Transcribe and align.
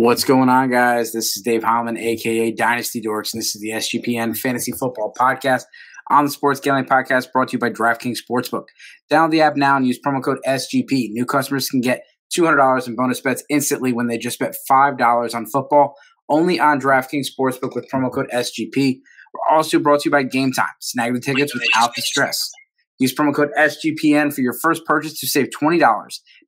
What's 0.00 0.22
going 0.22 0.48
on, 0.48 0.70
guys? 0.70 1.10
This 1.10 1.36
is 1.36 1.42
Dave 1.42 1.64
Holman, 1.64 1.96
aka 1.96 2.52
Dynasty 2.52 3.02
Dorks, 3.02 3.34
and 3.34 3.40
this 3.42 3.56
is 3.56 3.60
the 3.60 3.70
SGPN 3.70 4.38
Fantasy 4.38 4.70
Football 4.70 5.12
Podcast 5.18 5.64
on 6.08 6.24
the 6.24 6.30
Sports 6.30 6.60
Gambling 6.60 6.84
Podcast 6.84 7.32
brought 7.32 7.48
to 7.48 7.54
you 7.54 7.58
by 7.58 7.68
DraftKings 7.68 8.18
Sportsbook. 8.18 8.66
Download 9.10 9.32
the 9.32 9.40
app 9.40 9.56
now 9.56 9.76
and 9.76 9.84
use 9.84 9.98
promo 9.98 10.22
code 10.22 10.38
SGP. 10.46 11.10
New 11.10 11.26
customers 11.26 11.68
can 11.68 11.80
get 11.80 12.04
$200 12.32 12.86
in 12.86 12.94
bonus 12.94 13.20
bets 13.20 13.42
instantly 13.50 13.92
when 13.92 14.06
they 14.06 14.18
just 14.18 14.38
bet 14.38 14.54
$5 14.70 15.34
on 15.34 15.46
football, 15.46 15.96
only 16.28 16.60
on 16.60 16.80
DraftKings 16.80 17.26
Sportsbook 17.36 17.74
with 17.74 17.90
promo 17.92 18.12
code 18.14 18.28
SGP. 18.32 19.00
We're 19.34 19.56
also 19.56 19.80
brought 19.80 20.02
to 20.02 20.10
you 20.10 20.12
by 20.12 20.22
Game 20.22 20.52
Time. 20.52 20.68
Snag 20.78 21.12
the 21.12 21.18
tickets 21.18 21.52
without 21.52 21.96
the 21.96 22.02
stress. 22.02 22.52
Use 23.00 23.12
promo 23.12 23.34
code 23.34 23.50
SGPN 23.58 24.32
for 24.32 24.42
your 24.42 24.54
first 24.62 24.84
purchase 24.84 25.18
to 25.18 25.26
save 25.26 25.48
$20. 25.60 25.80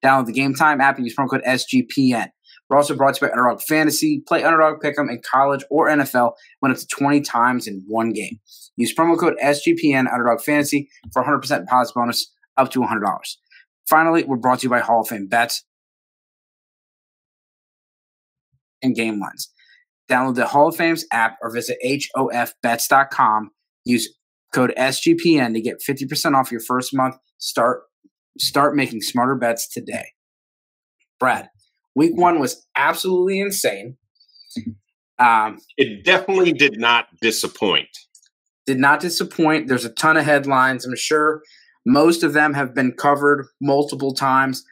Download 0.04 0.26
the 0.26 0.32
Game 0.32 0.54
Time 0.54 0.80
app 0.80 0.98
and 0.98 1.04
use 1.04 1.16
promo 1.16 1.30
code 1.30 1.42
SGPN. 1.44 2.28
We're 2.70 2.76
also 2.76 2.94
brought 2.94 3.16
to 3.16 3.26
you 3.26 3.28
by 3.28 3.36
Underdog 3.36 3.60
Fantasy. 3.62 4.22
Play 4.26 4.44
Underdog 4.44 4.80
Pick'em 4.80 5.10
in 5.10 5.20
college 5.28 5.64
or 5.70 5.88
NFL. 5.88 6.34
Win 6.62 6.70
up 6.70 6.78
to 6.78 6.86
20 6.86 7.20
times 7.20 7.66
in 7.66 7.82
one 7.88 8.12
game. 8.12 8.38
Use 8.76 8.94
promo 8.94 9.18
code 9.18 9.34
SGPN 9.42 10.10
Underdog 10.10 10.40
Fantasy 10.40 10.88
for 11.12 11.24
100% 11.24 11.42
deposit 11.42 11.92
bonus 11.94 12.32
up 12.56 12.70
to 12.70 12.80
$100. 12.80 13.00
Finally, 13.88 14.22
we're 14.22 14.36
brought 14.36 14.60
to 14.60 14.64
you 14.66 14.70
by 14.70 14.78
Hall 14.78 15.00
of 15.00 15.08
Fame 15.08 15.26
Bets 15.26 15.64
and 18.82 18.94
Game 18.94 19.18
Lines. 19.18 19.50
Download 20.08 20.36
the 20.36 20.46
Hall 20.46 20.68
of 20.68 20.76
Fame's 20.76 21.04
app 21.12 21.38
or 21.42 21.52
visit 21.52 21.76
hofbets.com. 21.84 23.50
Use 23.84 24.14
code 24.54 24.72
SGPN 24.78 25.54
to 25.54 25.60
get 25.60 25.82
50% 25.86 26.34
off 26.36 26.52
your 26.52 26.60
first 26.60 26.94
month. 26.94 27.16
Start 27.38 27.82
start 28.38 28.76
making 28.76 29.02
smarter 29.02 29.34
bets 29.34 29.68
today. 29.68 30.12
Brad, 31.18 31.48
week 32.00 32.16
one 32.16 32.40
was 32.40 32.66
absolutely 32.76 33.38
insane. 33.40 33.98
Um, 35.18 35.58
it 35.76 36.02
definitely 36.02 36.54
did 36.54 36.80
not 36.80 37.08
disappoint. 37.20 37.90
Did 38.64 38.78
not 38.78 39.00
disappoint. 39.00 39.68
There's 39.68 39.84
a 39.84 39.92
ton 39.92 40.16
of 40.16 40.24
headlines. 40.24 40.86
I'm 40.86 40.96
sure 40.96 41.42
most 41.84 42.22
of 42.22 42.32
them 42.32 42.54
have 42.54 42.74
been 42.74 42.92
covered 42.92 43.48
multiple 43.60 44.14
times, 44.14 44.64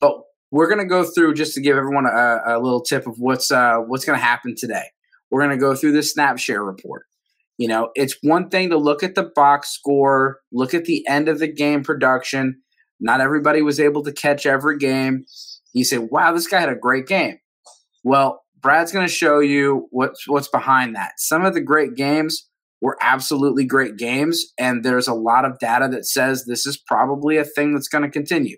but 0.00 0.22
we're 0.50 0.68
going 0.68 0.78
to 0.80 0.86
go 0.86 1.04
through 1.04 1.34
just 1.34 1.52
to 1.52 1.60
give 1.60 1.76
everyone 1.76 2.06
a, 2.06 2.40
a 2.46 2.58
little 2.58 2.80
tip 2.80 3.06
of 3.06 3.18
what's 3.18 3.50
uh, 3.50 3.76
what's 3.76 4.06
going 4.06 4.18
to 4.18 4.24
happen 4.24 4.54
today. 4.56 4.84
We're 5.30 5.42
going 5.42 5.58
to 5.58 5.60
go 5.60 5.74
through 5.74 5.92
the 5.92 6.02
snap 6.02 6.38
share 6.38 6.64
report. 6.64 7.04
You 7.58 7.68
know, 7.68 7.90
it's 7.94 8.16
one 8.22 8.48
thing 8.48 8.70
to 8.70 8.78
look 8.78 9.02
at 9.02 9.16
the 9.16 9.30
box 9.34 9.68
score, 9.68 10.40
look 10.50 10.72
at 10.72 10.86
the 10.86 11.06
end 11.06 11.28
of 11.28 11.40
the 11.40 11.46
game 11.46 11.84
production. 11.84 12.62
Not 13.00 13.20
everybody 13.20 13.60
was 13.60 13.78
able 13.78 14.02
to 14.04 14.12
catch 14.12 14.46
every 14.46 14.78
game. 14.78 15.26
You 15.72 15.84
say, 15.84 15.98
"Wow, 15.98 16.32
this 16.32 16.46
guy 16.46 16.60
had 16.60 16.68
a 16.68 16.76
great 16.76 17.06
game." 17.06 17.38
Well, 18.02 18.42
Brad's 18.60 18.92
going 18.92 19.06
to 19.06 19.12
show 19.12 19.38
you 19.40 19.88
what's 19.90 20.28
what's 20.28 20.48
behind 20.48 20.96
that. 20.96 21.12
Some 21.18 21.44
of 21.44 21.54
the 21.54 21.60
great 21.60 21.94
games 21.94 22.48
were 22.80 22.96
absolutely 23.00 23.64
great 23.64 23.96
games, 23.96 24.52
and 24.58 24.84
there's 24.84 25.08
a 25.08 25.14
lot 25.14 25.44
of 25.44 25.58
data 25.58 25.88
that 25.88 26.06
says 26.06 26.44
this 26.44 26.66
is 26.66 26.76
probably 26.76 27.36
a 27.36 27.44
thing 27.44 27.74
that's 27.74 27.88
going 27.88 28.04
to 28.04 28.10
continue. 28.10 28.56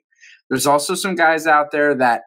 There's 0.49 0.67
also 0.67 0.95
some 0.95 1.15
guys 1.15 1.47
out 1.47 1.71
there 1.73 1.95
that 1.95 2.23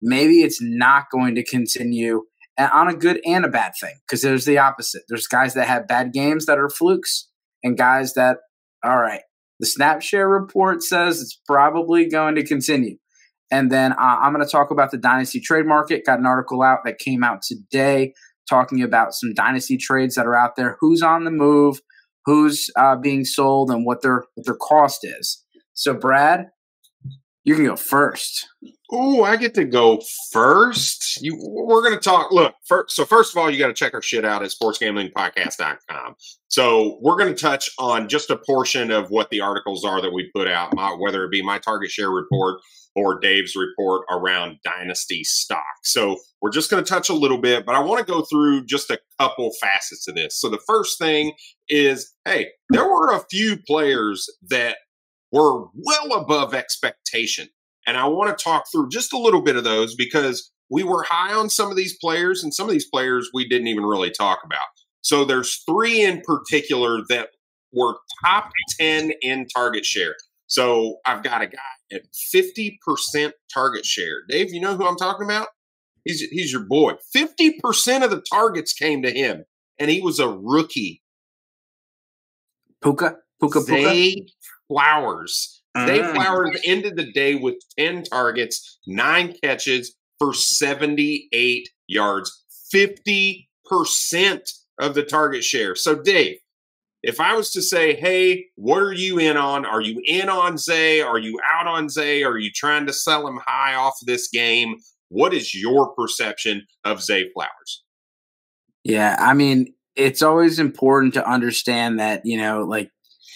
maybe 0.00 0.42
it's 0.42 0.60
not 0.60 1.04
going 1.10 1.34
to 1.36 1.44
continue 1.44 2.22
on 2.58 2.88
a 2.88 2.94
good 2.94 3.20
and 3.24 3.44
a 3.44 3.48
bad 3.48 3.72
thing 3.80 3.94
because 4.06 4.22
there's 4.22 4.44
the 4.44 4.58
opposite. 4.58 5.02
There's 5.08 5.26
guys 5.26 5.54
that 5.54 5.68
have 5.68 5.86
bad 5.86 6.12
games 6.12 6.46
that 6.46 6.58
are 6.58 6.68
flukes 6.68 7.28
and 7.62 7.78
guys 7.78 8.14
that, 8.14 8.38
all 8.84 8.98
right, 8.98 9.22
the 9.60 9.66
snap 9.66 10.02
share 10.02 10.28
report 10.28 10.82
says 10.82 11.22
it's 11.22 11.40
probably 11.46 12.08
going 12.08 12.34
to 12.34 12.44
continue. 12.44 12.96
And 13.52 13.70
then 13.70 13.92
uh, 13.92 13.96
I'm 14.20 14.32
going 14.32 14.44
to 14.44 14.50
talk 14.50 14.70
about 14.70 14.90
the 14.90 14.98
dynasty 14.98 15.38
trade 15.38 15.66
market. 15.66 16.06
Got 16.06 16.18
an 16.18 16.26
article 16.26 16.62
out 16.62 16.78
that 16.84 16.98
came 16.98 17.22
out 17.22 17.42
today 17.42 18.14
talking 18.48 18.82
about 18.82 19.12
some 19.12 19.34
dynasty 19.34 19.76
trades 19.76 20.14
that 20.14 20.26
are 20.26 20.34
out 20.34 20.56
there. 20.56 20.78
Who's 20.80 21.02
on 21.02 21.24
the 21.24 21.30
move? 21.30 21.80
Who's 22.24 22.70
uh, 22.76 22.96
being 22.96 23.24
sold, 23.24 23.70
and 23.70 23.84
what 23.84 24.02
their 24.02 24.24
what 24.34 24.46
their 24.46 24.54
cost 24.54 25.00
is. 25.04 25.44
So, 25.74 25.92
Brad, 25.92 26.46
you 27.44 27.54
can 27.54 27.66
go 27.66 27.76
first. 27.76 28.48
Oh, 28.90 29.24
I 29.24 29.36
get 29.36 29.54
to 29.54 29.64
go 29.64 30.00
first. 30.30 31.20
You, 31.22 31.36
we're 31.40 31.82
going 31.82 31.94
to 31.94 32.00
talk. 32.00 32.30
Look, 32.30 32.54
first, 32.66 32.94
so 32.94 33.04
first 33.04 33.34
of 33.34 33.38
all, 33.38 33.50
you 33.50 33.58
got 33.58 33.68
to 33.68 33.74
check 33.74 33.94
our 33.94 34.02
shit 34.02 34.24
out 34.24 34.42
at 34.42 34.50
sportsgamblingpodcast.com. 34.50 36.14
So 36.48 36.98
we're 37.00 37.16
going 37.16 37.34
to 37.34 37.40
touch 37.40 37.70
on 37.78 38.08
just 38.08 38.30
a 38.30 38.36
portion 38.36 38.90
of 38.90 39.10
what 39.10 39.30
the 39.30 39.40
articles 39.40 39.84
are 39.84 40.00
that 40.00 40.12
we 40.12 40.30
put 40.34 40.46
out, 40.46 40.74
my, 40.74 40.90
whether 40.90 41.24
it 41.24 41.30
be 41.30 41.42
my 41.42 41.58
target 41.58 41.90
share 41.90 42.10
report 42.10 42.60
or 42.94 43.18
Dave's 43.18 43.56
report 43.56 44.02
around 44.10 44.58
dynasty 44.64 45.24
stock. 45.24 45.64
So 45.82 46.18
we're 46.40 46.50
just 46.50 46.70
going 46.70 46.82
to 46.82 46.88
touch 46.88 47.08
a 47.08 47.14
little 47.14 47.38
bit, 47.38 47.64
but 47.64 47.74
I 47.74 47.80
want 47.80 48.06
to 48.06 48.12
go 48.12 48.22
through 48.22 48.66
just 48.66 48.90
a 48.90 48.98
couple 49.18 49.50
facets 49.60 50.06
of 50.08 50.14
this. 50.14 50.40
So 50.40 50.48
the 50.48 50.60
first 50.66 50.98
thing 50.98 51.32
is, 51.68 52.12
hey, 52.24 52.48
there 52.70 52.84
were 52.84 53.12
a 53.12 53.24
few 53.30 53.56
players 53.66 54.28
that 54.50 54.76
were 55.30 55.66
well 55.74 56.12
above 56.14 56.54
expectation. 56.54 57.48
And 57.86 57.96
I 57.96 58.06
want 58.06 58.36
to 58.36 58.44
talk 58.44 58.64
through 58.70 58.90
just 58.90 59.12
a 59.12 59.18
little 59.18 59.42
bit 59.42 59.56
of 59.56 59.64
those 59.64 59.94
because 59.94 60.50
we 60.70 60.82
were 60.82 61.02
high 61.02 61.34
on 61.34 61.50
some 61.50 61.70
of 61.70 61.76
these 61.76 61.96
players, 61.98 62.42
and 62.42 62.54
some 62.54 62.66
of 62.66 62.72
these 62.72 62.88
players 62.88 63.30
we 63.34 63.46
didn't 63.46 63.66
even 63.66 63.84
really 63.84 64.10
talk 64.10 64.40
about. 64.44 64.60
So 65.02 65.24
there's 65.24 65.62
three 65.68 66.02
in 66.02 66.22
particular 66.22 67.00
that 67.08 67.28
were 67.72 67.96
top 68.24 68.50
10 68.78 69.12
in 69.20 69.46
target 69.48 69.84
share. 69.84 70.14
So 70.52 70.98
I've 71.06 71.22
got 71.22 71.40
a 71.40 71.46
guy 71.46 71.58
at 71.90 72.02
50% 72.34 73.32
target 73.52 73.86
share. 73.86 74.20
Dave, 74.28 74.52
you 74.52 74.60
know 74.60 74.76
who 74.76 74.86
I'm 74.86 74.96
talking 74.96 75.24
about? 75.24 75.48
He's 76.04 76.20
he's 76.20 76.52
your 76.52 76.66
boy. 76.66 76.92
50% 77.16 78.04
of 78.04 78.10
the 78.10 78.22
targets 78.30 78.74
came 78.74 79.00
to 79.02 79.10
him, 79.10 79.44
and 79.78 79.90
he 79.90 80.02
was 80.02 80.18
a 80.18 80.28
rookie. 80.28 81.00
Puka? 82.82 83.16
Puka 83.40 83.62
Puka? 83.62 84.26
Flowers. 84.68 85.62
Mm. 85.74 85.86
Zay 85.86 86.12
Flowers 86.12 86.60
ended 86.66 86.96
the 86.96 87.10
day 87.10 87.34
with 87.34 87.54
10 87.78 88.04
targets, 88.04 88.78
nine 88.86 89.34
catches 89.42 89.96
for 90.18 90.34
78 90.34 91.66
yards. 91.86 92.44
50% 92.74 93.46
of 94.78 94.94
the 94.94 95.02
target 95.02 95.44
share. 95.44 95.74
So, 95.76 95.94
Dave, 95.94 96.36
if 97.02 97.20
I 97.20 97.34
was 97.34 97.50
to 97.52 97.62
say, 97.62 97.94
hey, 97.94 98.46
what 98.56 98.82
are 98.82 98.92
you 98.92 99.18
in 99.18 99.36
on? 99.36 99.66
Are 99.66 99.80
you 99.80 100.00
in 100.06 100.28
on 100.28 100.56
Zay? 100.56 101.00
Are 101.00 101.18
you 101.18 101.38
out 101.52 101.66
on 101.66 101.88
Zay? 101.88 102.22
Are 102.22 102.38
you 102.38 102.50
trying 102.54 102.86
to 102.86 102.92
sell 102.92 103.26
him 103.26 103.40
high 103.44 103.74
off 103.74 103.94
this 104.06 104.28
game? 104.28 104.76
What 105.08 105.34
is 105.34 105.54
your 105.54 105.94
perception 105.94 106.66
of 106.84 107.02
Zay 107.02 107.30
Flowers? 107.34 107.84
Yeah, 108.84 109.16
I 109.18 109.34
mean, 109.34 109.74
it's 109.96 110.22
always 110.22 110.58
important 110.58 111.14
to 111.14 111.28
understand 111.28 112.00
that, 112.00 112.22
you 112.24 112.38
know, 112.38 112.62
like 112.62 112.90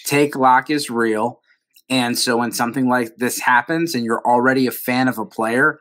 take 0.05 0.35
lock 0.35 0.69
is 0.69 0.89
real. 0.89 1.41
And 1.89 2.17
so 2.17 2.37
when 2.37 2.51
something 2.51 2.89
like 2.89 3.15
this 3.17 3.39
happens 3.39 3.95
and 3.95 4.03
you're 4.03 4.25
already 4.25 4.67
a 4.67 4.71
fan 4.71 5.07
of 5.07 5.17
a 5.17 5.25
player, 5.25 5.79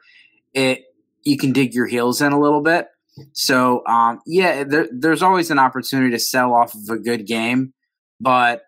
it 0.55 0.83
you 1.25 1.37
can 1.37 1.53
dig 1.53 1.75
your 1.75 1.87
heels 1.87 2.23
in 2.23 2.33
a 2.33 2.41
little 2.41 2.61
bit. 2.61 2.87
So 3.33 3.85
um, 3.87 4.21
yeah, 4.27 4.63
there, 4.65 4.87
there's 4.93 5.23
always 5.23 5.51
an 5.51 5.59
opportunity 5.59 6.11
to 6.11 6.19
sell 6.19 6.55
off 6.55 6.75
of 6.75 6.89
a 6.89 6.99
good 6.99 7.27
game, 7.27 7.73
but 8.21 8.63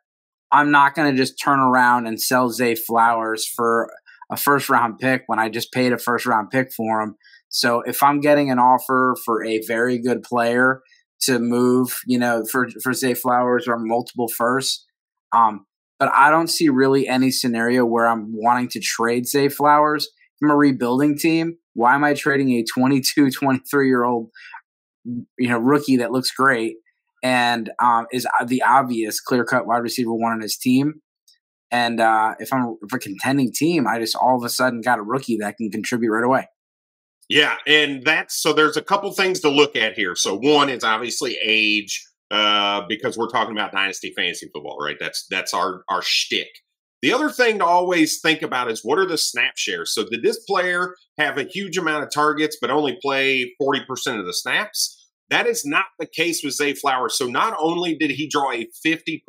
I'm 0.50 0.70
not 0.70 0.94
going 0.94 1.10
to 1.10 1.16
just 1.16 1.40
turn 1.42 1.60
around 1.60 2.06
and 2.06 2.20
sell 2.20 2.50
Zay 2.50 2.74
Flowers 2.74 3.46
for 3.46 3.90
a 4.30 4.36
first 4.36 4.68
round 4.68 4.98
pick 4.98 5.24
when 5.26 5.38
I 5.38 5.48
just 5.48 5.72
paid 5.72 5.92
a 5.92 5.98
first 5.98 6.26
round 6.26 6.50
pick 6.50 6.72
for 6.72 7.00
him. 7.00 7.16
So 7.48 7.82
if 7.82 8.02
I'm 8.02 8.20
getting 8.20 8.50
an 8.50 8.58
offer 8.58 9.16
for 9.24 9.44
a 9.44 9.60
very 9.66 9.98
good 9.98 10.22
player 10.22 10.82
to 11.22 11.38
move, 11.38 12.00
you 12.06 12.18
know, 12.18 12.44
for 12.44 12.68
for 12.82 12.92
Zay 12.92 13.14
Flowers 13.14 13.66
or 13.66 13.78
multiple 13.78 14.28
firsts, 14.28 14.86
um, 15.32 15.66
but 15.98 16.10
I 16.14 16.30
don't 16.30 16.48
see 16.48 16.68
really 16.68 17.08
any 17.08 17.30
scenario 17.30 17.84
where 17.84 18.06
I'm 18.06 18.32
wanting 18.32 18.68
to 18.70 18.80
trade 18.80 19.26
Zay 19.26 19.48
Flowers 19.48 20.08
from 20.38 20.50
a 20.50 20.56
rebuilding 20.56 21.18
team. 21.18 21.56
Why 21.74 21.94
am 21.94 22.04
I 22.04 22.14
trading 22.14 22.50
a 22.52 22.64
22, 22.64 23.30
23 23.30 23.86
year 23.86 24.04
old, 24.04 24.30
you 25.04 25.48
know, 25.48 25.58
rookie 25.58 25.96
that 25.96 26.12
looks 26.12 26.30
great 26.30 26.76
and 27.22 27.70
um, 27.82 28.06
is 28.12 28.26
the 28.46 28.62
obvious 28.62 29.20
clear 29.20 29.44
cut 29.44 29.66
wide 29.66 29.78
receiver 29.78 30.12
one 30.12 30.32
on 30.32 30.40
his 30.40 30.56
team. 30.56 31.00
And 31.70 32.00
uh, 32.00 32.34
if 32.38 32.52
I'm 32.52 32.76
if 32.82 32.92
a 32.92 32.98
contending 32.98 33.52
team, 33.52 33.86
I 33.86 33.98
just 33.98 34.16
all 34.16 34.36
of 34.36 34.44
a 34.44 34.48
sudden 34.48 34.80
got 34.80 34.98
a 34.98 35.02
rookie 35.02 35.36
that 35.38 35.56
can 35.56 35.70
contribute 35.70 36.10
right 36.10 36.24
away. 36.24 36.48
Yeah, 37.28 37.56
and 37.66 38.02
that's 38.04 38.40
so. 38.40 38.54
There's 38.54 38.78
a 38.78 38.82
couple 38.82 39.12
things 39.12 39.40
to 39.40 39.50
look 39.50 39.76
at 39.76 39.92
here. 39.92 40.14
So 40.14 40.38
one 40.38 40.70
is 40.70 40.82
obviously 40.82 41.36
age, 41.44 42.02
uh, 42.30 42.82
because 42.88 43.18
we're 43.18 43.28
talking 43.28 43.52
about 43.52 43.72
dynasty 43.72 44.14
fantasy 44.16 44.48
football, 44.52 44.78
right? 44.80 44.96
That's 44.98 45.26
that's 45.28 45.52
our 45.52 45.82
our 45.90 46.00
shtick. 46.00 46.48
The 47.00 47.12
other 47.12 47.30
thing 47.30 47.58
to 47.58 47.64
always 47.64 48.20
think 48.20 48.42
about 48.42 48.70
is 48.70 48.80
what 48.82 48.98
are 48.98 49.06
the 49.06 49.18
snap 49.18 49.56
shares? 49.56 49.94
So 49.94 50.04
did 50.08 50.22
this 50.22 50.40
player 50.44 50.94
have 51.16 51.38
a 51.38 51.44
huge 51.44 51.78
amount 51.78 52.02
of 52.02 52.10
targets 52.10 52.56
but 52.60 52.70
only 52.70 52.98
play 53.00 53.54
40% 53.62 54.18
of 54.18 54.26
the 54.26 54.34
snaps? 54.34 54.97
That 55.30 55.46
is 55.46 55.64
not 55.64 55.84
the 55.98 56.06
case 56.06 56.42
with 56.42 56.54
Zay 56.54 56.74
Flowers. 56.74 57.16
So 57.16 57.26
not 57.26 57.56
only 57.60 57.94
did 57.94 58.10
he 58.10 58.28
draw 58.28 58.52
a 58.52 58.68
50% 58.86 59.20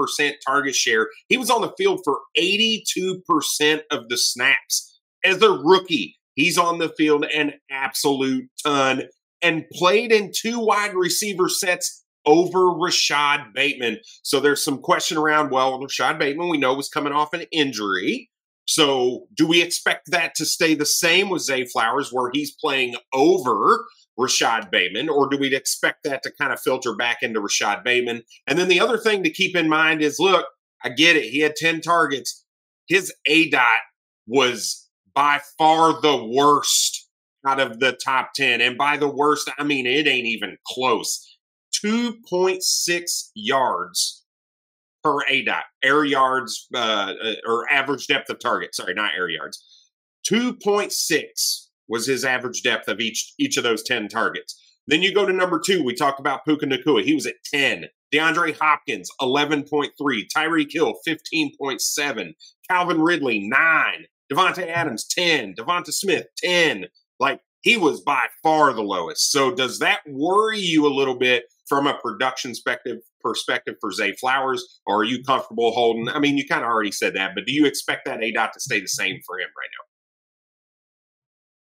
target 0.46 0.76
share, 0.76 1.10
he 1.28 1.38
was 1.38 1.50
on 1.50 1.62
the 1.62 1.74
field 1.78 2.02
for 2.04 2.20
82% 2.38 3.82
of 3.92 4.08
the 4.10 4.18
snaps. 4.18 5.00
As 5.24 5.42
a 5.42 5.52
rookie, 5.52 6.18
he's 6.36 6.58
on 6.58 6.78
the 6.80 6.90
field 6.98 7.26
an 7.26 7.54
absolute 7.70 8.46
ton 8.64 9.04
and 9.42 9.66
played 9.74 10.12
in 10.12 10.32
two 10.36 10.60
wide 10.60 10.94
receiver 10.96 11.50
sets 11.50 12.04
over 12.26 12.60
Rashad 12.60 13.54
Bateman. 13.54 13.98
So 14.24 14.40
there's 14.40 14.64
some 14.64 14.80
question 14.80 15.18
around, 15.18 15.52
well, 15.52 15.80
Rashad 15.80 16.20
Bateman, 16.20 16.50
we 16.50 16.58
know, 16.58 16.74
was 16.74 16.90
coming 16.90 17.14
off 17.14 17.34
an 17.34 17.44
injury. 17.52 18.30
So 18.70 19.26
do 19.34 19.48
we 19.48 19.64
expect 19.64 20.12
that 20.12 20.36
to 20.36 20.46
stay 20.46 20.76
the 20.76 20.86
same 20.86 21.30
with 21.30 21.42
Zay 21.42 21.66
Flowers, 21.66 22.14
where 22.14 22.30
he's 22.32 22.52
playing 22.52 22.94
over 23.16 23.84
Rashad 24.20 24.70
Bateman, 24.70 25.10
or 25.10 25.28
do 25.28 25.40
we 25.40 25.56
expect 25.56 26.04
that 26.04 26.22
to 26.22 26.32
kind 26.40 26.54
of 26.54 26.62
filter 26.62 26.96
back 26.96 27.24
into 27.24 27.42
Rashad 27.42 27.84
Bateman? 27.84 28.22
And 28.46 28.60
then 28.60 28.68
the 28.68 28.80
other 28.80 29.00
thing 29.00 29.24
to 29.24 29.32
keep 29.32 29.56
in 29.56 29.68
mind 29.68 30.04
is 30.04 30.20
look, 30.20 30.46
I 30.84 30.90
get 30.90 31.16
it. 31.16 31.32
He 31.32 31.40
had 31.40 31.56
10 31.56 31.82
targets. 31.82 32.46
His 32.88 33.12
A 33.26 33.50
dot 33.50 33.80
was 34.28 34.88
by 35.16 35.42
far 35.58 36.00
the 36.00 36.24
worst 36.24 37.08
out 37.48 37.60
of 37.60 37.80
the 37.80 37.98
top 38.06 38.34
10. 38.36 38.62
And 38.62 38.78
by 38.78 38.98
the 38.98 39.10
worst, 39.10 39.50
I 39.58 39.64
mean, 39.64 39.88
it 39.88 40.06
ain't 40.06 40.28
even 40.28 40.58
close. 40.68 41.26
2.6 41.84 43.32
yards 43.34 44.19
per 45.04 45.20
A 45.30 45.44
dot, 45.44 45.64
air 45.84 46.04
yards, 46.04 46.68
uh, 46.74 47.14
uh, 47.24 47.34
or 47.48 47.72
average 47.72 48.08
depth 48.08 48.30
of 48.30 48.40
target. 48.40 48.76
Sorry, 48.76 48.94
not 48.94 49.14
air 49.16 49.30
yards. 49.30 49.64
2.6 50.30 51.68
was 51.88 52.06
his 52.06 52.24
average 52.26 52.62
depth 52.62 52.88
of 52.88 53.00
each 53.00 53.34
each 53.40 53.58
of 53.58 53.64
those 53.64 53.84
10 53.84 54.08
targets. 54.08 54.56
Then 54.88 55.04
you 55.04 55.14
go 55.14 55.26
to 55.26 55.34
number 55.34 55.60
two. 55.64 55.84
We 55.84 55.94
talked 55.94 56.20
about 56.20 56.46
Puka 56.46 56.66
Nacua. 56.66 57.04
He 57.04 57.14
was 57.14 57.28
at 57.28 57.36
10. 57.54 57.86
DeAndre 58.12 58.58
Hopkins, 58.60 59.10
11.3. 59.22 59.92
Tyreek 60.36 60.72
Hill, 60.72 60.96
15.7. 61.08 62.34
Calvin 62.68 63.00
Ridley, 63.00 63.40
9. 63.48 64.06
Davante 64.34 64.68
Adams, 64.68 65.06
10. 65.08 65.54
Devonta 65.54 65.94
Smith, 65.94 66.26
10. 66.38 66.86
Like, 67.20 67.42
he 67.62 67.78
was 67.78 68.02
by 68.02 68.24
far 68.42 68.74
the 68.74 68.82
lowest. 68.82 69.32
So 69.32 69.54
does 69.54 69.78
that 69.80 70.00
worry 70.08 70.60
you 70.60 70.88
a 70.88 70.96
little 70.96 71.18
bit 71.18 71.44
from 71.70 71.88
a 71.88 71.94
production 71.94 72.52
perspective 72.52 72.98
perspective 73.22 73.76
for 73.80 73.92
Zay 73.92 74.14
Flowers, 74.14 74.82
or 74.86 75.02
are 75.02 75.04
you 75.04 75.24
comfortable 75.24 75.72
holding? 75.72 76.10
I 76.10 76.20
mean, 76.20 76.38
you 76.38 76.46
kind 76.46 76.64
of 76.64 76.68
already 76.68 76.92
said 76.92 77.14
that, 77.16 77.32
but 77.36 77.46
do 77.46 77.54
you 77.54 77.66
expect 77.66 78.06
that 78.06 78.24
A 78.24 78.32
dot 78.32 78.52
to 78.54 78.60
stay 78.60 78.82
the 78.82 78.88
same 78.88 79.20
for 79.26 79.40
him 79.40 79.48
right 79.58 79.70
now? 79.78 79.86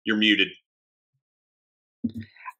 You're 0.05 0.17
muted. 0.17 0.49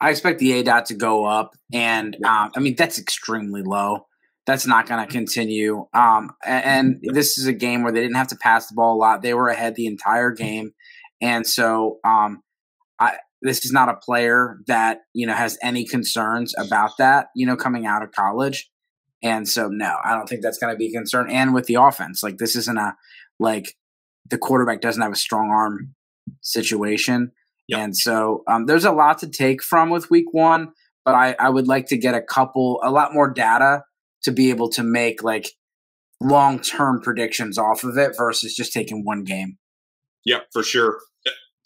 I 0.01 0.11
expect 0.11 0.41
the 0.41 0.53
A 0.53 0.63
dot 0.63 0.87
to 0.87 0.95
go 0.95 1.25
up, 1.25 1.53
and 1.73 2.17
um, 2.25 2.51
I 2.55 2.61
mean 2.61 2.75
that's 2.77 2.99
extremely 2.99 3.63
low. 3.63 4.07
That's 4.45 4.67
not 4.67 4.87
going 4.87 5.05
to 5.05 5.13
continue. 5.13 5.87
Um, 5.93 6.31
and, 6.45 7.01
and 7.03 7.15
this 7.17 7.37
is 7.37 7.47
a 7.47 7.53
game 7.53 7.83
where 7.83 7.93
they 7.93 8.01
didn't 8.01 8.17
have 8.17 8.29
to 8.29 8.37
pass 8.37 8.69
the 8.69 8.75
ball 8.75 8.97
a 8.97 8.99
lot; 8.99 9.23
they 9.23 9.35
were 9.35 9.49
ahead 9.49 9.77
the 9.77 9.87
entire 9.87 10.33
game, 10.33 10.73
and 11.21 11.47
so 11.47 11.99
um, 12.05 12.43
I, 12.99 13.19
this 13.43 13.65
is 13.65 13.73
not 13.73 13.89
a 13.89 13.97
player 13.97 14.59
that 14.67 15.01
you 15.15 15.27
know 15.27 15.35
has 15.35 15.59
any 15.63 15.85
concerns 15.85 16.55
about 16.59 16.93
that. 16.99 17.29
You 17.35 17.47
know, 17.47 17.57
coming 17.57 17.87
out 17.87 18.03
of 18.03 18.13
college, 18.13 18.71
and 19.23 19.49
so 19.49 19.69
no, 19.69 19.97
I 20.05 20.15
don't 20.15 20.29
think 20.29 20.43
that's 20.43 20.59
going 20.59 20.75
to 20.75 20.79
be 20.79 20.89
a 20.89 20.93
concern. 20.93 21.31
And 21.31 21.55
with 21.55 21.67
the 21.67 21.75
offense, 21.75 22.23
like 22.23 22.39
this 22.39 22.57
isn't 22.57 22.79
a 22.79 22.95
like 23.39 23.75
the 24.29 24.39
quarterback 24.39 24.81
doesn't 24.81 25.03
have 25.03 25.13
a 25.13 25.17
strong 25.17 25.51
arm 25.51 25.95
situation. 26.41 27.33
Yep. 27.69 27.81
And 27.81 27.97
so 27.97 28.43
um, 28.49 28.67
there's 28.67 28.85
a 28.85 28.93
lot 28.93 29.19
to 29.19 29.29
take 29.29 29.63
from 29.63 29.91
with 29.91 30.11
week 30.11 30.27
one, 30.33 30.73
but 31.05 31.15
I, 31.15 31.35
I 31.39 31.51
would 31.51 31.67
like 31.67 31.87
to 31.89 31.97
get 31.97 32.15
a 32.15 32.23
couple, 32.23 32.81
a 32.83 32.91
lot 32.91 33.13
more 33.13 33.31
data 33.31 33.83
to 34.23 34.33
be 34.33 34.51
able 34.51 34.69
to 34.71 34.83
make 34.83 35.23
like 35.23 35.51
long 36.21 36.61
term 36.61 37.01
predictions 37.01 37.59
off 37.59 37.85
of 37.85 37.97
it 37.99 38.17
versus 38.17 38.55
just 38.55 38.73
taking 38.73 39.05
one 39.05 39.25
game. 39.25 39.59
Yep, 40.25 40.49
for 40.53 40.63
sure. 40.63 40.99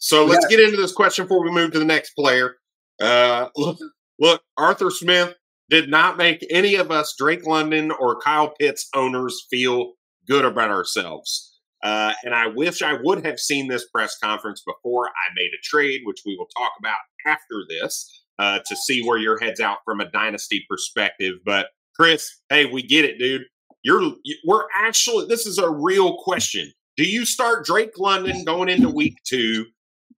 So 0.01 0.25
let's 0.25 0.47
yeah. 0.49 0.57
get 0.57 0.65
into 0.65 0.81
this 0.81 0.93
question 0.93 1.25
before 1.25 1.43
we 1.43 1.51
move 1.51 1.71
to 1.71 1.79
the 1.79 1.85
next 1.85 2.13
player. 2.15 2.55
Uh, 2.99 3.49
look, 3.55 3.77
look, 4.19 4.41
Arthur 4.57 4.89
Smith 4.89 5.35
did 5.69 5.89
not 5.89 6.17
make 6.17 6.45
any 6.49 6.73
of 6.75 6.89
us 6.89 7.13
Drake 7.17 7.45
London 7.45 7.91
or 7.91 8.19
Kyle 8.19 8.51
Pitts 8.59 8.89
owners 8.95 9.45
feel 9.49 9.93
good 10.27 10.43
about 10.43 10.71
ourselves. 10.71 11.59
Uh, 11.83 12.13
and 12.23 12.33
I 12.33 12.47
wish 12.47 12.81
I 12.81 12.97
would 13.01 13.23
have 13.25 13.39
seen 13.39 13.67
this 13.67 13.87
press 13.89 14.17
conference 14.17 14.63
before 14.65 15.07
I 15.07 15.33
made 15.35 15.51
a 15.53 15.61
trade, 15.63 16.01
which 16.03 16.21
we 16.25 16.35
will 16.35 16.47
talk 16.57 16.71
about 16.79 16.97
after 17.27 17.63
this 17.69 18.23
uh, 18.39 18.59
to 18.67 18.75
see 18.75 19.03
where 19.03 19.19
your 19.19 19.39
head's 19.39 19.59
out 19.59 19.79
from 19.85 20.01
a 20.01 20.09
dynasty 20.09 20.65
perspective. 20.67 21.35
But 21.45 21.67
Chris, 21.95 22.41
hey, 22.49 22.65
we 22.65 22.81
get 22.81 23.05
it, 23.05 23.19
dude. 23.19 23.43
You're 23.83 24.13
we're 24.45 24.65
actually 24.75 25.27
this 25.27 25.45
is 25.45 25.59
a 25.59 25.69
real 25.69 26.17
question. 26.23 26.71
Do 26.97 27.03
you 27.03 27.23
start 27.23 27.65
Drake 27.65 27.97
London 27.99 28.43
going 28.45 28.69
into 28.69 28.89
week 28.89 29.15
two 29.25 29.65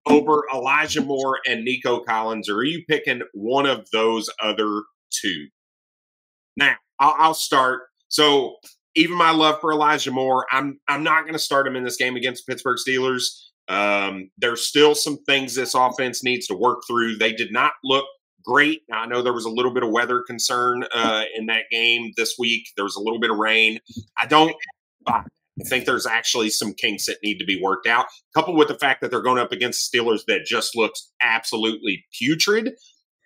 over 0.05 0.43
Elijah 0.53 1.01
Moore 1.01 1.39
and 1.45 1.63
Nico 1.63 1.99
Collins, 2.01 2.49
or 2.49 2.57
are 2.57 2.63
you 2.63 2.83
picking 2.89 3.21
one 3.33 3.65
of 3.65 3.87
those 3.91 4.29
other 4.41 4.83
two? 5.11 5.47
Now, 6.57 6.75
I'll, 6.99 7.15
I'll 7.17 7.33
start. 7.33 7.83
So 8.09 8.55
even 8.95 9.17
my 9.17 9.31
love 9.31 9.59
for 9.59 9.71
Elijah 9.71 10.11
Moore, 10.11 10.45
I'm 10.51 10.79
I'm 10.87 11.03
not 11.03 11.21
going 11.21 11.33
to 11.33 11.39
start 11.39 11.67
him 11.67 11.75
in 11.75 11.83
this 11.83 11.97
game 11.97 12.15
against 12.15 12.47
Pittsburgh 12.47 12.77
Steelers. 12.77 13.25
Um, 13.69 14.29
there's 14.37 14.67
still 14.67 14.93
some 14.93 15.17
things 15.25 15.55
this 15.55 15.73
offense 15.73 16.23
needs 16.23 16.47
to 16.47 16.53
work 16.53 16.81
through. 16.87 17.17
They 17.17 17.33
did 17.33 17.51
not 17.51 17.71
look 17.83 18.05
great. 18.45 18.81
I 18.91 19.05
know 19.05 19.21
there 19.21 19.33
was 19.33 19.45
a 19.45 19.49
little 19.49 19.73
bit 19.73 19.83
of 19.83 19.89
weather 19.89 20.21
concern 20.27 20.83
uh, 20.93 21.23
in 21.35 21.45
that 21.47 21.63
game 21.71 22.11
this 22.17 22.35
week. 22.37 22.67
There 22.75 22.83
was 22.83 22.97
a 22.97 23.01
little 23.01 23.19
bit 23.19 23.31
of 23.31 23.37
rain. 23.37 23.79
I 24.17 24.25
don't. 24.25 24.53
I 25.59 25.69
think 25.69 25.85
there's 25.85 26.07
actually 26.07 26.49
some 26.49 26.73
kinks 26.73 27.05
that 27.05 27.17
need 27.23 27.37
to 27.37 27.45
be 27.45 27.61
worked 27.61 27.87
out, 27.87 28.07
coupled 28.33 28.57
with 28.57 28.69
the 28.69 28.77
fact 28.77 29.01
that 29.01 29.11
they're 29.11 29.21
going 29.21 29.39
up 29.39 29.51
against 29.51 29.91
Steelers 29.91 30.21
that 30.27 30.45
just 30.45 30.75
looks 30.75 31.11
absolutely 31.21 32.05
putrid, 32.17 32.73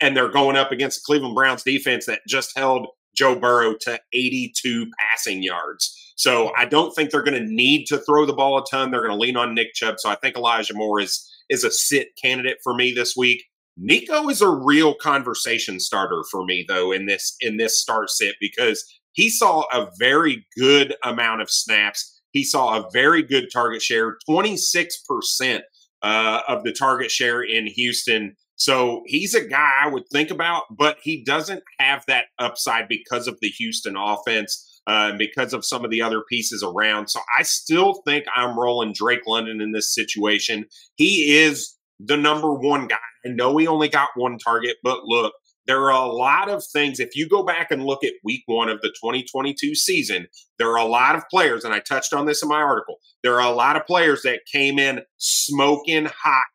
and 0.02 0.16
they're 0.16 0.30
going 0.30 0.58
up 0.58 0.72
against 0.72 1.00
the 1.00 1.04
Cleveland 1.06 1.36
Browns 1.36 1.64
defense 1.64 2.06
that 2.06 2.22
just 2.28 2.58
held 2.58 2.88
Joe 3.16 3.36
Burrow 3.36 3.76
to 3.82 4.00
82 4.14 4.88
passing 5.00 5.42
yards. 5.42 6.14
So 6.18 6.52
I 6.58 6.66
don't 6.66 6.94
think 6.94 7.12
they're 7.12 7.24
going 7.24 7.42
to 7.42 7.54
need 7.54 7.86
to 7.88 7.98
throw 8.00 8.26
the 8.26 8.34
ball 8.34 8.58
a 8.58 8.64
ton. 8.70 8.92
They're 8.92 9.06
going 9.06 9.18
to 9.18 9.18
lean 9.18 9.38
on 9.38 9.54
Nick 9.54 9.74
Chubb. 9.74 9.96
So 10.00 10.10
I 10.10 10.16
think 10.16 10.36
Elijah 10.36 10.74
Moore 10.74 11.00
is 11.00 11.28
is 11.50 11.64
a 11.64 11.72
sit 11.72 12.10
candidate 12.22 12.58
for 12.64 12.74
me 12.74 12.92
this 12.92 13.16
week. 13.16 13.44
Nico 13.78 14.28
is 14.28 14.42
a 14.42 14.50
real 14.50 14.96
conversation 14.96 15.80
starter 15.80 16.24
for 16.30 16.44
me 16.44 16.66
though 16.68 16.92
in 16.92 17.06
this 17.06 17.36
in 17.40 17.58
this 17.58 17.80
start 17.80 18.10
sit 18.10 18.36
because 18.42 18.84
he 19.14 19.30
saw 19.30 19.64
a 19.72 19.90
very 19.98 20.46
good 20.58 20.96
amount 21.04 21.42
of 21.42 21.50
snaps. 21.50 22.17
He 22.32 22.44
saw 22.44 22.78
a 22.78 22.90
very 22.92 23.24
good 23.24 23.48
target 23.52 23.82
share, 23.82 24.18
26% 24.30 25.62
uh, 26.04 26.42
of 26.48 26.64
the 26.64 26.74
target 26.74 27.12
share 27.12 27.42
in 27.42 27.68
Houston 27.68 28.36
so 28.58 29.04
he's 29.06 29.36
a 29.36 29.48
guy 29.48 29.72
I 29.84 29.88
would 29.88 30.10
think 30.12 30.32
about, 30.32 30.64
but 30.76 30.98
he 31.04 31.24
doesn't 31.24 31.64
have 31.80 32.04
that 32.08 32.26
upside 32.40 32.88
because 32.88 33.28
of 33.28 33.38
the 33.40 33.50
Houston 33.50 33.96
offense 33.96 34.82
uh, 34.88 35.10
and 35.10 35.20
because 35.20 35.54
of 35.54 35.64
some 35.64 35.86
of 35.86 35.92
the 35.92 36.02
other 36.02 36.24
pieces 36.28 36.64
around. 36.64 37.08
So 37.08 37.20
I 37.38 37.44
still 37.44 38.02
think 38.06 38.26
I'm 38.36 38.60
rolling 38.60 38.94
Drake 38.94 39.28
London 39.28 39.62
in 39.62 39.74
this 39.74 39.94
situation. 39.94 40.66
He 40.96 41.38
is 41.38 41.78
the 42.00 42.18
number 42.18 42.52
one 42.52 42.88
guy. 42.88 42.98
I 43.24 43.30
know 43.30 43.56
he 43.58 43.68
only 43.68 43.90
got 43.90 44.10
one 44.16 44.40
target, 44.40 44.78
but 44.84 45.04
look, 45.04 45.34
there 45.68 45.82
are 45.82 45.92
a 45.92 46.12
lot 46.12 46.50
of 46.50 46.64
things. 46.66 47.00
If 47.00 47.16
you 47.16 47.28
go 47.28 47.44
back 47.44 47.72
and 47.72 47.86
look 47.86 48.04
at 48.04 48.14
week 48.24 48.44
one 48.46 48.70
of 48.70 48.82
the 48.82 48.90
2022 48.90 49.76
season, 49.76 50.28
there 50.58 50.70
are 50.70 50.78
a 50.78 50.86
lot 50.86 51.16
of 51.16 51.28
players, 51.30 51.66
and 51.66 51.74
I 51.74 51.80
touched 51.80 52.14
on 52.14 52.26
this 52.26 52.42
in 52.42 52.50
my 52.50 52.62
article. 52.62 52.96
There 53.22 53.40
are 53.40 53.52
a 53.52 53.56
lot 53.56 53.76
of 53.76 53.86
players 53.86 54.22
that 54.24 54.42
came 54.52 54.80
in 54.80 55.02
smoking 55.18 56.06
hot, 56.06 56.46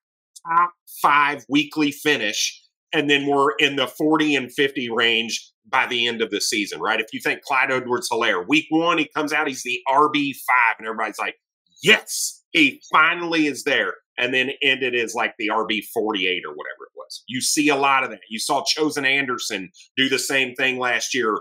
top 0.46 0.72
five 1.02 1.44
weekly 1.48 1.92
finish, 1.92 2.60
and 2.92 3.08
then 3.08 3.26
we're 3.26 3.52
in 3.58 3.76
the 3.76 3.86
40 3.86 4.34
and 4.34 4.52
50 4.52 4.90
range 4.90 5.52
by 5.68 5.86
the 5.86 6.06
end 6.08 6.22
of 6.22 6.30
the 6.30 6.40
season, 6.40 6.80
right? 6.80 7.00
If 7.00 7.12
you 7.12 7.20
think 7.20 7.42
Clyde 7.42 7.70
Edwards 7.70 8.08
Helaire, 8.10 8.46
week 8.48 8.66
one, 8.70 8.98
he 8.98 9.08
comes 9.14 9.32
out, 9.32 9.46
he's 9.46 9.62
the 9.62 9.80
RB5, 9.88 10.34
and 10.78 10.86
everybody's 10.86 11.18
like, 11.18 11.36
yes, 11.82 12.42
he 12.50 12.80
finally 12.90 13.46
is 13.46 13.64
there. 13.64 13.94
And 14.18 14.34
then 14.34 14.50
ended 14.62 14.94
as 14.94 15.14
like 15.14 15.34
the 15.38 15.48
RB 15.48 15.82
48 15.92 16.42
or 16.46 16.54
whatever 16.54 16.91
You 17.26 17.40
see 17.40 17.68
a 17.68 17.76
lot 17.76 18.04
of 18.04 18.10
that. 18.10 18.20
You 18.28 18.38
saw 18.38 18.62
Chosen 18.64 19.04
Anderson 19.04 19.70
do 19.96 20.08
the 20.08 20.18
same 20.18 20.54
thing 20.54 20.78
last 20.78 21.14
year, 21.14 21.38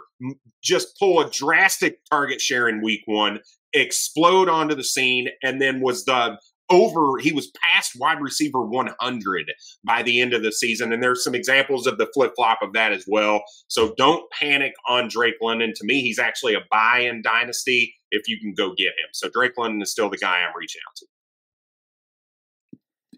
just 0.63 0.97
pull 0.99 1.19
a 1.19 1.29
drastic 1.29 1.99
target 2.09 2.41
share 2.41 2.67
in 2.67 2.81
week 2.81 3.01
one, 3.05 3.39
explode 3.73 4.49
onto 4.49 4.75
the 4.75 4.83
scene, 4.83 5.29
and 5.43 5.61
then 5.61 5.81
was 5.81 6.05
the 6.05 6.37
over 6.71 7.17
he 7.19 7.33
was 7.33 7.51
past 7.61 7.91
wide 7.99 8.21
receiver 8.21 8.61
100 8.61 9.51
by 9.83 10.01
the 10.01 10.21
end 10.21 10.33
of 10.33 10.41
the 10.41 10.51
season. 10.51 10.93
And 10.93 11.03
there's 11.03 11.23
some 11.23 11.35
examples 11.35 11.85
of 11.85 11.97
the 11.97 12.07
flip-flop 12.13 12.59
of 12.61 12.73
that 12.73 12.93
as 12.93 13.03
well. 13.07 13.43
So 13.67 13.93
don't 13.97 14.23
panic 14.31 14.73
on 14.87 15.09
drake 15.09 15.35
london. 15.41 15.73
To 15.75 15.85
me 15.85 16.01
he's 16.01 16.17
actually 16.17 16.53
a 16.53 16.61
buy 16.71 16.99
in 16.99 17.21
dynasty 17.21 17.93
if 18.09 18.27
you 18.27 18.39
can 18.39 18.53
go 18.53 18.73
get 18.73 18.87
him. 18.87 19.09
So 19.11 19.29
drake 19.29 19.57
london 19.57 19.81
is 19.81 19.91
still 19.91 20.09
the 20.09 20.17
guy 20.17 20.39
i'm 20.39 20.53
reaching 20.57 20.81
out 20.87 20.95
to 20.97 21.05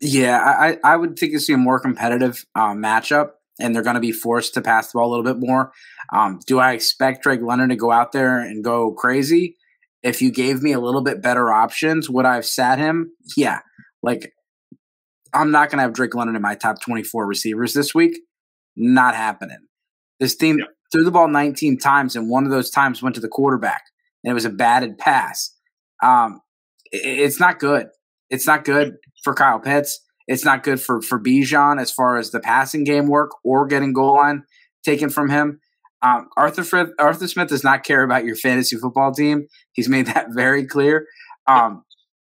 yeah 0.03 0.39
i 0.39 0.77
i 0.83 0.95
would 0.95 1.17
think 1.17 1.33
it's 1.33 1.49
a 1.49 1.57
more 1.57 1.79
competitive 1.79 2.45
um, 2.55 2.81
matchup 2.81 3.31
and 3.59 3.75
they're 3.75 3.83
going 3.83 3.95
to 3.95 3.99
be 3.99 4.11
forced 4.11 4.53
to 4.53 4.61
pass 4.61 4.91
the 4.91 4.97
ball 4.97 5.09
a 5.09 5.11
little 5.15 5.23
bit 5.23 5.39
more 5.39 5.71
um, 6.11 6.39
do 6.45 6.59
i 6.59 6.73
expect 6.73 7.23
drake 7.23 7.41
london 7.41 7.69
to 7.69 7.75
go 7.75 7.91
out 7.91 8.11
there 8.11 8.39
and 8.39 8.63
go 8.63 8.91
crazy 8.91 9.55
if 10.03 10.21
you 10.21 10.31
gave 10.31 10.61
me 10.61 10.73
a 10.73 10.79
little 10.79 11.01
bit 11.01 11.21
better 11.21 11.51
options, 11.51 12.09
would 12.09 12.25
I 12.25 12.35
have 12.35 12.45
sat 12.45 12.77
him? 12.77 13.13
Yeah. 13.37 13.59
Like, 14.03 14.33
I'm 15.33 15.49
not 15.49 15.69
going 15.69 15.77
to 15.77 15.83
have 15.83 15.93
Drake 15.93 16.13
London 16.13 16.35
in 16.35 16.41
my 16.41 16.55
top 16.55 16.81
24 16.81 17.25
receivers 17.25 17.73
this 17.73 17.95
week. 17.95 18.19
Not 18.75 19.15
happening. 19.15 19.59
This 20.19 20.35
team 20.35 20.59
yeah. 20.59 20.65
threw 20.91 21.05
the 21.05 21.11
ball 21.11 21.29
19 21.29 21.79
times, 21.79 22.15
and 22.15 22.29
one 22.29 22.43
of 22.43 22.51
those 22.51 22.69
times 22.69 23.01
went 23.01 23.15
to 23.15 23.21
the 23.21 23.29
quarterback, 23.29 23.83
and 24.23 24.31
it 24.31 24.33
was 24.33 24.45
a 24.45 24.49
batted 24.49 24.97
pass. 24.97 25.55
Um, 26.03 26.41
it, 26.91 27.19
it's 27.19 27.39
not 27.39 27.59
good. 27.59 27.87
It's 28.29 28.45
not 28.45 28.65
good 28.65 28.97
for 29.23 29.33
Kyle 29.33 29.59
Pitts. 29.59 29.99
It's 30.27 30.45
not 30.45 30.63
good 30.63 30.81
for 30.81 31.01
for 31.01 31.19
Bijan 31.19 31.81
as 31.81 31.91
far 31.91 32.17
as 32.17 32.31
the 32.31 32.39
passing 32.39 32.83
game 32.83 33.07
work 33.07 33.31
or 33.43 33.67
getting 33.67 33.93
goal 33.93 34.15
line 34.15 34.43
taken 34.85 35.09
from 35.09 35.29
him. 35.29 35.59
Um, 36.01 36.27
Arthur 36.35 36.63
Smith, 36.63 36.89
Arthur 36.99 37.27
Smith 37.27 37.47
does 37.47 37.63
not 37.63 37.83
care 37.85 38.03
about 38.03 38.25
your 38.25 38.35
fantasy 38.35 38.75
football 38.75 39.13
team. 39.13 39.47
He's 39.71 39.87
made 39.87 40.07
that 40.07 40.27
very 40.35 40.65
clear. 40.65 41.07
Um, 41.47 41.83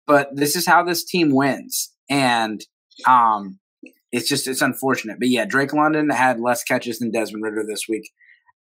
but 0.07 0.29
this 0.35 0.55
is 0.55 0.67
how 0.67 0.85
this 0.85 1.05
team 1.05 1.35
wins, 1.35 1.93
and 2.09 2.61
um, 3.07 3.59
it's 4.13 4.29
just 4.29 4.47
it's 4.47 4.63
unfortunate. 4.63 5.19
But 5.19 5.29
yeah, 5.29 5.45
Drake 5.45 5.73
London 5.73 6.11
had 6.11 6.41
less 6.41 6.63
catches 6.63 6.99
than 6.99 7.11
Desmond 7.11 7.43
Ridder 7.43 7.65
this 7.67 7.87
week. 7.89 8.11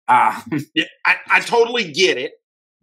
Uh, 0.07 0.39
yeah, 0.75 0.85
I, 1.05 1.15
I 1.29 1.39
totally 1.41 1.91
get 1.91 2.17
it, 2.17 2.33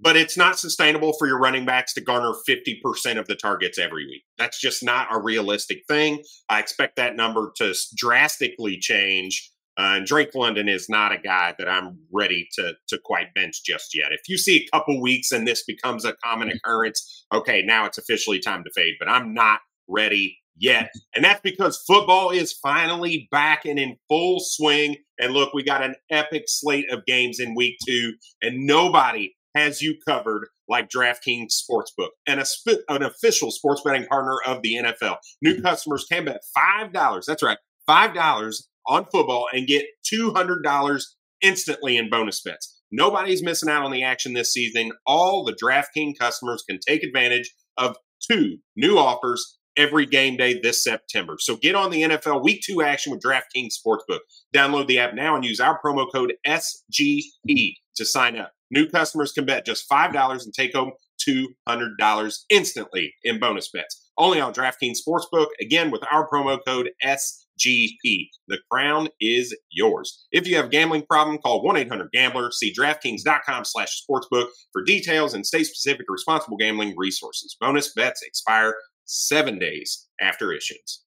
but 0.00 0.16
it's 0.16 0.36
not 0.36 0.58
sustainable 0.58 1.12
for 1.12 1.26
your 1.26 1.38
running 1.38 1.66
backs 1.66 1.92
to 1.94 2.00
garner 2.00 2.32
50% 2.48 3.18
of 3.18 3.26
the 3.26 3.36
targets 3.36 3.78
every 3.78 4.06
week. 4.06 4.22
That's 4.38 4.60
just 4.60 4.82
not 4.82 5.08
a 5.10 5.20
realistic 5.20 5.82
thing. 5.86 6.22
I 6.48 6.58
expect 6.60 6.96
that 6.96 7.16
number 7.16 7.52
to 7.56 7.74
drastically 7.96 8.78
change 8.78 9.50
uh, 9.80 9.96
and 9.96 10.06
Drake 10.06 10.34
London 10.34 10.68
is 10.68 10.90
not 10.90 11.12
a 11.12 11.18
guy 11.18 11.54
that 11.58 11.68
I'm 11.68 11.98
ready 12.12 12.48
to 12.54 12.74
to 12.88 12.98
quite 13.02 13.32
bench 13.34 13.62
just 13.64 13.96
yet. 13.96 14.12
If 14.12 14.28
you 14.28 14.36
see 14.36 14.56
a 14.56 14.76
couple 14.76 15.00
weeks 15.00 15.32
and 15.32 15.46
this 15.46 15.64
becomes 15.64 16.04
a 16.04 16.14
common 16.22 16.48
mm-hmm. 16.48 16.56
occurrence, 16.56 17.24
okay, 17.32 17.62
now 17.62 17.86
it's 17.86 17.96
officially 17.96 18.40
time 18.40 18.62
to 18.64 18.70
fade. 18.74 18.96
But 18.98 19.08
I'm 19.08 19.32
not 19.32 19.60
ready 19.88 20.36
yet, 20.56 20.90
and 21.14 21.24
that's 21.24 21.40
because 21.40 21.82
football 21.86 22.28
is 22.30 22.52
finally 22.52 23.26
back 23.30 23.64
and 23.64 23.78
in 23.78 23.96
full 24.08 24.40
swing. 24.40 24.96
And 25.18 25.32
look, 25.32 25.54
we 25.54 25.62
got 25.62 25.82
an 25.82 25.94
epic 26.10 26.44
slate 26.46 26.92
of 26.92 27.06
games 27.06 27.40
in 27.40 27.54
week 27.54 27.76
two, 27.86 28.12
and 28.42 28.66
nobody 28.66 29.34
has 29.54 29.82
you 29.82 29.96
covered 30.06 30.46
like 30.68 30.88
DraftKings 30.88 31.52
Sportsbook, 31.52 32.10
and 32.26 32.40
a 32.40 32.44
sp- 32.46 32.86
an 32.88 33.02
official 33.02 33.50
sports 33.50 33.82
betting 33.84 34.06
partner 34.06 34.36
of 34.46 34.62
the 34.62 34.74
NFL. 34.74 35.16
New 35.42 35.54
mm-hmm. 35.54 35.62
customers 35.62 36.06
can 36.10 36.24
bet 36.24 36.40
five 36.54 36.92
dollars. 36.92 37.24
That's 37.26 37.42
right, 37.42 37.58
five 37.86 38.14
dollars 38.14 38.68
on 38.86 39.06
football 39.06 39.46
and 39.52 39.66
get 39.66 39.84
$200 40.12 41.02
instantly 41.42 41.96
in 41.96 42.10
bonus 42.10 42.42
bets. 42.42 42.80
Nobody's 42.90 43.42
missing 43.42 43.68
out 43.68 43.84
on 43.84 43.92
the 43.92 44.02
action 44.02 44.32
this 44.32 44.52
season. 44.52 44.92
All 45.06 45.44
the 45.44 45.52
DraftKings 45.52 46.18
customers 46.18 46.64
can 46.68 46.78
take 46.86 47.04
advantage 47.04 47.52
of 47.76 47.96
two 48.30 48.58
new 48.76 48.98
offers 48.98 49.58
every 49.76 50.06
game 50.06 50.36
day 50.36 50.60
this 50.60 50.82
September. 50.82 51.36
So 51.38 51.56
get 51.56 51.74
on 51.74 51.90
the 51.90 52.02
NFL 52.02 52.42
Week 52.42 52.60
2 52.64 52.82
action 52.82 53.12
with 53.12 53.22
DraftKings 53.22 53.74
Sportsbook. 53.84 54.20
Download 54.54 54.86
the 54.86 54.98
app 54.98 55.14
now 55.14 55.34
and 55.34 55.44
use 55.44 55.60
our 55.60 55.80
promo 55.84 56.06
code 56.12 56.34
SGP 56.46 57.74
to 57.96 58.04
sign 58.04 58.36
up. 58.36 58.52
New 58.70 58.88
customers 58.88 59.32
can 59.32 59.44
bet 59.44 59.66
just 59.66 59.88
$5 59.90 60.44
and 60.44 60.54
take 60.54 60.74
home 60.74 60.92
$200 61.28 62.38
instantly 62.48 63.12
in 63.24 63.38
bonus 63.38 63.68
bets. 63.70 64.10
Only 64.16 64.40
on 64.40 64.52
DraftKings 64.52 64.98
Sportsbook, 65.06 65.46
again 65.60 65.90
with 65.90 66.02
our 66.10 66.28
promo 66.28 66.58
code 66.66 66.90
SGP. 67.04 68.28
The 68.48 68.58
crown 68.70 69.08
is 69.20 69.56
yours. 69.70 70.26
If 70.30 70.46
you 70.46 70.56
have 70.56 70.66
a 70.66 70.70
gambling 70.70 71.04
problem, 71.08 71.38
call 71.38 71.64
1-800-GAMBLER. 71.64 72.52
See 72.52 72.72
DraftKings.com 72.72 73.64
slash 73.64 74.02
sportsbook 74.02 74.46
for 74.72 74.82
details 74.82 75.34
and 75.34 75.46
state-specific 75.46 76.06
responsible 76.08 76.56
gambling 76.58 76.94
resources. 76.96 77.56
Bonus 77.60 77.92
bets 77.92 78.22
expire 78.22 78.74
seven 79.10 79.58
days 79.58 80.06
after 80.20 80.52
issuance. 80.52 81.02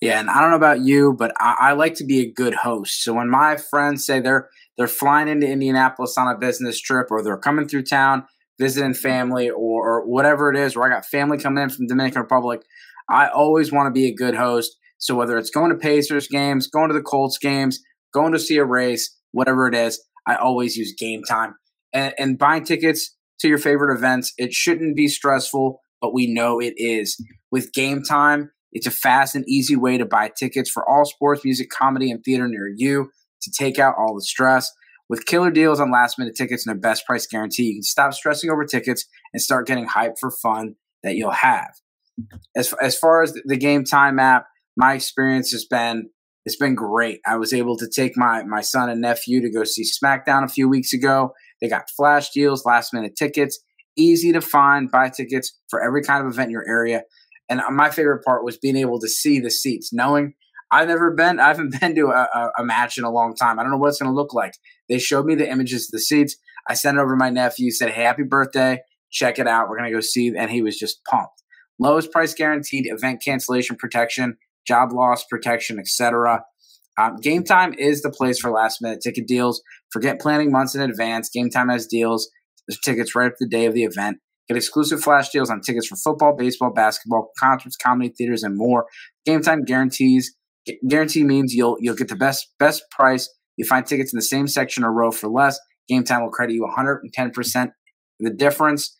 Yeah, 0.00 0.20
and 0.20 0.30
I 0.30 0.40
don't 0.40 0.50
know 0.50 0.56
about 0.56 0.80
you, 0.80 1.14
but 1.18 1.32
I, 1.38 1.56
I, 1.58 1.72
like 1.72 1.94
to 1.94 2.04
be 2.04 2.20
a 2.20 2.32
good 2.32 2.54
host. 2.54 3.02
So 3.02 3.12
when 3.14 3.28
my 3.28 3.56
friends 3.56 4.06
say 4.06 4.20
they're 4.20 4.48
they're 4.78 4.86
flying 4.86 5.28
into 5.28 5.48
Indianapolis 5.48 6.16
on 6.16 6.28
a 6.28 6.38
business 6.38 6.80
trip, 6.80 7.08
or 7.10 7.22
they're 7.22 7.36
coming 7.36 7.68
through 7.68 7.82
town 7.82 8.24
visiting 8.58 8.94
family, 8.94 9.50
or, 9.50 9.88
or 9.88 10.06
whatever 10.06 10.50
it 10.50 10.56
is, 10.56 10.76
or 10.76 10.86
I 10.86 10.94
got 10.94 11.06
family 11.06 11.38
coming 11.38 11.64
in 11.64 11.70
from 11.70 11.86
Dominican 11.86 12.22
Republic, 12.22 12.60
I 13.08 13.28
always 13.28 13.72
want 13.72 13.86
to 13.86 13.90
be 13.90 14.06
a 14.06 14.14
good 14.14 14.34
host. 14.34 14.76
So 14.98 15.14
whether 15.14 15.38
it's 15.38 15.50
going 15.50 15.70
to 15.70 15.78
Pacers 15.78 16.28
games, 16.28 16.66
going 16.66 16.88
to 16.88 16.94
the 16.94 17.02
Colts 17.02 17.38
games, 17.38 17.80
going 18.12 18.32
to 18.32 18.38
see 18.38 18.58
a 18.58 18.64
race, 18.64 19.16
whatever 19.32 19.66
it 19.66 19.74
is, 19.74 20.02
I 20.26 20.36
always 20.36 20.76
use 20.76 20.94
game 20.96 21.22
time. 21.24 21.54
And, 21.92 22.14
and 22.18 22.38
buying 22.38 22.64
tickets 22.64 23.16
to 23.40 23.48
your 23.48 23.58
favorite 23.58 23.96
events, 23.96 24.32
it 24.36 24.52
shouldn't 24.52 24.94
be 24.94 25.08
stressful, 25.08 25.80
but 26.00 26.14
we 26.14 26.32
know 26.32 26.60
it 26.60 26.74
is. 26.76 27.22
With 27.50 27.72
game 27.72 28.02
time, 28.02 28.50
it's 28.72 28.86
a 28.86 28.90
fast 28.90 29.34
and 29.34 29.48
easy 29.48 29.76
way 29.76 29.98
to 29.98 30.06
buy 30.06 30.30
tickets 30.36 30.70
for 30.70 30.88
all 30.88 31.04
sports, 31.04 31.44
music, 31.44 31.70
comedy, 31.70 32.10
and 32.10 32.22
theater 32.24 32.48
near 32.48 32.72
you 32.74 33.10
to 33.42 33.50
take 33.50 33.78
out 33.78 33.94
all 33.98 34.14
the 34.14 34.22
stress. 34.22 34.70
With 35.08 35.26
killer 35.26 35.50
deals 35.50 35.80
on 35.80 35.90
last 35.90 36.18
minute 36.18 36.36
tickets 36.36 36.66
and 36.66 36.76
a 36.76 36.78
best 36.78 37.04
price 37.04 37.26
guarantee, 37.26 37.64
you 37.64 37.74
can 37.74 37.82
stop 37.82 38.14
stressing 38.14 38.48
over 38.48 38.64
tickets 38.64 39.06
and 39.32 39.42
start 39.42 39.66
getting 39.66 39.88
hyped 39.88 40.18
for 40.20 40.30
fun 40.30 40.76
that 41.02 41.16
you'll 41.16 41.32
have. 41.32 41.72
As, 42.56 42.72
as 42.80 42.96
far 42.96 43.22
as 43.22 43.32
the 43.44 43.56
game 43.56 43.84
time 43.84 44.18
app, 44.18 44.46
my 44.76 44.94
experience 44.94 45.50
has 45.50 45.64
been 45.64 46.10
it's 46.46 46.56
been 46.56 46.74
great. 46.74 47.20
I 47.26 47.36
was 47.36 47.52
able 47.52 47.76
to 47.76 47.88
take 47.88 48.16
my 48.16 48.42
my 48.44 48.60
son 48.62 48.88
and 48.88 49.00
nephew 49.00 49.42
to 49.42 49.50
go 49.50 49.64
see 49.64 49.84
SmackDown 49.84 50.42
a 50.44 50.48
few 50.48 50.68
weeks 50.68 50.92
ago. 50.92 51.32
They 51.60 51.68
got 51.68 51.90
flash 51.90 52.30
deals, 52.30 52.64
last 52.64 52.94
minute 52.94 53.14
tickets, 53.16 53.58
easy 54.00 54.32
to 54.32 54.40
find, 54.40 54.90
buy 54.90 55.08
tickets 55.08 55.58
for 55.68 55.82
every 55.82 56.02
kind 56.02 56.24
of 56.24 56.32
event 56.32 56.48
in 56.48 56.52
your 56.52 56.66
area. 56.66 57.02
And 57.48 57.60
my 57.72 57.90
favorite 57.90 58.24
part 58.24 58.44
was 58.44 58.56
being 58.56 58.76
able 58.76 59.00
to 59.00 59.08
see 59.08 59.40
the 59.40 59.50
seats, 59.50 59.92
knowing 59.92 60.34
I've 60.70 60.88
never 60.88 61.10
been, 61.10 61.40
I 61.40 61.48
haven't 61.48 61.74
been 61.80 61.94
to 61.96 62.08
a, 62.08 62.50
a 62.58 62.64
match 62.64 62.96
in 62.96 63.04
a 63.04 63.10
long 63.10 63.34
time. 63.34 63.58
I 63.58 63.62
don't 63.62 63.72
know 63.72 63.78
what 63.78 63.88
it's 63.88 64.00
going 64.00 64.10
to 64.10 64.16
look 64.16 64.32
like. 64.32 64.54
They 64.88 64.98
showed 64.98 65.26
me 65.26 65.34
the 65.34 65.50
images 65.50 65.86
of 65.86 65.92
the 65.92 66.00
seats. 66.00 66.36
I 66.68 66.74
sent 66.74 66.96
it 66.96 67.00
over 67.00 67.12
to 67.12 67.16
my 67.16 67.30
nephew, 67.30 67.70
said, 67.70 67.90
hey, 67.90 68.02
happy 68.02 68.22
birthday. 68.22 68.80
Check 69.10 69.38
it 69.38 69.48
out. 69.48 69.68
We're 69.68 69.78
going 69.78 69.90
to 69.90 69.96
go 69.96 70.00
see. 70.00 70.32
And 70.36 70.50
he 70.50 70.62
was 70.62 70.78
just 70.78 71.04
pumped. 71.04 71.42
Lowest 71.78 72.12
price 72.12 72.34
guaranteed, 72.34 72.86
event 72.86 73.22
cancellation 73.24 73.76
protection, 73.76 74.36
job 74.66 74.92
loss 74.92 75.24
protection, 75.24 75.78
etc. 75.78 76.44
Um, 76.98 77.16
Game 77.16 77.42
Time 77.42 77.74
is 77.78 78.02
the 78.02 78.10
place 78.10 78.38
for 78.38 78.50
last 78.50 78.82
minute 78.82 79.00
ticket 79.02 79.26
deals. 79.26 79.62
Forget 79.90 80.20
planning 80.20 80.52
months 80.52 80.74
in 80.74 80.82
advance. 80.82 81.30
Game 81.30 81.48
Time 81.48 81.70
has 81.70 81.86
deals. 81.86 82.30
There's 82.70 82.78
tickets 82.78 83.16
right 83.16 83.26
up 83.26 83.32
the 83.40 83.48
day 83.48 83.66
of 83.66 83.74
the 83.74 83.82
event. 83.82 84.18
Get 84.48 84.56
exclusive 84.56 85.00
flash 85.00 85.30
deals 85.30 85.50
on 85.50 85.60
tickets 85.60 85.88
for 85.88 85.96
football, 85.96 86.36
baseball, 86.36 86.72
basketball, 86.72 87.30
concerts, 87.38 87.76
comedy 87.76 88.12
theaters, 88.16 88.44
and 88.44 88.56
more. 88.56 88.86
Game 89.26 89.42
Time 89.42 89.64
guarantees 89.64 90.34
guarantee 90.88 91.24
means 91.24 91.54
you'll 91.54 91.76
you'll 91.80 91.96
get 91.96 92.08
the 92.08 92.16
best 92.16 92.48
best 92.58 92.82
price. 92.90 93.28
You 93.56 93.64
find 93.64 93.84
tickets 93.84 94.12
in 94.12 94.16
the 94.16 94.22
same 94.22 94.46
section 94.46 94.84
or 94.84 94.92
row 94.92 95.10
for 95.10 95.28
less. 95.28 95.58
Game 95.88 96.04
Time 96.04 96.22
will 96.22 96.30
credit 96.30 96.54
you 96.54 96.64
110% 96.64 97.72
the 98.20 98.30
difference. 98.30 98.96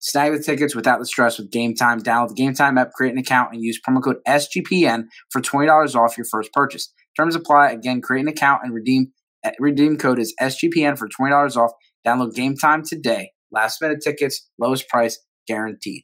Snag 0.00 0.32
the 0.32 0.42
tickets 0.42 0.74
without 0.74 0.98
the 0.98 1.06
stress 1.06 1.38
with 1.38 1.50
Game 1.50 1.74
Time. 1.74 2.00
Download 2.00 2.28
the 2.28 2.34
Game 2.34 2.54
Time 2.54 2.76
app, 2.76 2.92
create 2.92 3.12
an 3.12 3.18
account, 3.18 3.50
and 3.52 3.62
use 3.62 3.80
promo 3.80 4.02
code 4.02 4.16
SGPN 4.26 5.04
for 5.30 5.40
$20 5.40 5.94
off 5.94 6.18
your 6.18 6.26
first 6.30 6.52
purchase. 6.52 6.92
Terms 7.16 7.34
apply. 7.34 7.70
Again, 7.70 8.00
create 8.00 8.22
an 8.22 8.28
account 8.28 8.62
and 8.64 8.74
redeem. 8.74 9.12
Redeem 9.58 9.96
code 9.96 10.18
is 10.18 10.34
SGPN 10.40 10.98
for 10.98 11.08
$20 11.08 11.56
off. 11.56 11.72
Download 12.06 12.34
Game 12.34 12.56
Time 12.56 12.84
today. 12.84 13.32
Last 13.50 13.80
minute 13.80 14.00
tickets, 14.02 14.48
lowest 14.58 14.88
price 14.88 15.18
guaranteed. 15.46 16.02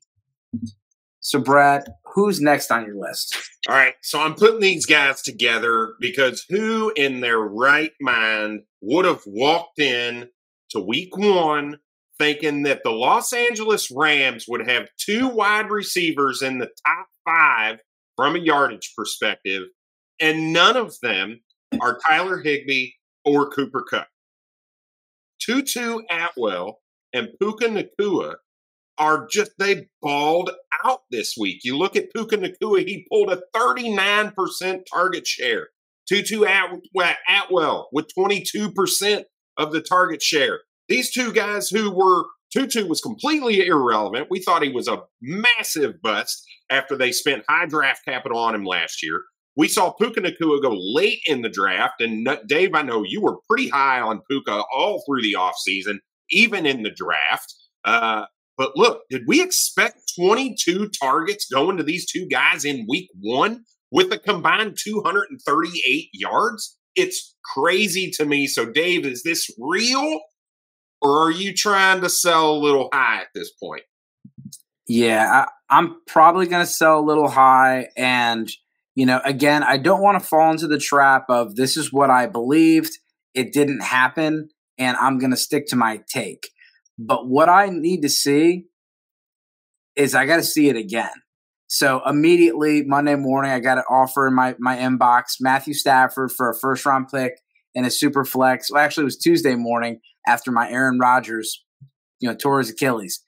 So, 1.20 1.38
Brad, 1.40 1.84
who's 2.14 2.40
next 2.40 2.70
on 2.70 2.86
your 2.86 2.96
list? 2.96 3.36
All 3.68 3.74
right. 3.74 3.94
So, 4.02 4.20
I'm 4.20 4.34
putting 4.34 4.60
these 4.60 4.86
guys 4.86 5.22
together 5.22 5.94
because 6.00 6.44
who 6.48 6.92
in 6.96 7.20
their 7.20 7.38
right 7.38 7.92
mind 8.00 8.62
would 8.80 9.04
have 9.04 9.22
walked 9.26 9.78
in 9.78 10.28
to 10.70 10.80
week 10.80 11.16
one 11.16 11.78
thinking 12.18 12.62
that 12.64 12.82
the 12.84 12.90
Los 12.90 13.32
Angeles 13.32 13.90
Rams 13.90 14.46
would 14.46 14.68
have 14.68 14.88
two 14.98 15.28
wide 15.28 15.70
receivers 15.70 16.42
in 16.42 16.58
the 16.58 16.68
top 16.86 17.06
five 17.24 17.80
from 18.16 18.36
a 18.36 18.38
yardage 18.38 18.92
perspective 18.96 19.64
and 20.20 20.52
none 20.52 20.76
of 20.76 20.94
them 21.02 21.40
are 21.80 21.98
Tyler 21.98 22.38
Higbee 22.38 22.90
or 23.24 23.48
Cooper 23.50 23.82
Kupp. 23.82 24.08
Tutu 25.40 26.00
Atwell 26.10 26.80
and 27.12 27.28
Puka 27.40 27.66
Nacua 27.66 28.36
are 28.98 29.26
just 29.26 29.52
they 29.58 29.86
balled 30.02 30.50
out 30.84 31.00
this 31.10 31.34
week. 31.38 31.60
You 31.64 31.76
look 31.76 31.96
at 31.96 32.12
Puka 32.14 32.36
Nacua, 32.36 32.86
he 32.86 33.06
pulled 33.10 33.32
a 33.32 33.42
39% 33.56 34.82
target 34.92 35.26
share. 35.26 35.68
Tutu 36.08 36.44
Atwell 36.44 37.88
with 37.92 38.08
22% 38.18 39.24
of 39.56 39.72
the 39.72 39.80
target 39.80 40.22
share. 40.22 40.60
These 40.88 41.12
two 41.12 41.32
guys 41.32 41.68
who 41.68 41.90
were 41.90 42.24
Tutu 42.52 42.86
was 42.86 43.00
completely 43.00 43.64
irrelevant. 43.64 44.26
We 44.28 44.40
thought 44.40 44.62
he 44.62 44.72
was 44.72 44.88
a 44.88 45.02
massive 45.22 46.02
bust 46.02 46.44
after 46.68 46.96
they 46.96 47.12
spent 47.12 47.44
high 47.48 47.66
draft 47.66 48.04
capital 48.04 48.38
on 48.38 48.54
him 48.54 48.64
last 48.64 49.02
year. 49.02 49.22
We 49.56 49.68
saw 49.68 49.92
Puka 49.92 50.20
Nacua 50.20 50.62
go 50.62 50.76
late 50.76 51.20
in 51.26 51.42
the 51.42 51.48
draft. 51.48 52.00
And 52.00 52.28
Dave, 52.46 52.74
I 52.74 52.82
know 52.82 53.04
you 53.04 53.20
were 53.20 53.38
pretty 53.48 53.68
high 53.68 54.00
on 54.00 54.22
Puka 54.30 54.64
all 54.74 55.02
through 55.06 55.22
the 55.22 55.36
offseason, 55.38 55.98
even 56.30 56.66
in 56.66 56.82
the 56.82 56.90
draft. 56.90 57.54
Uh, 57.84 58.26
but 58.56 58.76
look, 58.76 59.02
did 59.10 59.22
we 59.26 59.42
expect 59.42 60.12
22 60.18 60.90
targets 61.00 61.46
going 61.52 61.76
to 61.78 61.82
these 61.82 62.10
two 62.10 62.26
guys 62.30 62.64
in 62.64 62.86
week 62.88 63.08
one 63.20 63.64
with 63.90 64.12
a 64.12 64.18
combined 64.18 64.76
238 64.82 66.08
yards? 66.12 66.76
It's 66.94 67.34
crazy 67.54 68.10
to 68.16 68.24
me. 68.24 68.46
So, 68.46 68.66
Dave, 68.66 69.06
is 69.06 69.22
this 69.22 69.50
real 69.58 70.20
or 71.02 71.24
are 71.24 71.30
you 71.30 71.54
trying 71.54 72.02
to 72.02 72.08
sell 72.08 72.52
a 72.52 72.58
little 72.58 72.90
high 72.92 73.22
at 73.22 73.28
this 73.34 73.50
point? 73.50 73.82
Yeah, 74.86 75.46
I, 75.70 75.76
I'm 75.78 75.96
probably 76.06 76.46
going 76.46 76.64
to 76.64 76.70
sell 76.70 76.98
a 76.98 77.06
little 77.06 77.28
high. 77.28 77.88
And, 77.96 78.50
you 79.00 79.06
know, 79.06 79.22
again, 79.24 79.62
I 79.62 79.78
don't 79.78 80.02
want 80.02 80.20
to 80.20 80.28
fall 80.28 80.50
into 80.50 80.66
the 80.66 80.76
trap 80.76 81.24
of 81.30 81.56
this 81.56 81.78
is 81.78 81.90
what 81.90 82.10
I 82.10 82.26
believed, 82.26 82.90
it 83.32 83.50
didn't 83.50 83.82
happen, 83.82 84.50
and 84.76 84.94
I'm 84.98 85.18
going 85.18 85.30
to 85.30 85.38
stick 85.38 85.68
to 85.68 85.76
my 85.76 86.00
take. 86.06 86.50
But 86.98 87.26
what 87.26 87.48
I 87.48 87.70
need 87.70 88.02
to 88.02 88.10
see 88.10 88.66
is 89.96 90.14
I 90.14 90.26
got 90.26 90.36
to 90.36 90.42
see 90.42 90.68
it 90.68 90.76
again. 90.76 91.14
So 91.66 92.02
immediately 92.06 92.82
Monday 92.84 93.16
morning, 93.16 93.52
I 93.52 93.60
got 93.60 93.78
an 93.78 93.84
offer 93.88 94.26
in 94.28 94.34
my, 94.34 94.54
my 94.58 94.76
inbox 94.76 95.36
Matthew 95.40 95.72
Stafford 95.72 96.30
for 96.36 96.50
a 96.50 96.58
first 96.60 96.84
round 96.84 97.08
pick 97.08 97.32
and 97.74 97.86
a 97.86 97.90
super 97.90 98.26
flex. 98.26 98.70
Well, 98.70 98.84
actually, 98.84 99.04
it 99.04 99.12
was 99.12 99.16
Tuesday 99.16 99.54
morning 99.54 100.00
after 100.26 100.52
my 100.52 100.70
Aaron 100.70 100.98
Rodgers, 100.98 101.64
you 102.18 102.28
know, 102.28 102.36
tore 102.36 102.58
his 102.58 102.68
Achilles. 102.68 103.22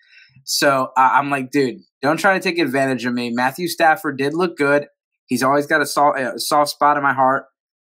So 0.44 0.90
uh, 0.98 1.10
I'm 1.14 1.30
like, 1.30 1.50
dude, 1.50 1.76
don't 2.02 2.18
try 2.18 2.34
to 2.34 2.40
take 2.40 2.58
advantage 2.58 3.06
of 3.06 3.14
me. 3.14 3.30
Matthew 3.30 3.68
Stafford 3.68 4.18
did 4.18 4.34
look 4.34 4.58
good. 4.58 4.88
He's 5.32 5.42
always 5.42 5.66
got 5.66 5.80
a 5.80 5.86
soft, 5.86 6.18
a 6.18 6.38
soft 6.38 6.72
spot 6.72 6.98
in 6.98 7.02
my 7.02 7.14
heart, 7.14 7.46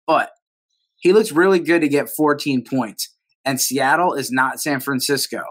but 0.05 0.29
he 0.97 1.11
looks 1.11 1.31
really 1.31 1.57
good 1.57 1.81
to 1.81 1.87
get 1.87 2.07
14 2.07 2.63
points. 2.63 3.15
And 3.43 3.59
Seattle 3.59 4.13
is 4.13 4.31
not 4.31 4.61
San 4.61 4.79
Francisco. 4.79 5.41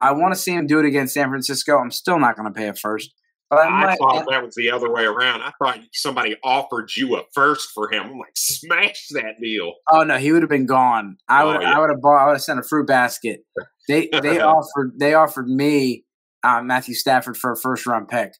I 0.00 0.12
want 0.12 0.34
to 0.34 0.38
see 0.38 0.52
him 0.52 0.68
do 0.68 0.78
it 0.78 0.86
against 0.86 1.14
San 1.14 1.28
Francisco. 1.28 1.78
I'm 1.78 1.90
still 1.90 2.20
not 2.20 2.36
going 2.36 2.46
to 2.46 2.56
pay 2.56 2.68
a 2.68 2.74
first. 2.74 3.10
But 3.50 3.58
I, 3.58 3.94
I 3.94 3.96
thought 3.96 4.24
that 4.30 4.44
was 4.44 4.54
the 4.54 4.70
other 4.70 4.88
way 4.88 5.04
around. 5.04 5.42
I 5.42 5.50
thought 5.60 5.80
somebody 5.92 6.36
offered 6.44 6.94
you 6.96 7.16
a 7.16 7.24
first 7.34 7.70
for 7.74 7.92
him. 7.92 8.04
I'm 8.04 8.18
like, 8.20 8.36
smash 8.36 9.08
that 9.10 9.40
deal. 9.42 9.72
Oh 9.90 10.04
no, 10.04 10.18
he 10.18 10.30
would 10.30 10.42
have 10.42 10.48
been 10.48 10.66
gone. 10.66 11.16
I 11.28 11.42
would, 11.42 11.56
oh, 11.56 11.60
yeah. 11.60 11.76
I 11.76 11.80
would 11.80 11.90
have 11.90 12.00
bought. 12.00 12.22
I 12.22 12.26
would 12.26 12.34
have 12.34 12.42
sent 12.42 12.60
a 12.60 12.62
fruit 12.62 12.86
basket. 12.86 13.40
They 13.88 14.08
they 14.22 14.40
offered 14.40 14.92
they 14.98 15.14
offered 15.14 15.48
me 15.48 16.04
uh, 16.44 16.62
Matthew 16.62 16.94
Stafford 16.94 17.36
for 17.36 17.50
a 17.50 17.56
first 17.56 17.84
round 17.84 18.06
pick 18.06 18.32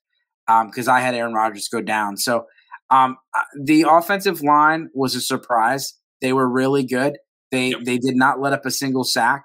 because 0.47 0.89
um, 0.89 0.95
I 0.95 1.01
had 1.01 1.15
Aaron 1.15 1.35
Rodgers 1.35 1.69
go 1.69 1.81
down. 1.81 2.17
So 2.17 2.47
um, 2.91 3.17
the 3.63 3.87
offensive 3.89 4.43
line 4.43 4.89
was 4.95 5.15
a 5.15 5.21
surprise. 5.21 5.95
They 6.21 6.33
were 6.33 6.49
really 6.49 6.85
good. 6.85 7.19
They 7.51 7.71
yep. 7.71 7.81
they 7.85 7.99
did 7.99 8.17
not 8.17 8.41
let 8.41 8.53
up 8.53 8.67
a 8.67 8.71
single 8.71 9.05
sack. 9.05 9.45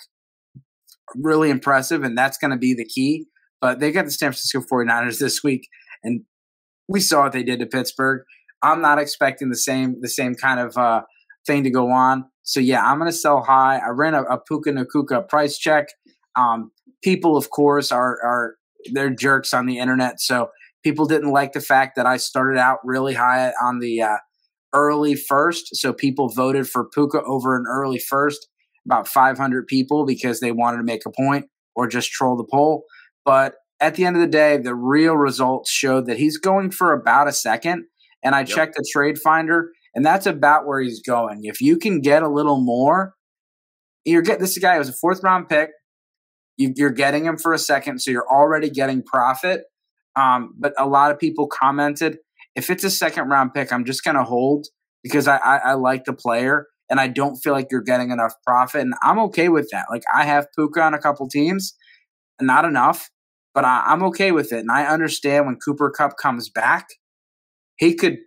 Really 1.16 1.50
impressive, 1.50 2.04
and 2.04 2.18
that's 2.18 2.38
going 2.38 2.52
to 2.52 2.58
be 2.58 2.74
the 2.74 2.86
key 2.86 3.28
but 3.62 3.80
they 3.80 3.92
got 3.92 4.06
the 4.06 4.12
San 4.12 4.32
Francisco 4.32 4.62
49ers 4.62 5.20
this 5.20 5.44
week, 5.44 5.70
and 6.04 6.22
we 6.90 7.00
saw 7.00 7.24
what 7.24 7.32
they 7.32 7.44
did 7.44 7.60
to 7.60 7.68
Pittsburgh. 7.68 8.24
I'm 8.64 8.82
not 8.82 9.00
expecting 9.00 9.50
the 9.50 9.56
same 9.56 10.01
the 10.01 10.10
same 10.10 10.36
kind 10.36 10.60
of 10.60 10.75
uh, 10.77 11.04
thing 11.46 11.64
to 11.64 11.70
go 11.70 11.92
on. 11.92 12.25
So 12.44 12.60
yeah, 12.60 12.84
I'm 12.84 12.98
going 12.98 13.10
to 13.10 13.16
sell 13.18 13.44
high. 13.44 13.77
I 13.77 13.90
ran 13.90 14.16
a, 14.16 14.24
a 14.24 14.40
Puka 14.40 14.72
Nacua 14.72 15.30
price 15.30 15.58
check. 15.58 15.88
Um, 16.36 16.72
people, 17.04 17.38
of 17.38 17.51
course, 17.51 17.92
are 17.92 18.18
are 18.24 18.56
they're 18.92 19.12
jerks 19.12 19.54
on 19.54 19.68
the 19.68 19.77
internet. 19.77 20.20
So 20.20 20.50
people 20.83 21.05
didn't 21.05 21.31
like 21.31 21.53
the 21.53 21.61
fact 21.61 21.96
that 21.96 22.05
I 22.05 22.17
started 22.17 22.59
out 22.59 22.79
really 22.83 23.13
high 23.13 23.51
on 23.61 23.79
the 23.79 24.01
uh, 24.01 24.17
early 24.74 25.15
first. 25.15 25.75
So 25.75 25.94
people 25.94 26.29
voted 26.29 26.67
for 26.67 26.89
Puka 26.89 27.22
over 27.24 27.55
an 27.55 27.65
early 27.67 28.00
first, 28.00 28.48
about 28.85 29.07
500 29.07 29.67
people 29.67 30.05
because 30.05 30.39
they 30.39 30.51
wanted 30.51 30.77
to 30.77 30.83
make 30.83 31.05
a 31.05 31.11
point 31.11 31.46
or 31.75 31.87
just 31.87 32.11
troll 32.11 32.35
the 32.35 32.48
poll. 32.50 32.85
But 33.25 33.55
at 33.79 33.96
the 33.96 34.05
end 34.05 34.15
of 34.15 34.22
the 34.22 34.27
day, 34.27 34.57
the 34.57 34.75
real 34.75 35.15
results 35.15 35.70
showed 35.70 36.05
that 36.05 36.17
he's 36.17 36.37
going 36.37 36.72
for 36.72 36.94
about 36.94 37.27
a 37.27 37.33
second. 37.33 37.85
And 38.24 38.35
I 38.35 38.39
yep. 38.39 38.50
checked 38.50 38.75
the 38.75 38.87
trade 38.91 39.17
finder, 39.17 39.72
and 39.96 40.05
that's 40.05 40.27
about 40.27 40.67
where 40.67 40.79
he's 40.79 41.01
going. 41.01 41.41
If 41.44 41.59
you 41.59 41.77
can 41.77 42.01
get 42.01 42.22
a 42.22 42.29
little 42.29 42.61
more, 42.61 43.15
you're 44.05 44.22
getting 44.22 44.41
this 44.41 44.57
guy 44.59 44.77
was 44.77 44.89
a 44.89 44.94
fourth 44.94 45.24
round 45.24 45.50
pick. 45.50 45.72
You, 46.57 46.85
are 46.85 46.91
getting 46.91 47.25
him 47.25 47.37
for 47.37 47.53
a 47.53 47.57
second, 47.57 48.00
so 48.00 48.11
you're 48.11 48.29
already 48.29 48.70
getting 48.70 49.01
profit. 49.01 49.63
Um, 50.16 50.54
but 50.58 50.74
a 50.78 50.88
lot 50.88 51.12
of 51.12 51.20
people 51.20 51.48
commented, 51.48 52.18
if 52.56 52.70
it's 52.70 52.84
a 52.84 52.90
second 52.90 53.30
round 53.30 53.54
pick, 53.54 53.72
I'm 53.72 53.86
just 53.86 54.04
going 54.04 54.18
to 54.18 54.24
hold 54.24 54.68
because 55.04 55.28
I, 55.28 55.38
I, 55.38 55.58
I 55.58 55.74
like 55.74 56.04
the 56.06 56.14
player 56.14 56.68
and 56.90 57.00
I 57.00 57.08
don't 57.08 57.38
feel 57.38 57.54
like 57.54 57.68
you're 57.72 57.82
getting 57.82 58.12
enough 58.12 58.34
profit. 58.46 58.82
And 58.82 58.94
I'm 59.02 59.20
okay 59.20 59.50
with 59.50 59.70
that. 59.72 59.86
Like 59.90 60.04
I 60.14 60.26
have 60.26 60.48
Puka 60.56 60.82
on 60.82 60.94
a 60.94 61.00
couple 61.00 61.28
teams 61.30 61.76
not 62.42 62.66
enough, 62.66 63.10
but 63.54 63.66
I, 63.66 63.84
I'm 63.86 64.04
okay 64.04 64.32
with 64.32 64.52
it. 64.52 64.60
And 64.60 64.72
I 64.72 64.86
understand 64.86 65.46
when 65.46 65.58
Cooper 65.58 65.90
Kupp 65.90 66.18
comes 66.18 66.50
back, 66.50 66.88
he 67.78 67.96
could 67.96 68.18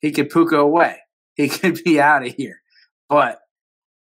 he 0.00 0.10
could 0.10 0.30
puka 0.30 0.56
away. 0.56 0.98
He 1.34 1.48
could 1.48 1.82
be 1.84 2.00
out 2.00 2.26
of 2.26 2.34
here. 2.34 2.60
But 3.08 3.38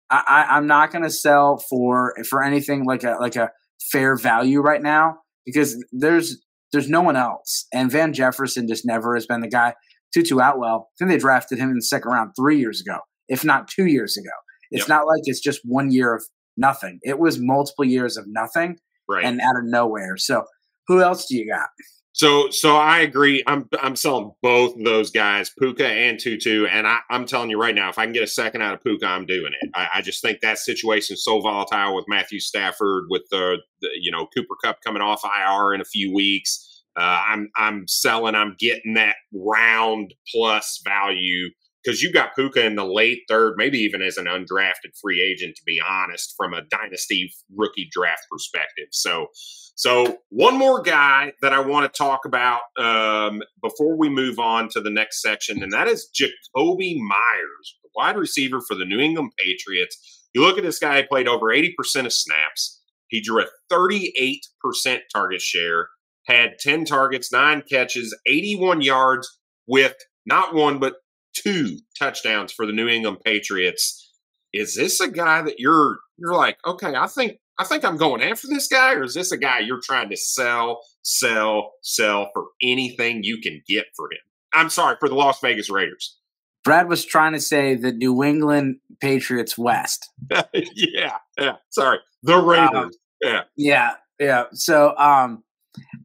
I, 0.08 0.46
I, 0.48 0.58
am 0.58 0.66
not 0.66 0.92
going 0.92 1.04
to 1.04 1.10
sell 1.10 1.58
for 1.58 2.14
for 2.28 2.42
anything 2.42 2.84
like 2.84 3.04
a 3.04 3.16
like 3.20 3.36
a 3.36 3.50
fair 3.90 4.16
value 4.16 4.60
right 4.60 4.82
now 4.82 5.18
because 5.44 5.82
there's 5.92 6.42
there's 6.72 6.88
no 6.88 7.00
one 7.00 7.16
else. 7.16 7.66
And 7.72 7.90
Van 7.90 8.12
Jefferson 8.12 8.68
just 8.68 8.86
never 8.86 9.14
has 9.14 9.26
been 9.26 9.40
the 9.40 9.48
guy. 9.48 9.74
Tutu 10.12 10.38
Atwell, 10.38 10.88
I 10.90 10.94
think 10.98 11.10
they 11.10 11.18
drafted 11.18 11.58
him 11.58 11.70
in 11.70 11.76
the 11.76 11.82
second 11.82 12.10
round 12.10 12.32
three 12.36 12.58
years 12.58 12.80
ago, 12.80 12.98
if 13.28 13.44
not 13.44 13.68
two 13.68 13.86
years 13.86 14.16
ago. 14.16 14.30
It's 14.70 14.82
yep. 14.82 14.88
not 14.88 15.06
like 15.06 15.22
it's 15.24 15.40
just 15.40 15.60
one 15.64 15.90
year 15.90 16.14
of 16.14 16.24
nothing. 16.56 16.98
It 17.02 17.18
was 17.18 17.38
multiple 17.38 17.84
years 17.84 18.16
of 18.16 18.24
nothing 18.28 18.78
right. 19.08 19.24
and 19.24 19.40
out 19.40 19.56
of 19.56 19.64
nowhere. 19.64 20.16
So 20.16 20.44
who 20.88 21.00
else 21.00 21.26
do 21.26 21.36
you 21.36 21.48
got? 21.50 21.68
So, 22.12 22.50
so 22.50 22.76
I 22.76 23.00
agree. 23.00 23.42
I'm 23.46 23.68
I'm 23.80 23.94
selling 23.94 24.32
both 24.42 24.74
those 24.82 25.10
guys, 25.10 25.50
Puka 25.58 25.86
and 25.86 26.18
Tutu, 26.18 26.66
and 26.66 26.86
I, 26.86 26.98
I'm 27.08 27.24
telling 27.24 27.50
you 27.50 27.60
right 27.60 27.74
now, 27.74 27.88
if 27.88 27.98
I 27.98 28.04
can 28.04 28.12
get 28.12 28.24
a 28.24 28.26
second 28.28 28.62
out 28.62 28.74
of 28.74 28.82
Puka, 28.82 29.06
I'm 29.06 29.26
doing 29.26 29.52
it. 29.60 29.70
I, 29.74 29.88
I 29.96 30.00
just 30.02 30.20
think 30.20 30.40
that 30.40 30.58
situation 30.58 31.14
is 31.14 31.24
so 31.24 31.40
volatile 31.40 31.94
with 31.94 32.06
Matthew 32.08 32.40
Stafford, 32.40 33.04
with 33.10 33.22
the, 33.30 33.58
the 33.80 33.88
you 34.00 34.10
know 34.10 34.26
Cooper 34.34 34.56
Kupp 34.62 34.78
coming 34.84 35.02
off 35.02 35.22
IR 35.24 35.72
in 35.72 35.80
a 35.80 35.84
few 35.84 36.12
weeks. 36.12 36.82
Uh, 36.98 37.22
I'm 37.28 37.50
I'm 37.56 37.86
selling. 37.86 38.34
I'm 38.34 38.56
getting 38.58 38.94
that 38.94 39.14
round 39.32 40.12
plus 40.34 40.80
value 40.84 41.50
because 41.82 42.02
you 42.02 42.12
got 42.12 42.34
Puka 42.34 42.64
in 42.64 42.74
the 42.74 42.84
late 42.84 43.22
third, 43.28 43.54
maybe 43.56 43.78
even 43.78 44.02
as 44.02 44.16
an 44.16 44.26
undrafted 44.26 44.98
free 45.00 45.22
agent, 45.22 45.56
to 45.56 45.62
be 45.64 45.80
honest, 45.86 46.34
from 46.36 46.52
a 46.52 46.62
dynasty 46.70 47.32
rookie 47.54 47.88
draft 47.90 48.22
perspective. 48.30 48.88
So, 48.92 49.28
so 49.74 50.18
one 50.28 50.58
more 50.58 50.82
guy 50.82 51.32
that 51.42 51.52
I 51.52 51.60
want 51.60 51.92
to 51.92 51.98
talk 51.98 52.20
about 52.26 52.60
um, 52.78 53.42
before 53.62 53.96
we 53.96 54.08
move 54.08 54.38
on 54.38 54.68
to 54.70 54.80
the 54.80 54.90
next 54.90 55.22
section, 55.22 55.62
and 55.62 55.72
that 55.72 55.88
is 55.88 56.10
Jakobi 56.14 56.96
Meyers, 56.98 57.78
wide 57.96 58.16
receiver 58.16 58.60
for 58.60 58.74
the 58.74 58.84
New 58.84 59.00
England 59.00 59.32
Patriots. 59.38 60.28
You 60.34 60.42
look 60.42 60.58
at 60.58 60.64
this 60.64 60.78
guy; 60.78 60.98
he 60.98 61.02
played 61.04 61.28
over 61.28 61.50
eighty 61.50 61.74
percent 61.76 62.06
of 62.06 62.12
snaps. 62.12 62.80
He 63.08 63.20
drew 63.20 63.42
a 63.42 63.46
thirty-eight 63.68 64.46
percent 64.62 65.02
target 65.12 65.40
share, 65.40 65.88
had 66.26 66.58
ten 66.60 66.84
targets, 66.84 67.32
nine 67.32 67.62
catches, 67.68 68.16
eighty-one 68.26 68.82
yards 68.82 69.28
with 69.66 69.94
not 70.26 70.54
one 70.54 70.78
but 70.78 70.94
two 71.34 71.78
touchdowns 71.98 72.52
for 72.52 72.66
the 72.66 72.72
New 72.72 72.88
England 72.88 73.18
Patriots. 73.24 74.08
Is 74.52 74.74
this 74.74 75.00
a 75.00 75.08
guy 75.08 75.42
that 75.42 75.58
you're 75.58 75.98
you're 76.18 76.34
like, 76.34 76.58
okay, 76.66 76.94
I 76.94 77.06
think 77.06 77.38
I 77.58 77.64
think 77.64 77.84
I'm 77.84 77.96
going 77.96 78.22
after 78.22 78.48
this 78.48 78.68
guy, 78.68 78.94
or 78.94 79.04
is 79.04 79.14
this 79.14 79.32
a 79.32 79.36
guy 79.36 79.60
you're 79.60 79.82
trying 79.82 80.08
to 80.10 80.16
sell, 80.16 80.80
sell, 81.02 81.72
sell 81.82 82.30
for 82.32 82.46
anything 82.62 83.20
you 83.22 83.38
can 83.42 83.62
get 83.68 83.86
for 83.94 84.06
him? 84.06 84.18
I'm 84.52 84.70
sorry, 84.70 84.96
for 84.98 85.08
the 85.08 85.14
Las 85.14 85.40
Vegas 85.40 85.70
Raiders. 85.70 86.18
Brad 86.64 86.88
was 86.88 87.04
trying 87.04 87.32
to 87.32 87.40
say 87.40 87.74
the 87.74 87.92
New 87.92 88.22
England 88.22 88.76
Patriots 89.00 89.56
West. 89.56 90.08
yeah, 90.30 91.16
yeah. 91.38 91.56
Sorry, 91.70 91.98
the 92.22 92.38
Raiders. 92.38 92.70
Um, 92.74 92.90
yeah, 93.22 93.42
yeah, 93.56 93.90
yeah. 94.18 94.44
So, 94.52 94.96
um, 94.96 95.42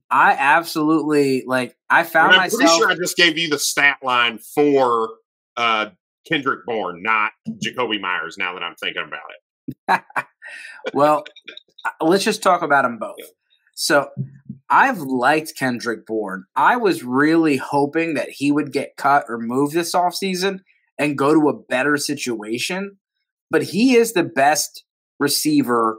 I 0.10 0.32
absolutely 0.34 1.44
like. 1.46 1.76
I 1.90 2.04
found 2.04 2.34
I'm 2.34 2.38
myself. 2.38 2.62
Pretty 2.62 2.78
sure 2.78 2.92
I 2.92 2.96
just 2.96 3.18
gave 3.18 3.38
you 3.38 3.50
the 3.50 3.60
stat 3.60 3.98
line 4.04 4.40
for 4.40 5.10
uh, 5.58 5.90
Kendrick 6.28 6.66
Bourne, 6.66 7.02
not 7.02 7.32
Jakobi 7.48 8.00
Meyers. 8.00 8.38
Now 8.38 8.54
that 8.54 8.64
I'm 8.64 8.76
thinking 8.76 9.04
about 9.08 10.02
it. 10.08 10.26
well, 10.94 11.26
uh, 11.84 12.06
let's 12.06 12.24
just 12.24 12.44
talk 12.44 12.62
about 12.62 12.84
them 12.84 13.00
both. 13.00 13.16
So 13.76 14.10
I've 14.70 15.00
liked 15.00 15.58
Kendrick 15.58 16.06
Bourne. 16.06 16.46
I 16.56 16.78
was 16.78 17.04
really 17.04 17.58
hoping 17.58 18.14
that 18.14 18.30
he 18.30 18.52
would 18.52 18.72
get 18.72 18.98
cut 18.98 19.26
or 19.28 19.38
move 19.38 19.72
this 19.72 19.94
offseason 19.94 20.60
and 20.98 21.18
go 21.18 21.34
to 21.34 21.50
a 21.50 21.60
better 21.60 21.98
situation. 21.98 22.98
But 23.52 23.64
he 23.64 23.96
is 23.96 24.14
the 24.14 24.24
best 24.24 24.86
receiver 25.20 25.98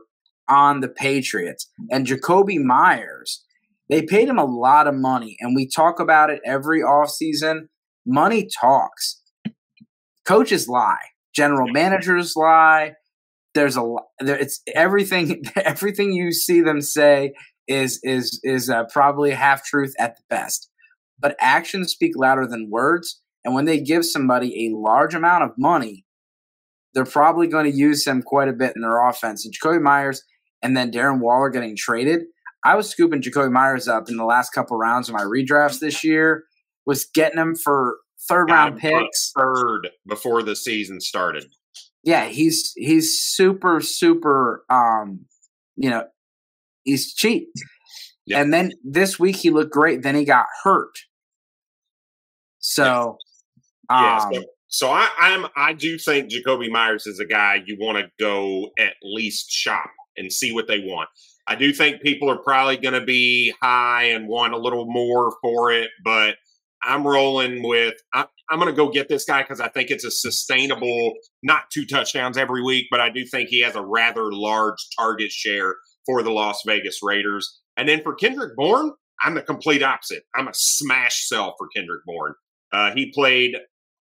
on 0.48 0.80
the 0.80 0.88
Patriots. 0.88 1.70
And 1.90 2.06
Jakobi 2.06 2.58
Meyers, 2.58 3.44
they 3.88 4.02
paid 4.02 4.28
him 4.28 4.38
a 4.38 4.44
lot 4.44 4.86
of 4.86 4.94
money. 4.94 5.36
And 5.40 5.54
we 5.54 5.68
talk 5.68 6.00
about 6.00 6.30
it 6.30 6.40
every 6.44 6.80
offseason. 6.80 7.68
Money 8.04 8.48
talks. 8.60 9.20
Coaches 10.24 10.68
lie. 10.68 11.10
General 11.34 11.68
managers 11.70 12.34
lie. 12.36 12.94
There's 13.54 13.76
a 13.76 13.82
lot. 13.82 14.04
There, 14.20 14.36
it's 14.38 14.60
everything. 14.74 15.44
Everything 15.56 16.12
you 16.12 16.32
see 16.32 16.60
them 16.60 16.80
say 16.80 17.32
is 17.66 18.00
is 18.02 18.40
is 18.42 18.68
uh, 18.68 18.84
probably 18.92 19.30
half 19.30 19.64
truth 19.64 19.94
at 19.98 20.16
the 20.16 20.22
best. 20.28 20.68
But 21.18 21.36
actions 21.40 21.92
speak 21.92 22.12
louder 22.16 22.46
than 22.46 22.70
words. 22.70 23.20
And 23.44 23.54
when 23.54 23.64
they 23.64 23.80
give 23.80 24.04
somebody 24.04 24.66
a 24.66 24.76
large 24.76 25.14
amount 25.14 25.44
of 25.44 25.50
money, 25.56 26.04
they're 26.92 27.04
probably 27.04 27.46
going 27.46 27.70
to 27.70 27.76
use 27.76 28.06
him 28.06 28.22
quite 28.22 28.48
a 28.48 28.52
bit 28.52 28.72
in 28.74 28.82
their 28.82 29.06
offense. 29.06 29.44
And 29.44 29.54
Jakobi 29.54 29.80
Meyers 29.80 30.22
and 30.62 30.76
then 30.76 30.90
Darren 30.90 31.20
Waller 31.20 31.50
getting 31.50 31.76
traded. 31.76 32.22
I 32.66 32.74
was 32.74 32.90
scooping 32.90 33.22
Jakobi 33.22 33.52
Meyers 33.52 33.86
up 33.86 34.08
in 34.08 34.16
the 34.16 34.24
last 34.24 34.50
couple 34.50 34.76
rounds 34.76 35.08
of 35.08 35.14
my 35.14 35.22
redrafts 35.22 35.78
this 35.78 36.02
year, 36.02 36.44
was 36.84 37.04
getting 37.04 37.38
him 37.38 37.54
for 37.54 37.98
third 38.28 38.50
round 38.50 38.78
picks. 38.78 39.32
Third 39.38 39.88
before 40.06 40.42
the 40.42 40.56
season 40.56 41.00
started. 41.00 41.44
Yeah, 42.02 42.26
he's 42.26 42.72
he's 42.76 43.20
super, 43.20 43.80
super 43.80 44.64
um, 44.68 45.26
you 45.76 45.90
know, 45.90 46.06
he's 46.82 47.14
cheap. 47.14 47.48
And 48.34 48.52
then 48.52 48.72
this 48.82 49.18
week 49.18 49.36
he 49.36 49.50
looked 49.50 49.72
great. 49.72 50.02
Then 50.02 50.16
he 50.16 50.24
got 50.24 50.46
hurt. 50.64 50.98
So, 52.58 53.18
yeah. 53.88 54.18
Um, 54.18 54.34
so, 54.34 54.42
so 54.66 54.90
I, 54.90 55.08
I'm 55.20 55.46
I 55.56 55.72
do 55.72 55.98
think 55.98 56.32
Jakobi 56.32 56.68
Meyers 56.68 57.06
is 57.06 57.20
a 57.20 57.24
guy 57.24 57.62
you 57.64 57.76
want 57.78 57.98
to 57.98 58.10
go 58.18 58.70
at 58.76 58.94
least 59.04 59.52
shop 59.52 59.90
and 60.16 60.32
see 60.32 60.52
what 60.52 60.66
they 60.66 60.80
want. 60.80 61.08
I 61.46 61.54
do 61.54 61.72
think 61.72 62.02
people 62.02 62.30
are 62.30 62.42
probably 62.42 62.76
going 62.76 62.94
to 62.94 63.04
be 63.04 63.54
high 63.62 64.04
and 64.04 64.28
want 64.28 64.52
a 64.52 64.58
little 64.58 64.86
more 64.86 65.32
for 65.42 65.70
it, 65.70 65.90
but 66.04 66.36
I'm 66.82 67.06
rolling 67.06 67.62
with 67.62 67.94
I, 68.14 68.26
I'm 68.50 68.58
going 68.58 68.70
to 68.70 68.76
go 68.76 68.90
get 68.90 69.08
this 69.08 69.24
guy 69.24 69.42
because 69.42 69.60
I 69.60 69.68
think 69.68 69.90
it's 69.90 70.04
a 70.04 70.10
sustainable, 70.10 71.14
not 71.42 71.62
two 71.72 71.84
touchdowns 71.84 72.36
every 72.36 72.62
week, 72.62 72.86
but 72.90 73.00
I 73.00 73.10
do 73.10 73.24
think 73.24 73.48
he 73.48 73.60
has 73.62 73.74
a 73.74 73.84
rather 73.84 74.32
large 74.32 74.78
target 74.98 75.32
share 75.32 75.76
for 76.04 76.22
the 76.22 76.30
Las 76.30 76.62
Vegas 76.66 77.00
Raiders. 77.02 77.60
And 77.76 77.88
then 77.88 78.02
for 78.02 78.14
Kendrick 78.14 78.56
Bourne, 78.56 78.92
I'm 79.22 79.34
the 79.34 79.42
complete 79.42 79.82
opposite. 79.82 80.22
I'm 80.34 80.48
a 80.48 80.54
smash 80.54 81.26
sell 81.26 81.54
for 81.58 81.68
Kendrick 81.74 82.02
Bourne. 82.06 82.34
Uh, 82.72 82.92
he 82.94 83.10
played 83.12 83.56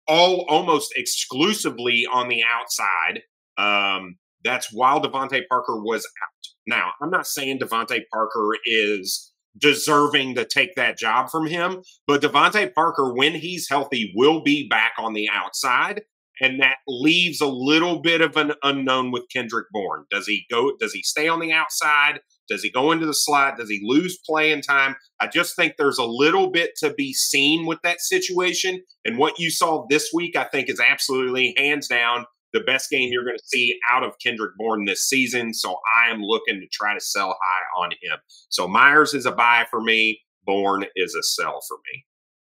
all 0.07 0.45
almost 0.47 0.93
exclusively 0.95 2.05
on 2.11 2.29
the 2.29 2.43
outside. 2.43 3.21
Um, 3.57 4.17
that's 4.43 4.71
while 4.71 5.01
DeVante 5.01 5.41
Parker 5.49 5.81
was 5.81 6.05
out. 6.05 6.58
Now, 6.69 6.91
I'm 7.01 7.09
not 7.09 7.25
saying 7.25 7.59
DeVante 7.59 8.03
Parker 8.13 8.51
is 8.65 9.33
deserving 9.57 10.35
to 10.35 10.45
take 10.45 10.75
that 10.75 10.97
job 10.97 11.29
from 11.29 11.47
him, 11.47 11.81
but 12.07 12.21
DeVante 12.21 12.73
Parker, 12.73 13.13
when 13.13 13.33
he's 13.33 13.67
healthy, 13.67 14.13
will 14.15 14.41
be 14.43 14.67
back 14.69 14.93
on 14.99 15.13
the 15.13 15.27
outside. 15.29 16.03
And 16.41 16.61
that 16.61 16.77
leaves 16.87 17.41
a 17.41 17.47
little 17.47 18.01
bit 18.01 18.21
of 18.21 18.37
an 18.37 18.53
unknown 18.63 19.11
with 19.11 19.23
Kendrick 19.33 19.65
Bourne. 19.73 20.05
Does 20.09 20.25
he 20.25 20.45
go? 20.49 20.71
Does 20.79 20.93
he 20.93 21.03
stay 21.03 21.27
on 21.27 21.41
the 21.41 21.51
outside? 21.51 22.21
Does 22.47 22.63
he 22.63 22.71
go 22.71 22.93
into 22.93 23.05
the 23.05 23.13
slot? 23.13 23.57
Does 23.57 23.69
he 23.69 23.81
lose 23.83 24.17
playing 24.25 24.61
time? 24.61 24.95
I 25.19 25.27
just 25.27 25.55
think 25.55 25.73
there's 25.77 25.97
a 25.97 26.05
little 26.05 26.49
bit 26.49 26.71
to 26.77 26.93
be 26.93 27.13
seen 27.13 27.65
with 27.65 27.79
that 27.83 27.99
situation. 27.99 28.81
And 29.03 29.17
what 29.17 29.37
you 29.37 29.51
saw 29.51 29.85
this 29.89 30.11
week, 30.13 30.37
I 30.37 30.45
think, 30.45 30.69
is 30.69 30.79
absolutely 30.79 31.53
hands 31.57 31.89
down 31.89 32.25
the 32.53 32.61
best 32.61 32.89
game 32.89 33.09
you're 33.11 33.25
going 33.25 33.37
to 33.37 33.43
see 33.45 33.79
out 33.91 34.03
of 34.03 34.13
Kendrick 34.23 34.51
Bourne 34.57 34.85
this 34.85 35.07
season. 35.07 35.53
So 35.53 35.77
I 36.01 36.11
am 36.11 36.21
looking 36.21 36.59
to 36.59 36.67
try 36.71 36.93
to 36.93 36.99
sell 36.99 37.37
high 37.41 37.83
on 37.83 37.91
him. 38.01 38.17
So 38.49 38.67
Meyers 38.67 39.13
is 39.13 39.25
a 39.25 39.31
buy 39.31 39.65
for 39.69 39.81
me. 39.81 40.19
Bourne 40.45 40.85
is 40.95 41.15
a 41.15 41.23
sell 41.23 41.59
for 41.67 41.77
me. 41.91 42.05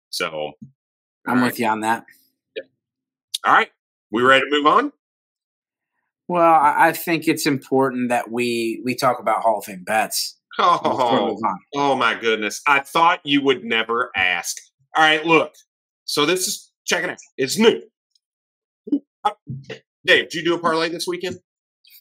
So 0.09 0.53
I'm 1.27 1.39
right. 1.39 1.45
with 1.45 1.59
you 1.59 1.67
on 1.67 1.81
that. 1.81 2.05
Yeah. 2.55 2.63
All 3.45 3.53
right. 3.53 3.69
We 4.12 4.23
ready 4.23 4.45
to 4.45 4.49
move 4.49 4.65
on? 4.65 4.91
Well, 6.27 6.59
I 6.62 6.91
think 6.91 7.27
it's 7.27 7.47
important 7.47 8.09
that 8.09 8.31
we 8.31 8.81
we 8.85 8.95
talk 8.95 9.19
about 9.19 9.41
Hall 9.41 9.59
of 9.59 9.65
Fame 9.65 9.83
bets. 9.83 10.38
Oh, 10.62 11.39
oh 11.75 11.95
my 11.95 12.15
goodness. 12.19 12.62
I 12.67 12.81
thought 12.81 13.21
you 13.23 13.41
would 13.41 13.63
never 13.63 14.12
ask. 14.15 14.57
All 14.95 15.03
right, 15.03 15.25
look. 15.25 15.53
So 16.05 16.25
this 16.25 16.47
is 16.47 16.71
check 16.85 17.03
it 17.03 17.09
out. 17.09 17.17
It's 17.38 17.57
new. 17.57 17.81
Dave, 20.09 20.29
did 20.29 20.33
you 20.33 20.43
do 20.43 20.55
a 20.55 20.59
parlay 20.59 20.89
this 20.89 21.05
weekend? 21.05 21.37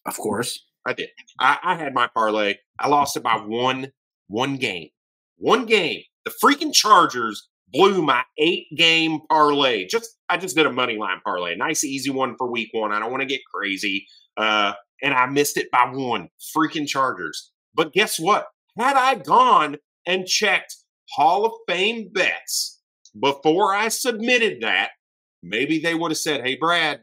Of 0.06 0.16
course. 0.16 0.64
I 0.86 0.94
did. 0.94 1.10
I, 1.38 1.58
I 1.62 1.74
had 1.74 1.92
my 1.92 2.06
parlay. 2.06 2.54
I 2.78 2.88
lost 2.88 3.18
it 3.18 3.22
by 3.22 3.34
one 3.34 3.92
one 4.28 4.56
game. 4.56 4.88
One 5.36 5.66
game. 5.66 6.00
The 6.24 6.32
freaking 6.42 6.72
Chargers 6.72 7.50
blew 7.70 8.00
my 8.00 8.22
eight 8.38 8.66
game 8.74 9.20
parlay. 9.28 9.84
Just 9.84 10.16
I 10.30 10.38
just 10.38 10.56
did 10.56 10.64
a 10.64 10.72
money 10.72 10.96
line 10.96 11.20
parlay. 11.22 11.54
Nice 11.54 11.84
easy 11.84 12.08
one 12.08 12.34
for 12.38 12.50
week 12.50 12.70
one. 12.72 12.92
I 12.92 12.98
don't 12.98 13.10
want 13.10 13.20
to 13.20 13.28
get 13.28 13.42
crazy. 13.54 14.06
Uh, 14.38 14.72
and 15.02 15.12
I 15.12 15.26
missed 15.26 15.58
it 15.58 15.70
by 15.70 15.90
one. 15.92 16.30
Freaking 16.56 16.88
Chargers. 16.88 17.52
But 17.74 17.92
guess 17.92 18.18
what? 18.18 18.46
Had 18.78 18.96
I 18.96 19.16
gone 19.16 19.76
and 20.06 20.26
checked 20.26 20.76
Hall 21.10 21.44
of 21.44 21.52
Fame 21.68 22.08
bets 22.10 22.80
before 23.20 23.74
I 23.74 23.88
submitted 23.88 24.62
that, 24.62 24.92
maybe 25.42 25.78
they 25.78 25.94
would 25.94 26.10
have 26.10 26.18
said, 26.18 26.40
Hey 26.42 26.56
Brad, 26.56 27.00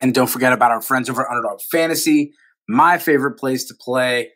And 0.00 0.14
don't 0.14 0.28
forget 0.28 0.52
about 0.52 0.70
our 0.70 0.80
friends 0.80 1.10
over 1.10 1.22
at 1.22 1.30
Underdog 1.30 1.60
Fantasy, 1.70 2.32
my 2.68 2.98
favorite 2.98 3.38
place 3.38 3.64
to 3.66 3.74
play. 3.78 4.30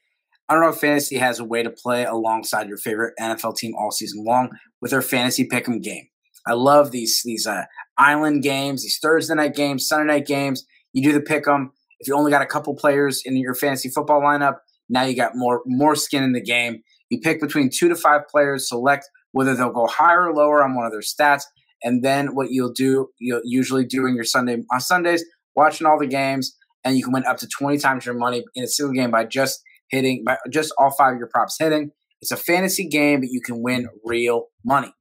Underdog 0.48 0.76
Fantasy 0.76 1.16
has 1.16 1.38
a 1.38 1.44
way 1.44 1.62
to 1.62 1.70
play 1.70 2.04
alongside 2.04 2.68
your 2.68 2.76
favorite 2.76 3.14
NFL 3.18 3.56
team 3.56 3.72
all 3.78 3.90
season 3.90 4.24
long 4.24 4.50
with 4.82 4.90
their 4.90 5.02
fantasy 5.02 5.48
pick'em 5.48 5.82
game. 5.82 6.04
I 6.46 6.52
love 6.52 6.90
these 6.90 7.22
these 7.24 7.46
uh, 7.46 7.64
island 7.96 8.42
games, 8.42 8.82
these 8.82 8.98
Thursday 9.00 9.34
night 9.34 9.54
games, 9.54 9.88
Sunday 9.88 10.12
night 10.12 10.26
games. 10.26 10.66
You 10.92 11.02
do 11.02 11.12
the 11.12 11.22
pick 11.22 11.48
'em. 11.48 11.72
If 12.00 12.08
you 12.08 12.14
only 12.14 12.30
got 12.30 12.42
a 12.42 12.46
couple 12.46 12.74
players 12.76 13.22
in 13.24 13.36
your 13.36 13.54
fantasy 13.54 13.88
football 13.88 14.20
lineup, 14.20 14.56
now 14.90 15.04
you 15.04 15.16
got 15.16 15.32
more 15.34 15.62
more 15.64 15.94
skin 15.96 16.22
in 16.22 16.32
the 16.32 16.42
game. 16.42 16.82
You 17.10 17.20
pick 17.20 17.40
between 17.40 17.70
two 17.70 17.88
to 17.88 17.96
five 17.96 18.22
players, 18.28 18.68
select 18.68 19.08
whether 19.32 19.54
they'll 19.54 19.72
go 19.72 19.86
higher 19.86 20.28
or 20.28 20.34
lower 20.34 20.62
on 20.62 20.74
one 20.74 20.86
of 20.86 20.92
their 20.92 21.00
stats, 21.00 21.42
and 21.82 22.02
then 22.02 22.34
what 22.34 22.50
you'll 22.50 22.72
do, 22.72 23.08
you'll 23.18 23.42
usually 23.44 23.84
do 23.84 24.06
in 24.06 24.14
your 24.14 24.24
Sunday 24.24 24.58
on 24.72 24.80
Sundays, 24.80 25.24
watching 25.54 25.86
all 25.86 25.98
the 25.98 26.06
games, 26.06 26.56
and 26.84 26.96
you 26.96 27.04
can 27.04 27.12
win 27.12 27.24
up 27.26 27.38
to 27.38 27.48
twenty 27.48 27.78
times 27.78 28.06
your 28.06 28.14
money 28.14 28.44
in 28.54 28.64
a 28.64 28.68
single 28.68 28.94
game 28.94 29.10
by 29.10 29.24
just 29.24 29.60
hitting, 29.90 30.22
by 30.24 30.38
just 30.50 30.72
all 30.78 30.90
five 30.90 31.12
of 31.14 31.18
your 31.18 31.28
props 31.28 31.56
hitting. 31.58 31.90
It's 32.20 32.30
a 32.30 32.36
fantasy 32.36 32.88
game, 32.88 33.20
but 33.20 33.28
you 33.30 33.40
can 33.44 33.62
win 33.62 33.88
real 34.04 34.46
money. 34.64 34.92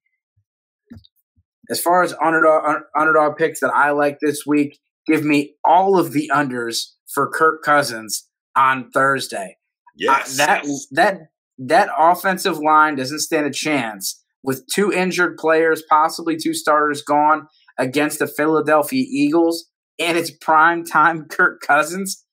As 1.70 1.80
far 1.80 2.04
as 2.04 2.14
underdog 2.22 2.82
underdog 2.98 3.38
picks 3.38 3.62
that 3.62 3.72
I 3.74 3.92
like 3.92 4.18
this 4.20 4.46
week, 4.46 4.80
give 5.08 5.24
me 5.24 5.56
all 5.64 5.98
of 5.98 6.12
the 6.12 6.30
unders 6.34 6.88
for 7.14 7.30
Kirk 7.30 7.64
Cousins 7.64 8.28
on 8.58 8.90
Thursday. 8.92 9.58
Yes, 9.96 10.40
uh, 10.40 10.46
that 10.46 10.66
that 10.92 11.20
that 11.58 11.90
offensive 11.98 12.58
line 12.58 12.96
doesn't 12.96 13.20
stand 13.20 13.46
a 13.46 13.52
chance 13.52 14.24
with 14.44 14.66
two 14.68 14.92
injured 14.92 15.38
players, 15.38 15.84
possibly 15.90 16.36
two 16.36 16.54
starters 16.54 17.02
gone 17.02 17.48
against 17.78 18.20
the 18.20 18.28
Philadelphia 18.28 19.06
Eagles, 19.08 19.70
and 20.00 20.18
it's 20.18 20.32
prime 20.32 20.84
time 20.84 21.26
Kirk 21.30 21.62
Cousins. 21.66 22.26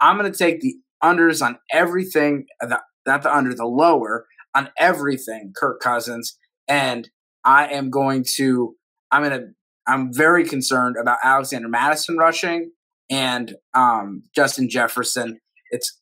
I'm 0.00 0.18
going 0.18 0.30
to 0.30 0.38
take 0.38 0.60
the 0.60 0.76
unders 1.02 1.44
on 1.44 1.58
everything, 1.72 2.46
the, 2.60 2.80
not 3.06 3.22
the 3.22 3.34
under, 3.34 3.54
the 3.54 3.66
lower 3.66 4.26
on 4.54 4.70
everything 4.78 5.52
Kirk 5.56 5.80
Cousins, 5.80 6.38
and 6.68 7.08
I 7.44 7.68
am 7.68 7.90
going 7.90 8.24
to. 8.36 8.74
I'm 9.10 9.22
going 9.22 9.40
to. 9.40 9.46
I'm 9.88 10.12
very 10.12 10.44
concerned 10.44 10.96
about 11.00 11.18
Alexander 11.22 11.68
Mattison 11.68 12.16
rushing 12.16 12.72
and 13.08 13.54
um, 13.72 14.24
Justin 14.34 14.68
Jefferson. 14.68 15.38
It's 15.70 16.00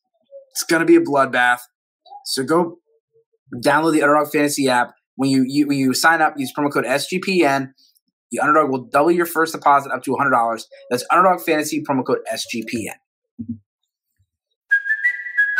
it's 0.53 0.63
going 0.65 0.81
to 0.81 0.87
be 0.87 0.97
a 0.97 1.01
bloodbath. 1.01 1.61
So 2.25 2.43
go 2.43 2.79
download 3.57 3.93
the 3.93 4.03
Underdog 4.03 4.33
Fantasy 4.33 4.69
app. 4.69 4.95
When 5.17 5.31
you, 5.31 5.45
you 5.47 5.67
when 5.69 5.79
you 5.79 5.95
sign 5.95 6.21
up, 6.21 6.35
use 6.37 6.53
promo 6.57 6.73
code 6.73 6.85
SGPN. 6.85 7.73
The 8.33 8.41
Underdog 8.41 8.71
will 8.71 8.85
double 8.85 9.13
your 9.13 9.27
first 9.27 9.55
deposit 9.55 9.93
up 9.93 10.03
to 10.05 10.11
$100. 10.11 10.63
That's 10.91 11.05
Underdog 11.13 11.41
Fantasy 11.41 11.83
promo 11.89 12.05
code 12.05 12.19
SGPN. 12.33 12.95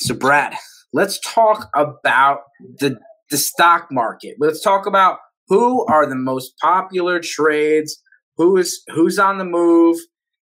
So, 0.00 0.14
Brad, 0.14 0.54
let's 0.94 1.20
talk 1.20 1.68
about 1.74 2.40
the 2.78 2.98
the 3.28 3.36
stock 3.36 3.88
market. 3.92 4.36
Let's 4.38 4.62
talk 4.62 4.86
about 4.86 5.18
who 5.48 5.84
are 5.86 6.06
the 6.06 6.16
most 6.16 6.54
popular 6.58 7.20
trades, 7.20 8.00
who 8.38 8.56
is 8.56 8.82
who's 8.88 9.18
on 9.18 9.36
the 9.36 9.44
move, 9.44 9.98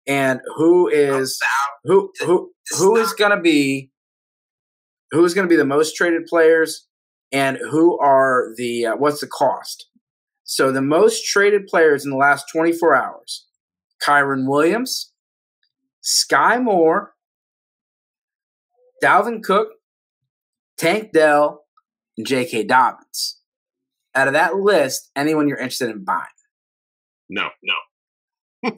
and 0.06 0.41
who 0.56 0.88
is 0.88 1.39
who 1.86 2.12
who 2.20 2.52
who 2.78 2.98
is 2.98 3.13
going 3.13 3.32
to 3.32 3.41
be 3.41 3.89
who 5.10 5.26
is 5.26 5.34
going 5.34 5.48
to 5.48 5.52
be 5.52 5.58
the 5.58 5.65
most 5.65 5.96
traded 5.96 6.28
players, 6.28 6.86
and 7.32 7.58
who 7.58 7.98
are 7.98 8.50
the 8.58 8.86
uh, 8.86 8.96
what's 8.96 9.22
the 9.22 9.28
cost? 9.28 9.88
So 10.43 10.72
the 10.72 10.84
most 10.84 11.26
traded 11.26 11.65
players 11.65 12.06
in 12.06 12.12
the 12.12 12.17
last 12.17 12.46
24 12.54 12.96
hours: 12.96 13.48
Kyren 14.04 14.48
Williams, 14.48 15.12
Sky 16.02 16.60
Moore, 16.60 17.15
Dalvin 19.04 19.44
Cook, 19.44 19.70
Tank 20.78 21.12
Dell, 21.12 21.64
and 22.18 22.26
J.K. 22.26 22.64
Dobbins. 22.64 23.38
Out 24.16 24.28
of 24.28 24.34
that 24.34 24.56
list, 24.56 25.12
anyone 25.16 25.48
you're 25.48 25.58
interested 25.58 25.90
in 25.90 26.04
buying? 26.04 26.24
No, 27.30 27.50
no. 27.64 27.74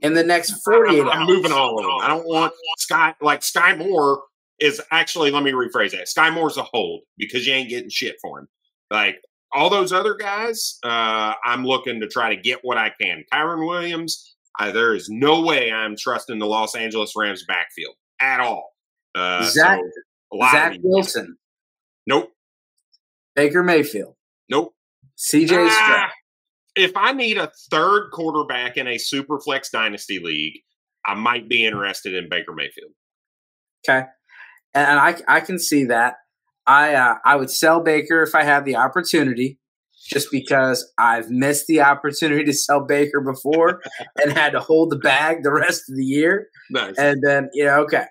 in 0.00 0.14
the 0.14 0.24
next 0.24 0.62
48 0.64 1.00
I'm, 1.02 1.08
I'm 1.08 1.26
moving 1.26 1.52
all 1.52 1.78
of 1.78 1.84
them. 1.84 1.98
I 2.00 2.08
don't 2.08 2.26
want 2.26 2.54
Sky, 2.78 3.14
like 3.20 3.42
Sky 3.42 3.76
Moore 3.76 4.22
is 4.58 4.80
actually, 4.90 5.30
let 5.30 5.42
me 5.42 5.52
rephrase 5.52 5.92
that. 5.92 6.08
Sky 6.08 6.30
Moore's 6.30 6.56
a 6.56 6.62
hold 6.62 7.02
because 7.18 7.46
you 7.46 7.52
ain't 7.52 7.68
getting 7.68 7.90
shit 7.90 8.16
for 8.22 8.40
him. 8.40 8.48
Like 8.90 9.20
all 9.52 9.68
those 9.68 9.92
other 9.92 10.14
guys, 10.14 10.78
uh, 10.84 11.34
I'm 11.44 11.64
looking 11.64 12.00
to 12.00 12.08
try 12.08 12.34
to 12.34 12.40
get 12.40 12.60
what 12.62 12.78
I 12.78 12.92
can. 13.00 13.24
Kyren 13.32 13.66
Williams, 13.66 14.36
uh, 14.58 14.70
there 14.70 14.94
is 14.94 15.08
no 15.08 15.42
way 15.42 15.72
I'm 15.72 15.96
trusting 15.96 16.38
the 16.38 16.46
Los 16.46 16.74
Angeles 16.74 17.12
Rams 17.16 17.44
backfield 17.46 17.94
at 18.20 18.40
all. 18.40 18.71
Uh, 19.14 19.44
Zach, 19.44 19.80
so 20.32 20.38
Zach 20.50 20.78
Wilson. 20.82 21.36
Nope. 22.06 22.32
Baker 23.34 23.62
Mayfield. 23.62 24.14
Nope. 24.48 24.74
CJ 25.18 25.68
ah, 25.70 26.10
If 26.74 26.92
I 26.96 27.12
need 27.12 27.38
a 27.38 27.50
third 27.70 28.10
quarterback 28.12 28.76
in 28.76 28.86
a 28.86 28.98
super 28.98 29.38
flex 29.40 29.70
dynasty 29.70 30.18
league, 30.18 30.60
I 31.04 31.14
might 31.14 31.48
be 31.48 31.64
interested 31.64 32.14
in 32.14 32.28
Baker 32.28 32.52
Mayfield. 32.52 32.92
Okay. 33.86 34.06
And 34.74 34.98
I, 34.98 35.16
I 35.28 35.40
can 35.40 35.58
see 35.58 35.84
that. 35.84 36.14
I 36.66 36.94
uh, 36.94 37.16
I 37.24 37.36
would 37.36 37.50
sell 37.50 37.80
Baker 37.80 38.22
if 38.22 38.34
I 38.34 38.44
had 38.44 38.64
the 38.64 38.76
opportunity, 38.76 39.58
just 40.08 40.30
because 40.30 40.90
I've 40.96 41.28
missed 41.28 41.66
the 41.66 41.80
opportunity 41.80 42.44
to 42.44 42.52
sell 42.52 42.84
Baker 42.84 43.20
before 43.20 43.80
and 44.22 44.32
had 44.32 44.52
to 44.52 44.60
hold 44.60 44.90
the 44.90 44.98
bag 44.98 45.42
the 45.42 45.52
rest 45.52 45.90
of 45.90 45.96
the 45.96 46.04
year. 46.04 46.48
Nice. 46.70 46.96
And 46.98 47.20
then 47.22 47.50
yeah, 47.52 47.78
okay. 47.78 48.04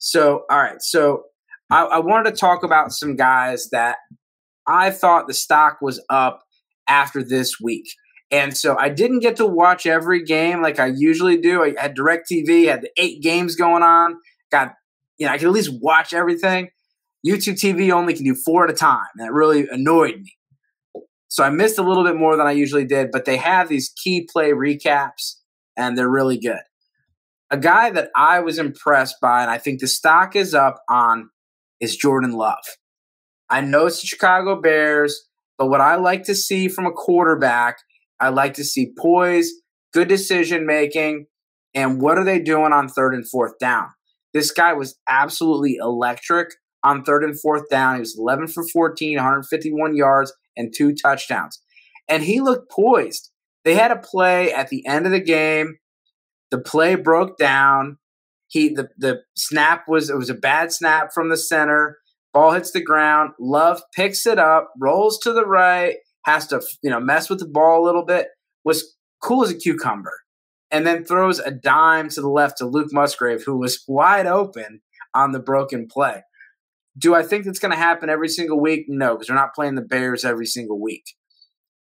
So, 0.00 0.42
all 0.50 0.58
right. 0.58 0.82
So, 0.82 1.24
I, 1.70 1.84
I 1.84 1.98
wanted 2.00 2.30
to 2.30 2.36
talk 2.36 2.64
about 2.64 2.92
some 2.92 3.16
guys 3.16 3.68
that 3.70 3.98
I 4.66 4.90
thought 4.90 5.28
the 5.28 5.34
stock 5.34 5.78
was 5.80 6.04
up 6.10 6.42
after 6.88 7.22
this 7.22 7.60
week. 7.60 7.86
And 8.32 8.56
so 8.56 8.76
I 8.78 8.88
didn't 8.88 9.20
get 9.20 9.36
to 9.36 9.46
watch 9.46 9.86
every 9.86 10.22
game 10.24 10.62
like 10.62 10.78
I 10.78 10.92
usually 10.94 11.36
do. 11.36 11.64
I 11.64 11.74
had 11.80 11.96
DirecTV, 11.96 12.66
had 12.66 12.82
the 12.82 12.90
eight 12.96 13.22
games 13.22 13.56
going 13.56 13.82
on. 13.82 14.16
Got, 14.52 14.74
you 15.18 15.26
know, 15.26 15.32
I 15.32 15.38
could 15.38 15.46
at 15.46 15.52
least 15.52 15.72
watch 15.80 16.12
everything. 16.12 16.70
YouTube 17.26 17.54
TV 17.54 17.90
only 17.92 18.14
can 18.14 18.24
do 18.24 18.34
four 18.34 18.64
at 18.64 18.70
a 18.70 18.74
time. 18.74 19.06
It 19.18 19.32
really 19.32 19.68
annoyed 19.68 20.16
me. 20.16 20.36
So 21.28 21.44
I 21.44 21.50
missed 21.50 21.78
a 21.78 21.82
little 21.82 22.04
bit 22.04 22.16
more 22.16 22.36
than 22.36 22.46
I 22.46 22.52
usually 22.52 22.84
did, 22.84 23.10
but 23.12 23.24
they 23.24 23.36
have 23.36 23.68
these 23.68 23.92
key 24.02 24.28
play 24.30 24.50
recaps 24.50 25.36
and 25.76 25.96
they're 25.96 26.08
really 26.08 26.38
good 26.38 26.60
a 27.50 27.58
guy 27.58 27.90
that 27.90 28.10
I 28.14 28.40
was 28.40 28.58
impressed 28.58 29.16
by, 29.20 29.42
and 29.42 29.50
I 29.50 29.58
think 29.58 29.80
the 29.80 29.88
stock 29.88 30.36
is 30.36 30.54
up 30.54 30.80
on, 30.88 31.30
is 31.80 31.96
Jordan 31.96 32.32
Love. 32.32 32.64
I 33.48 33.60
know 33.60 33.86
it's 33.86 34.00
the 34.00 34.06
Chicago 34.06 34.60
Bears, 34.60 35.28
but 35.58 35.66
what 35.66 35.80
I 35.80 35.96
like 35.96 36.24
to 36.24 36.34
see 36.34 36.68
from 36.68 36.86
a 36.86 36.92
quarterback, 36.92 37.78
I 38.20 38.28
like 38.28 38.54
to 38.54 38.64
see 38.64 38.92
poise, 38.96 39.50
good 39.92 40.08
decision 40.08 40.64
making, 40.64 41.26
and 41.74 42.00
what 42.00 42.18
are 42.18 42.24
they 42.24 42.40
doing 42.40 42.72
on 42.72 42.88
third 42.88 43.14
and 43.14 43.28
fourth 43.28 43.58
down? 43.58 43.88
This 44.32 44.52
guy 44.52 44.72
was 44.72 44.96
absolutely 45.08 45.76
electric 45.80 46.50
on 46.84 47.02
third 47.02 47.24
and 47.24 47.38
fourth 47.40 47.68
down. 47.68 47.96
He 47.96 48.00
was 48.00 48.16
11 48.16 48.48
for 48.48 48.66
14, 48.66 49.16
151 49.16 49.96
yards, 49.96 50.32
and 50.56 50.72
two 50.76 50.94
touchdowns. 50.94 51.60
And 52.08 52.22
he 52.22 52.40
looked 52.40 52.70
poised. 52.70 53.30
They 53.64 53.74
had 53.74 53.90
a 53.90 53.96
play 53.96 54.52
at 54.52 54.68
the 54.68 54.86
end 54.86 55.06
of 55.06 55.12
the 55.12 55.20
game 55.20 55.78
the 56.50 56.58
play 56.58 56.94
broke 56.94 57.38
down. 57.38 57.98
He 58.48 58.68
the 58.68 58.88
the 58.98 59.22
snap 59.36 59.84
was 59.88 60.10
it 60.10 60.16
was 60.16 60.30
a 60.30 60.34
bad 60.34 60.72
snap 60.72 61.12
from 61.12 61.28
the 61.28 61.36
center. 61.36 61.98
Ball 62.32 62.52
hits 62.52 62.72
the 62.72 62.82
ground. 62.82 63.32
Love 63.40 63.82
picks 63.94 64.26
it 64.26 64.38
up, 64.38 64.70
rolls 64.80 65.18
to 65.20 65.32
the 65.32 65.46
right, 65.46 65.96
has 66.24 66.46
to 66.48 66.60
you 66.82 66.90
know 66.90 67.00
mess 67.00 67.30
with 67.30 67.40
the 67.40 67.46
ball 67.46 67.82
a 67.82 67.86
little 67.86 68.04
bit, 68.04 68.28
was 68.64 68.96
cool 69.22 69.44
as 69.44 69.50
a 69.50 69.56
cucumber, 69.56 70.18
and 70.70 70.86
then 70.86 71.04
throws 71.04 71.38
a 71.38 71.50
dime 71.50 72.08
to 72.10 72.20
the 72.20 72.28
left 72.28 72.58
to 72.58 72.66
Luke 72.66 72.92
Musgrave, 72.92 73.44
who 73.44 73.58
was 73.58 73.84
wide 73.86 74.26
open 74.26 74.80
on 75.14 75.32
the 75.32 75.40
broken 75.40 75.86
play. 75.88 76.22
Do 76.98 77.14
I 77.14 77.22
think 77.22 77.44
that's 77.44 77.58
going 77.58 77.72
to 77.72 77.78
happen 77.78 78.10
every 78.10 78.28
single 78.28 78.60
week? 78.60 78.86
No, 78.88 79.14
because 79.14 79.28
we're 79.28 79.36
not 79.36 79.54
playing 79.54 79.76
the 79.76 79.82
Bears 79.82 80.24
every 80.24 80.46
single 80.46 80.80
week. 80.80 81.04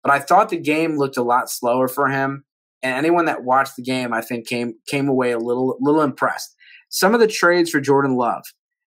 But 0.03 0.11
I 0.11 0.19
thought 0.19 0.49
the 0.49 0.57
game 0.57 0.97
looked 0.97 1.17
a 1.17 1.23
lot 1.23 1.49
slower 1.49 1.87
for 1.87 2.07
him, 2.07 2.45
and 2.83 2.93
anyone 2.93 3.25
that 3.25 3.43
watched 3.43 3.75
the 3.75 3.81
game, 3.83 4.13
I 4.13 4.21
think, 4.21 4.47
came 4.47 4.75
came 4.87 5.07
away 5.07 5.31
a 5.31 5.39
little 5.39 5.77
little 5.79 6.01
impressed. 6.01 6.55
Some 6.89 7.13
of 7.13 7.19
the 7.19 7.27
trades 7.27 7.69
for 7.69 7.81
Jordan 7.81 8.15
Love, 8.15 8.43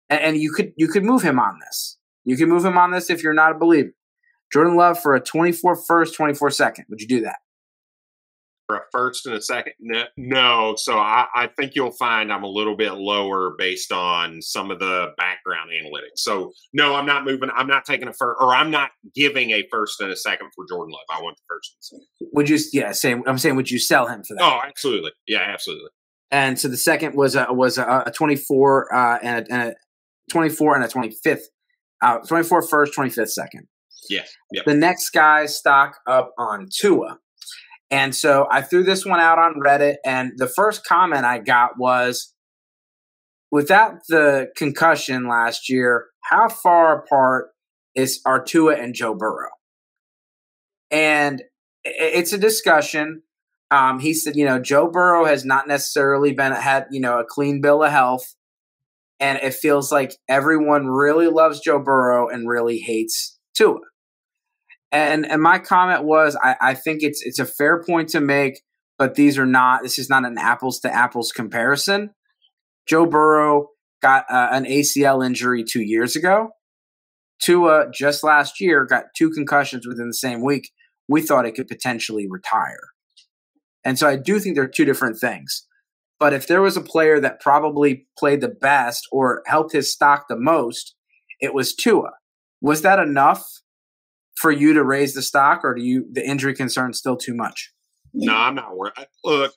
and, 0.08 0.20
and 0.20 0.36
you 0.36 0.52
could 0.52 0.72
you 0.76 0.88
could 0.88 1.04
move 1.04 1.22
him 1.22 1.38
on 1.38 1.58
this. 1.64 1.96
You 2.24 2.36
can 2.36 2.48
move 2.48 2.64
him 2.64 2.78
on 2.78 2.90
this 2.90 3.10
if 3.10 3.22
you're 3.22 3.32
not 3.32 3.52
a 3.52 3.58
believer. 3.58 3.90
Jordan 4.52 4.76
Love 4.76 4.98
for 4.98 5.14
a 5.14 5.20
24 5.20 5.76
first, 5.76 6.14
24 6.14 6.50
second. 6.50 6.84
Would 6.88 7.00
you 7.00 7.08
do 7.08 7.20
that? 7.22 7.36
For 8.68 8.76
a 8.76 8.82
first 8.92 9.26
and 9.26 9.34
a 9.34 9.40
second? 9.40 9.72
No, 10.16 10.74
so 10.76 10.98
I, 10.98 11.26
I, 11.34 11.48
think 11.48 11.74
you'll 11.74 11.90
find 11.90 12.32
I'm 12.32 12.44
a 12.44 12.48
little 12.48 12.76
bit 12.76 12.92
lower 12.92 13.54
based 13.58 13.90
on 13.90 14.42
some 14.42 14.70
of 14.70 14.78
the 14.78 15.08
background 15.16 15.70
analytics. 15.70 16.18
So 16.18 16.52
no, 16.72 16.94
I'm 16.94 17.06
not 17.06 17.24
moving. 17.24 17.48
I'm 17.56 17.66
not 17.66 17.84
taking 17.84 18.06
a 18.06 18.12
first, 18.12 18.36
or 18.40 18.54
I'm 18.54 18.70
not 18.70 18.90
giving 19.14 19.50
a 19.50 19.66
first 19.72 20.00
and 20.00 20.10
a 20.10 20.16
second 20.16 20.50
for 20.54 20.66
Jordan 20.68 20.92
Love. 20.92 21.18
I 21.18 21.22
want 21.22 21.38
the 21.38 21.42
first 21.48 21.74
and 21.74 21.82
second. 21.82 22.30
Would 22.34 22.48
you? 22.48 22.58
Yeah, 22.72 22.92
same. 22.92 23.24
I'm 23.26 23.38
saying, 23.38 23.56
would 23.56 23.70
you 23.70 23.78
sell 23.78 24.06
him 24.06 24.22
for 24.22 24.34
that? 24.34 24.42
Oh, 24.42 24.60
absolutely. 24.64 25.12
Yeah, 25.26 25.40
absolutely. 25.40 25.90
And 26.30 26.60
so 26.60 26.68
the 26.68 26.76
second 26.76 27.16
was 27.16 27.34
a 27.34 27.46
was 27.50 27.78
a, 27.78 28.04
a 28.06 28.10
24 28.10 28.94
uh, 28.94 29.18
and, 29.22 29.46
a, 29.48 29.52
and 29.52 29.62
a 29.70 29.74
24 30.30 30.76
and 30.76 30.84
a 30.84 30.88
25th, 30.88 31.40
uh, 32.02 32.18
24 32.18 32.62
first, 32.68 32.94
25th 32.94 33.30
second. 33.30 33.66
Yeah. 34.10 34.24
Yep. 34.52 34.64
The 34.66 34.74
next 34.74 35.10
guy 35.10 35.46
stock 35.46 35.96
up 36.06 36.32
on 36.38 36.68
Tua. 36.70 37.18
And 37.90 38.14
so 38.14 38.46
I 38.50 38.62
threw 38.62 38.84
this 38.84 39.06
one 39.06 39.20
out 39.20 39.38
on 39.38 39.60
Reddit, 39.64 39.96
and 40.04 40.32
the 40.36 40.46
first 40.46 40.84
comment 40.84 41.24
I 41.24 41.38
got 41.38 41.78
was 41.78 42.34
without 43.50 44.00
the 44.08 44.48
concussion 44.56 45.26
last 45.26 45.68
year, 45.68 46.06
how 46.24 46.48
far 46.48 46.98
apart 46.98 47.48
is 47.94 48.20
Artua 48.26 48.78
and 48.82 48.94
Joe 48.94 49.14
Burrow? 49.14 49.48
And 50.90 51.42
it's 51.84 52.32
a 52.32 52.38
discussion. 52.38 53.22
Um, 53.70 54.00
he 54.00 54.14
said, 54.14 54.36
you 54.36 54.44
know, 54.44 54.58
Joe 54.58 54.90
Burrow 54.90 55.24
has 55.24 55.44
not 55.44 55.68
necessarily 55.68 56.32
been 56.32 56.52
had, 56.52 56.86
you 56.90 57.00
know, 57.00 57.18
a 57.20 57.24
clean 57.24 57.60
bill 57.60 57.82
of 57.82 57.90
health. 57.90 58.34
And 59.20 59.38
it 59.38 59.54
feels 59.54 59.90
like 59.90 60.16
everyone 60.28 60.86
really 60.86 61.26
loves 61.26 61.60
Joe 61.60 61.78
Burrow 61.78 62.28
and 62.28 62.48
really 62.48 62.78
hates 62.78 63.38
Tua. 63.54 63.78
And 64.90 65.26
and 65.26 65.42
my 65.42 65.58
comment 65.58 66.04
was, 66.04 66.36
I, 66.42 66.56
I 66.60 66.74
think 66.74 67.02
it's 67.02 67.22
it's 67.24 67.38
a 67.38 67.44
fair 67.44 67.82
point 67.82 68.08
to 68.10 68.20
make, 68.20 68.62
but 68.98 69.14
these 69.14 69.38
are 69.38 69.46
not. 69.46 69.82
This 69.82 69.98
is 69.98 70.08
not 70.08 70.24
an 70.24 70.38
apples 70.38 70.80
to 70.80 70.94
apples 70.94 71.32
comparison. 71.32 72.10
Joe 72.86 73.04
Burrow 73.04 73.68
got 74.00 74.24
uh, 74.30 74.48
an 74.50 74.64
ACL 74.64 75.24
injury 75.24 75.62
two 75.62 75.82
years 75.82 76.16
ago. 76.16 76.50
Tua 77.40 77.90
just 77.92 78.24
last 78.24 78.60
year 78.60 78.84
got 78.84 79.04
two 79.16 79.30
concussions 79.30 79.86
within 79.86 80.08
the 80.08 80.14
same 80.14 80.42
week. 80.42 80.70
We 81.08 81.20
thought 81.20 81.46
it 81.46 81.54
could 81.54 81.68
potentially 81.68 82.26
retire. 82.28 82.80
And 83.84 83.98
so 83.98 84.08
I 84.08 84.16
do 84.16 84.40
think 84.40 84.56
they're 84.56 84.68
two 84.68 84.84
different 84.84 85.18
things. 85.18 85.66
But 86.18 86.32
if 86.32 86.48
there 86.48 86.60
was 86.60 86.76
a 86.76 86.82
player 86.82 87.20
that 87.20 87.40
probably 87.40 88.06
played 88.18 88.40
the 88.40 88.48
best 88.48 89.06
or 89.12 89.42
helped 89.46 89.72
his 89.72 89.92
stock 89.92 90.26
the 90.28 90.36
most, 90.36 90.96
it 91.40 91.54
was 91.54 91.74
Tua. 91.74 92.10
Was 92.60 92.82
that 92.82 92.98
enough 92.98 93.46
for 94.38 94.52
you 94.52 94.72
to 94.72 94.84
raise 94.84 95.14
the 95.14 95.22
stock, 95.22 95.64
or 95.64 95.74
do 95.74 95.82
you 95.82 96.06
the 96.12 96.26
injury 96.26 96.54
concern 96.54 96.92
still 96.92 97.16
too 97.16 97.34
much? 97.34 97.72
No, 98.14 98.34
I'm 98.34 98.54
not 98.54 98.76
worried. 98.76 98.94
Look, 99.24 99.52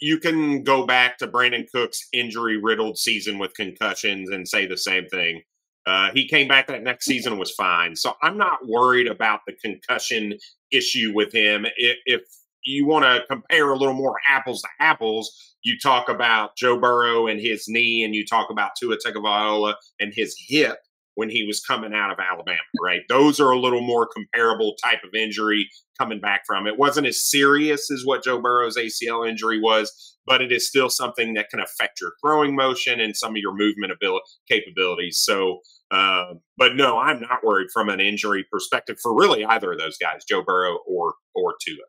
you 0.00 0.18
can 0.18 0.62
go 0.62 0.86
back 0.86 1.18
to 1.18 1.28
Brandin 1.28 1.66
Cooks' 1.72 2.08
injury 2.12 2.56
riddled 2.56 2.96
season 2.96 3.38
with 3.38 3.54
concussions 3.54 4.30
and 4.30 4.48
say 4.48 4.66
the 4.66 4.76
same 4.76 5.06
thing. 5.06 5.42
Uh, 5.86 6.10
he 6.14 6.28
came 6.28 6.46
back 6.46 6.66
that 6.68 6.82
next 6.82 7.06
season 7.06 7.38
was 7.38 7.50
fine. 7.52 7.96
So 7.96 8.14
I'm 8.22 8.36
not 8.36 8.66
worried 8.66 9.06
about 9.06 9.40
the 9.46 9.54
concussion 9.54 10.34
issue 10.70 11.12
with 11.14 11.32
him. 11.32 11.66
If, 11.76 11.96
if 12.06 12.20
you 12.64 12.86
want 12.86 13.04
to 13.04 13.24
compare 13.28 13.70
a 13.70 13.76
little 13.76 13.94
more 13.94 14.16
apples 14.28 14.62
to 14.62 14.68
apples, 14.78 15.32
you 15.62 15.78
talk 15.78 16.08
about 16.08 16.56
Joe 16.56 16.78
Burrow 16.78 17.26
and 17.26 17.40
his 17.40 17.64
knee, 17.66 18.04
and 18.04 18.14
you 18.14 18.24
talk 18.24 18.50
about 18.50 18.72
Tua 18.78 18.96
Tagovailoa 18.96 19.74
and 19.98 20.12
his 20.14 20.36
hip 20.48 20.78
when 21.20 21.28
he 21.28 21.44
was 21.44 21.60
coming 21.60 21.92
out 21.92 22.10
of 22.10 22.16
Alabama, 22.18 22.56
right? 22.82 23.02
Those 23.10 23.40
are 23.40 23.50
a 23.50 23.60
little 23.60 23.82
more 23.82 24.08
comparable 24.08 24.74
type 24.82 25.00
of 25.04 25.10
injury 25.14 25.68
coming 25.98 26.18
back 26.18 26.44
from. 26.46 26.66
It 26.66 26.78
wasn't 26.78 27.06
as 27.06 27.22
serious 27.22 27.90
as 27.90 28.04
what 28.06 28.24
Joe 28.24 28.40
Burrow's 28.40 28.78
ACL 28.78 29.28
injury 29.28 29.60
was, 29.60 30.16
but 30.24 30.40
it 30.40 30.50
is 30.50 30.66
still 30.66 30.88
something 30.88 31.34
that 31.34 31.50
can 31.50 31.60
affect 31.60 32.00
your 32.00 32.12
throwing 32.24 32.56
motion 32.56 33.00
and 33.00 33.14
some 33.14 33.32
of 33.32 33.36
your 33.36 33.54
movement 33.54 33.92
ability 33.92 34.24
capabilities. 34.50 35.18
So, 35.18 35.58
uh, 35.90 36.36
but 36.56 36.74
no, 36.74 36.98
I'm 36.98 37.20
not 37.20 37.44
worried 37.44 37.68
from 37.70 37.90
an 37.90 38.00
injury 38.00 38.46
perspective 38.50 38.96
for 39.02 39.14
really 39.14 39.44
either 39.44 39.72
of 39.72 39.78
those 39.78 39.98
guys, 39.98 40.24
Joe 40.26 40.42
Burrow 40.42 40.78
or 40.86 41.16
or 41.34 41.54
Tua. 41.62 41.84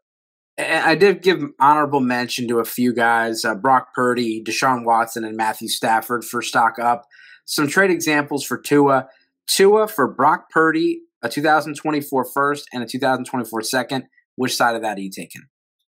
I 0.59 0.95
did 0.95 1.21
give 1.21 1.41
honorable 1.57 2.01
mention 2.01 2.49
to 2.49 2.59
a 2.59 2.65
few 2.65 2.93
guys: 2.93 3.45
uh, 3.45 3.55
Brock 3.55 3.93
Purdy, 3.95 4.43
Deshaun 4.43 4.83
Watson, 4.83 5.23
and 5.23 5.37
Matthew 5.37 5.69
Stafford 5.69 6.25
for 6.25 6.41
stock 6.41 6.79
up. 6.79 7.05
Some 7.45 7.67
trade 7.67 7.91
examples 7.91 8.45
for 8.45 8.57
Tua. 8.57 9.07
Tua 9.51 9.87
for 9.87 10.07
Brock 10.07 10.49
Purdy, 10.49 11.01
a 11.21 11.29
2024 11.29 12.25
first 12.25 12.67
and 12.73 12.83
a 12.83 12.85
2024 12.85 13.61
second. 13.63 14.05
Which 14.35 14.55
side 14.55 14.75
of 14.75 14.81
that 14.81 14.97
are 14.97 15.01
you 15.01 15.11
taking? 15.11 15.43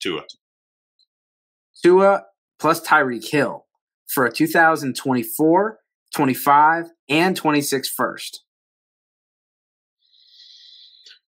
Tua. 0.03 0.23
Tua 1.83 2.25
plus 2.59 2.81
Tyreek 2.81 3.29
Hill 3.29 3.67
for 4.09 4.25
a 4.25 4.33
2024, 4.33 5.79
25, 6.15 6.87
and 7.09 7.37
26 7.37 7.89
first. 7.91 8.45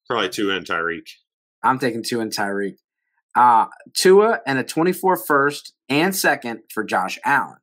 Probably 0.08 0.28
Tua 0.30 0.56
and 0.56 0.66
Tyreek. 0.66 1.08
I'm 1.62 1.78
taking 1.78 2.02
Tua 2.02 2.22
and 2.22 2.32
Tyreek. 2.32 2.76
Uh, 3.34 3.66
Tua 3.94 4.40
and 4.46 4.58
a 4.58 4.64
24 4.64 5.16
first 5.16 5.74
and 5.88 6.14
second 6.14 6.60
for 6.72 6.82
Josh 6.82 7.18
Allen. 7.24 7.58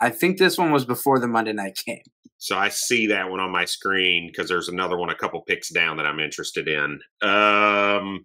I 0.00 0.10
think 0.10 0.38
this 0.38 0.56
one 0.56 0.70
was 0.70 0.84
before 0.86 1.18
the 1.18 1.28
Monday 1.28 1.52
night 1.52 1.78
game. 1.86 2.02
So 2.40 2.56
I 2.56 2.70
see 2.70 3.08
that 3.08 3.30
one 3.30 3.38
on 3.38 3.50
my 3.50 3.66
screen 3.66 4.26
because 4.26 4.48
there's 4.48 4.68
another 4.68 4.96
one 4.96 5.10
a 5.10 5.14
couple 5.14 5.42
picks 5.42 5.68
down 5.68 5.98
that 5.98 6.06
I'm 6.06 6.20
interested 6.20 6.68
in. 6.68 7.00
Um, 7.20 8.24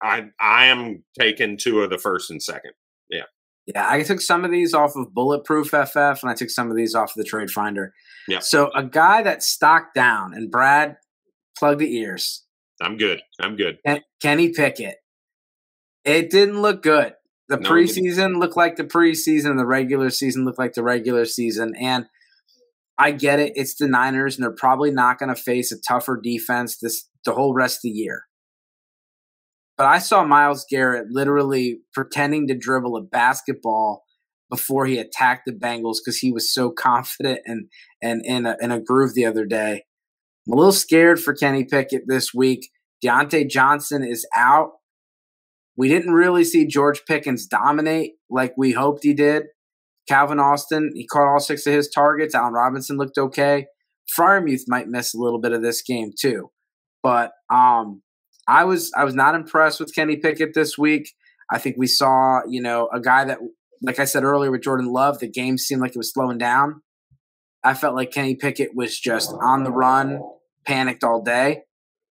I 0.00 0.26
I 0.40 0.66
am 0.66 1.02
taking 1.18 1.58
two 1.58 1.80
of 1.80 1.90
the 1.90 1.98
first 1.98 2.30
and 2.30 2.40
second. 2.40 2.70
Yeah. 3.10 3.24
Yeah, 3.66 3.90
I 3.90 4.04
took 4.04 4.20
some 4.20 4.44
of 4.44 4.52
these 4.52 4.74
off 4.74 4.94
of 4.94 5.12
Bulletproof 5.12 5.70
FF 5.70 6.22
and 6.22 6.30
I 6.30 6.34
took 6.34 6.50
some 6.50 6.70
of 6.70 6.76
these 6.76 6.94
off 6.94 7.10
of 7.10 7.16
the 7.16 7.24
Trade 7.24 7.50
Finder. 7.50 7.92
Yeah. 8.28 8.38
So 8.38 8.70
a 8.76 8.84
guy 8.84 9.22
that 9.22 9.42
stocked 9.42 9.96
down, 9.96 10.32
and 10.32 10.48
Brad, 10.48 10.98
plug 11.58 11.80
the 11.80 11.96
ears. 11.96 12.44
I'm 12.80 12.96
good. 12.96 13.22
I'm 13.40 13.56
good. 13.56 13.78
Kenny 14.22 14.50
Pickett. 14.50 14.98
It 16.04 16.30
didn't 16.30 16.62
look 16.62 16.80
good. 16.80 17.14
The 17.48 17.56
no, 17.56 17.68
preseason 17.68 18.38
looked 18.38 18.56
like 18.56 18.76
the 18.76 18.84
preseason, 18.84 19.56
the 19.56 19.66
regular 19.66 20.10
season 20.10 20.44
looked 20.44 20.60
like 20.60 20.74
the 20.74 20.84
regular 20.84 21.24
season. 21.24 21.74
And 21.74 22.06
I 22.98 23.10
get 23.12 23.40
it. 23.40 23.52
It's 23.56 23.74
the 23.74 23.88
Niners, 23.88 24.36
and 24.36 24.44
they're 24.44 24.52
probably 24.52 24.90
not 24.90 25.18
going 25.18 25.34
to 25.34 25.40
face 25.40 25.70
a 25.70 25.76
tougher 25.86 26.18
defense 26.22 26.78
this 26.78 27.08
the 27.24 27.32
whole 27.32 27.52
rest 27.52 27.78
of 27.78 27.82
the 27.82 27.90
year. 27.90 28.24
But 29.76 29.86
I 29.86 29.98
saw 29.98 30.24
Myles 30.24 30.64
Garrett 30.70 31.08
literally 31.10 31.80
pretending 31.92 32.48
to 32.48 32.56
dribble 32.56 32.96
a 32.96 33.02
basketball 33.02 34.04
before 34.48 34.86
he 34.86 34.98
attacked 34.98 35.42
the 35.46 35.52
Bengals 35.52 35.96
because 36.02 36.18
he 36.18 36.32
was 36.32 36.52
so 36.52 36.70
confident 36.76 37.40
and 37.44 37.68
and 38.02 38.22
in 38.24 38.46
a, 38.46 38.50
uh, 38.50 38.54
in 38.60 38.72
a 38.72 38.80
groove 38.80 39.14
the 39.14 39.26
other 39.26 39.44
day. 39.44 39.84
I'm 40.46 40.52
a 40.52 40.56
little 40.56 40.72
scared 40.72 41.20
for 41.20 41.34
Kenny 41.34 41.64
Pickett 41.64 42.02
this 42.06 42.32
week. 42.32 42.70
Diontae 43.04 43.50
Johnson 43.50 44.04
is 44.04 44.26
out. 44.34 44.70
We 45.76 45.88
didn't 45.88 46.12
really 46.12 46.44
see 46.44 46.66
George 46.66 47.02
Pickens 47.06 47.46
dominate 47.46 48.12
like 48.30 48.54
we 48.56 48.72
hoped 48.72 49.02
he 49.02 49.12
did. 49.12 49.44
Calvin 50.08 50.38
Austin, 50.38 50.92
he 50.94 51.06
caught 51.06 51.28
all 51.28 51.40
six 51.40 51.66
of 51.66 51.72
his 51.72 51.88
targets. 51.88 52.34
Allen 52.34 52.52
Robinson 52.52 52.96
looked 52.96 53.18
okay. 53.18 53.66
Freiermuth 54.16 54.62
might 54.68 54.88
miss 54.88 55.14
a 55.14 55.18
little 55.18 55.40
bit 55.40 55.52
of 55.52 55.62
this 55.62 55.82
game 55.82 56.12
too. 56.18 56.50
But 57.02 57.32
um, 57.50 58.02
I 58.46 58.64
was 58.64 58.92
I 58.96 59.04
was 59.04 59.14
not 59.14 59.34
impressed 59.34 59.80
with 59.80 59.94
Kenny 59.94 60.16
Pickett 60.16 60.54
this 60.54 60.78
week. 60.78 61.12
I 61.50 61.58
think 61.58 61.76
we 61.78 61.86
saw, 61.86 62.40
you 62.48 62.60
know, 62.60 62.88
a 62.92 63.00
guy 63.00 63.24
that, 63.24 63.38
like 63.82 63.98
I 63.98 64.04
said 64.04 64.24
earlier 64.24 64.50
with 64.50 64.62
Jordan 64.62 64.92
Love, 64.92 65.18
the 65.18 65.28
game 65.28 65.58
seemed 65.58 65.80
like 65.80 65.92
it 65.92 65.98
was 65.98 66.12
slowing 66.12 66.38
down. 66.38 66.82
I 67.62 67.74
felt 67.74 67.96
like 67.96 68.12
Kenny 68.12 68.34
Pickett 68.34 68.70
was 68.74 68.98
just 68.98 69.32
on 69.40 69.64
the 69.64 69.70
run, 69.70 70.20
panicked 70.64 71.04
all 71.04 71.22
day. 71.22 71.62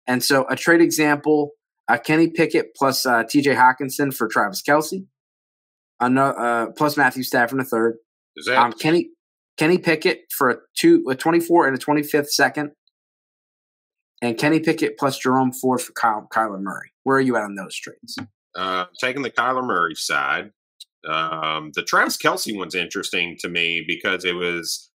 And 0.06 0.24
so 0.24 0.46
a 0.50 0.56
trade 0.56 0.82
example, 0.82 1.52
uh, 1.88 1.98
Kenny 1.98 2.30
Pickett 2.30 2.76
plus 2.76 3.06
uh, 3.06 3.24
TJ 3.24 3.56
Hockenson 3.56 4.14
for 4.14 4.28
Travis 4.28 4.62
Kelce 4.62 5.06
another 6.00 6.40
uh, 6.40 6.66
plus 6.72 6.98
Matthew 6.98 7.24
Stafford 7.24 7.54
in 7.54 7.58
the 7.60 7.70
third. 7.70 7.98
Is 8.36 8.46
that 8.46 8.58
um, 8.58 8.74
Kenny 8.74 9.10
Kenny 9.58 9.78
Pickett 9.78 10.26
for 10.38 10.50
a 10.50 10.56
two 10.78 11.04
a 11.10 11.16
twenty 11.16 11.40
four 11.40 11.68
and 11.68 11.76
a 11.76 11.80
twenty 11.80 12.04
fifth 12.04 12.32
second. 12.32 12.72
and 14.22 14.38
Kenny 14.38 14.60
Pickett 14.60 14.98
plus 14.98 15.18
Jerome 15.18 15.52
Ford 15.52 15.82
for 15.82 15.94
Kyle, 15.94 16.28
Kyler 16.34 16.62
Murray. 16.62 16.92
Where 17.04 17.18
are 17.18 17.22
you 17.22 17.36
at 17.36 17.44
on 17.44 17.56
those 17.56 17.76
trades? 17.76 18.18
Uh, 18.56 18.86
taking 19.00 19.22
the 19.22 19.32
Kyler 19.32 19.66
Murray 19.66 19.96
side. 19.96 20.52
Um, 21.08 21.72
the 21.76 21.84
Travis 21.84 22.18
Kelce 22.18 22.58
one's 22.58 22.76
interesting 22.76 23.38
to 23.40 23.50
me 23.50 23.84
because 23.88 24.26
it 24.26 24.34
was 24.34 24.90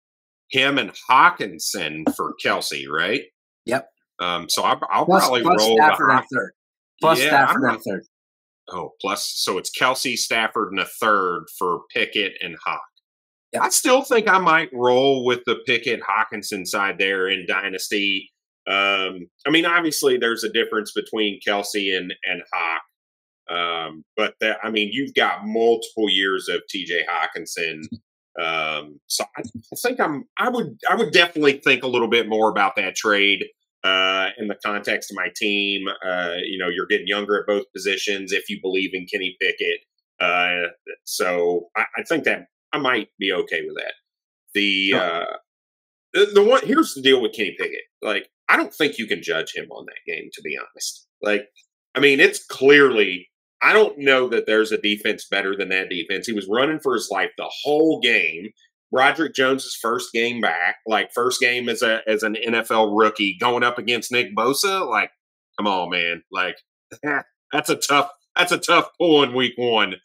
him 0.51 0.79
and 0.79 0.93
Hockenson 1.09 2.15
for 2.17 2.35
Kelce, 2.45 2.89
right? 2.89 3.23
Yep. 3.67 3.89
Um, 4.19 4.49
so 4.49 4.63
I, 4.63 4.75
will 4.75 5.07
plus, 5.07 5.25
probably 5.25 5.43
plus 5.43 5.63
roll 5.63 5.77
Stafford 5.77 6.11
the 6.11 6.23
third. 6.35 6.53
Plus 7.01 7.21
Yeah, 7.21 7.27
Stafford 7.29 7.65
I'm 7.65 7.81
third. 7.81 8.05
Oh, 8.73 8.93
plus 9.01 9.33
so 9.37 9.59
it's 9.59 9.71
Kelce, 9.77 10.17
Stafford, 10.17 10.71
and 10.71 10.81
a 10.81 10.87
third 10.87 11.47
for 11.59 11.81
Pickett 11.93 12.35
and 12.41 12.57
Hawk. 12.65 12.83
Yep. 13.53 13.63
I 13.63 13.69
still 13.71 14.03
think 14.03 14.29
I 14.29 14.39
might 14.39 14.71
roll 14.73 15.25
with 15.25 15.41
the 15.45 15.57
Pickett 15.67 16.01
Hockenson 16.03 16.67
side 16.67 16.99
there 16.99 17.29
in 17.29 17.47
Dynasty. 17.47 18.31
Um, 18.69 19.27
I 19.47 19.51
mean, 19.51 19.67
obviously 19.67 20.19
there's 20.19 20.45
a 20.45 20.53
difference 20.53 20.93
between 20.93 21.41
Kelce 21.47 21.97
and 21.97 22.15
and 22.25 22.43
Hawk. 22.53 22.83
Um, 23.51 24.05
but 24.17 24.35
that 24.41 24.59
I 24.63 24.71
mean, 24.71 24.91
you've 24.93 25.15
got 25.15 25.45
multiple 25.45 26.09
years 26.09 26.49
of 26.49 26.63
TJ 26.75 27.03
Hockenson. 27.09 27.83
Um, 28.41 29.01
so 29.09 29.25
I, 29.37 29.41
I 29.43 29.77
think 29.83 30.01
I'm 30.01 30.25
I 30.39 30.49
would 30.49 30.79
I 30.89 30.95
would 30.95 31.13
definitely 31.13 31.61
think 31.65 31.83
a 31.83 31.89
little 31.89 32.09
bit 32.09 32.29
more 32.29 32.49
about 32.49 32.77
that 32.77 32.95
trade 32.95 33.45
uh, 33.85 34.29
in 34.39 34.49
the 34.49 34.57
context 34.65 35.11
of 35.11 35.17
my 35.17 35.29
team. 35.35 35.87
Uh, 36.05 36.35
you 36.43 36.59
know, 36.59 36.69
you're 36.69 36.87
getting 36.87 37.07
younger 37.07 37.41
at 37.41 37.47
both 37.47 37.65
positions 37.75 38.33
if 38.33 38.49
you 38.49 38.61
believe 38.61 38.91
in 38.93 39.07
Kenny 39.07 39.37
Pickett. 39.41 39.81
Uh, 40.21 40.69
so 41.05 41.69
I, 41.77 41.85
I 41.99 42.03
think 42.03 42.25
that 42.25 42.47
I 42.73 42.79
might 42.79 43.09
be 43.19 43.33
okay 43.33 43.63
with 43.67 43.77
that. 43.77 43.95
The 44.55 44.95
uh, 44.95 45.37
the, 46.13 46.27
the 46.35 46.45
one 46.45 46.67
here's 46.67 46.95
the 46.95 47.03
deal 47.03 47.23
with 47.23 47.33
Kenny 47.33 47.57
Pickett. 47.59 47.85
Like, 48.03 48.29
I 48.49 48.57
don't 48.57 48.75
think 48.75 48.99
you 48.99 49.07
can 49.07 49.23
judge 49.23 49.55
him 49.55 49.71
on 49.71 49.87
that 49.87 50.13
game. 50.13 50.29
To 50.33 50.43
be 50.43 50.59
honest, 50.59 51.07
like, 51.23 51.49
I 51.95 52.01
mean, 52.01 52.21
it's 52.21 52.45
clearly. 52.45 53.29
I 53.63 53.75
don't 53.75 53.99
know 53.99 54.27
that 54.31 54.47
there's 54.47 54.73
a 54.73 54.81
defense 54.81 55.27
better 55.31 55.55
than 55.55 55.69
that 55.69 55.91
defense. 55.91 56.27
He 56.27 56.33
was 56.33 56.49
running 56.49 56.81
for 56.81 56.95
his 56.95 57.11
life 57.11 57.31
the 57.37 57.51
whole 57.63 58.01
game. 58.01 58.49
Broderick 58.91 59.35
Jones's 59.35 59.77
first 59.81 60.13
game 60.13 60.41
back, 60.41 60.77
like 60.87 61.13
first 61.13 61.41
game 61.41 61.69
as 61.69 61.83
a 61.83 62.01
as 62.07 62.23
an 62.23 62.37
NFL 62.47 62.99
rookie, 62.99 63.37
going 63.41 63.63
up 63.63 63.79
against 63.79 64.13
Nick 64.13 64.35
Bosa. 64.37 64.89
Like, 64.89 65.11
come 65.59 65.67
on, 65.67 65.91
man! 65.91 66.23
Like, 66.33 66.57
that's 67.53 67.71
a 67.71 67.77
tough 67.77 68.11
that's 68.37 68.53
a 68.53 68.59
tough 68.59 68.91
pull 68.99 69.23
in 69.23 69.35
week 69.35 69.55
one. 69.57 69.97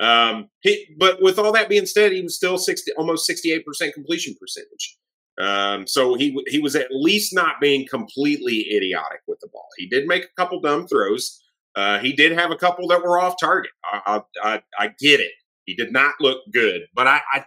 Um, 0.00 0.48
he, 0.62 0.86
but 0.98 1.20
with 1.20 1.38
all 1.38 1.52
that 1.52 1.68
being 1.68 1.86
said, 1.86 2.12
he 2.12 2.22
was 2.22 2.36
still 2.36 2.58
sixty, 2.58 2.92
almost 2.92 3.26
sixty 3.26 3.52
eight 3.52 3.66
percent 3.66 3.94
completion 3.94 4.34
percentage. 4.40 4.96
Um, 5.40 5.86
so 5.86 6.14
he 6.14 6.38
he 6.48 6.58
was 6.58 6.74
at 6.76 6.88
least 6.90 7.34
not 7.34 7.60
being 7.60 7.86
completely 7.86 8.66
idiotic 8.74 9.20
with 9.26 9.40
the 9.40 9.48
ball. 9.52 9.68
He 9.76 9.86
did 9.88 10.06
make 10.06 10.24
a 10.24 10.40
couple 10.40 10.60
dumb 10.60 10.86
throws. 10.86 11.40
Uh, 11.76 11.98
he 11.98 12.12
did 12.12 12.32
have 12.32 12.50
a 12.50 12.56
couple 12.56 12.88
that 12.88 13.02
were 13.02 13.20
off 13.20 13.34
target. 13.40 13.70
I, 13.84 14.22
I, 14.42 14.52
I, 14.54 14.62
I 14.78 14.86
get 14.98 15.20
it. 15.20 15.30
He 15.64 15.74
did 15.76 15.92
not 15.92 16.14
look 16.20 16.38
good, 16.52 16.82
but 16.94 17.06
I, 17.06 17.20
I, 17.32 17.44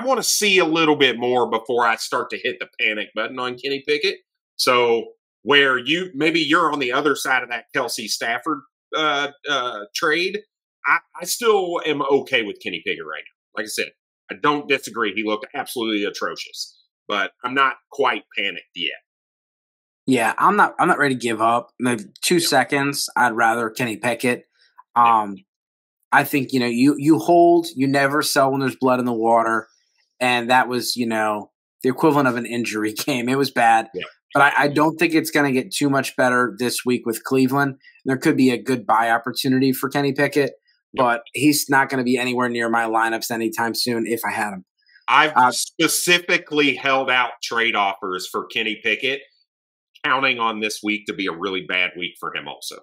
I 0.00 0.04
want 0.04 0.18
to 0.18 0.24
see 0.24 0.58
a 0.58 0.64
little 0.64 0.96
bit 0.96 1.18
more 1.18 1.50
before 1.50 1.86
I 1.86 1.96
start 1.96 2.30
to 2.30 2.38
hit 2.38 2.56
the 2.58 2.68
panic 2.80 3.08
button 3.14 3.38
on 3.38 3.58
Kenny 3.58 3.82
Pickett. 3.86 4.16
So 4.56 5.12
where 5.42 5.78
you 5.78 6.10
maybe 6.14 6.40
you're 6.40 6.72
on 6.72 6.78
the 6.78 6.92
other 6.92 7.14
side 7.14 7.42
of 7.42 7.50
that 7.50 7.66
Kelce 7.76 8.08
Stafford 8.08 8.60
uh, 8.96 9.28
uh, 9.48 9.80
trade, 9.94 10.38
I, 10.86 10.98
I 11.20 11.24
still 11.26 11.80
am 11.84 12.00
okay 12.02 12.42
with 12.42 12.56
Kenny 12.62 12.82
Pickett 12.84 13.04
right 13.04 13.22
now. 13.22 13.60
Like 13.60 13.64
I 13.64 13.68
said, 13.68 13.90
I 14.30 14.36
don't 14.40 14.68
disagree. 14.68 15.12
He 15.14 15.22
looked 15.22 15.46
absolutely 15.54 16.04
atrocious, 16.04 16.78
but 17.06 17.32
I'm 17.44 17.54
not 17.54 17.74
quite 17.92 18.22
panicked 18.36 18.64
yet. 18.74 18.92
Yeah, 20.06 20.34
I'm 20.38 20.56
not. 20.56 20.74
I'm 20.78 20.88
not 20.88 20.98
ready 20.98 21.14
to 21.14 21.20
give 21.20 21.42
up. 21.42 21.70
Maybe 21.78 22.04
two 22.22 22.40
seconds. 22.40 23.08
I'd 23.16 23.32
rather 23.32 23.68
Kenny 23.68 23.98
Pickett. 23.98 24.44
Um, 24.96 25.36
I 26.10 26.24
think 26.24 26.52
you 26.52 26.60
know 26.60 26.66
you 26.66 26.96
you 26.98 27.18
hold. 27.18 27.66
You 27.76 27.86
never 27.86 28.22
sell 28.22 28.50
when 28.50 28.60
there's 28.60 28.76
blood 28.76 28.98
in 28.98 29.04
the 29.04 29.12
water, 29.12 29.68
and 30.20 30.50
that 30.50 30.68
was 30.68 30.96
you 30.96 31.06
know 31.06 31.50
the 31.82 31.88
equivalent 31.88 32.28
of 32.28 32.36
an 32.36 32.46
injury 32.46 32.92
game. 33.06 33.28
It 33.28 33.38
was 33.38 33.50
bad, 33.50 33.88
Yeah. 33.94 34.04
but 34.34 34.42
I, 34.42 34.64
I 34.64 34.68
don't 34.68 34.96
think 34.96 35.14
it's 35.14 35.30
going 35.30 35.52
to 35.52 35.62
get 35.62 35.72
too 35.72 35.88
much 35.90 36.14
better 36.16 36.54
this 36.58 36.84
week 36.84 37.06
with 37.06 37.24
Cleveland. 37.24 37.76
There 38.04 38.18
could 38.18 38.36
be 38.36 38.50
a 38.50 38.58
good 38.62 38.86
buy 38.86 39.10
opportunity 39.10 39.72
for 39.72 39.88
Kenny 39.88 40.12
Pickett, 40.12 40.52
but 40.94 41.22
he's 41.32 41.66
not 41.70 41.88
going 41.88 41.98
to 41.98 42.04
be 42.04 42.18
anywhere 42.18 42.48
near 42.48 42.68
my 42.68 42.84
lineups 42.84 43.30
anytime 43.30 43.74
soon 43.74 44.06
if 44.06 44.20
I 44.26 44.30
had 44.32 44.52
him. 44.52 44.64
I've 45.08 45.32
Uh, 45.34 45.50
specifically 45.52 46.74
held 46.76 47.10
out 47.10 47.30
trade 47.42 47.74
offers 47.74 48.28
for 48.30 48.46
Kenny 48.46 48.78
Pickett, 48.82 49.22
counting 50.04 50.38
on 50.38 50.60
this 50.60 50.80
week 50.82 51.06
to 51.06 51.12
be 51.14 51.26
a 51.26 51.32
really 51.32 51.62
bad 51.66 51.90
week 51.96 52.12
for 52.20 52.34
him. 52.34 52.46
Also, 52.46 52.76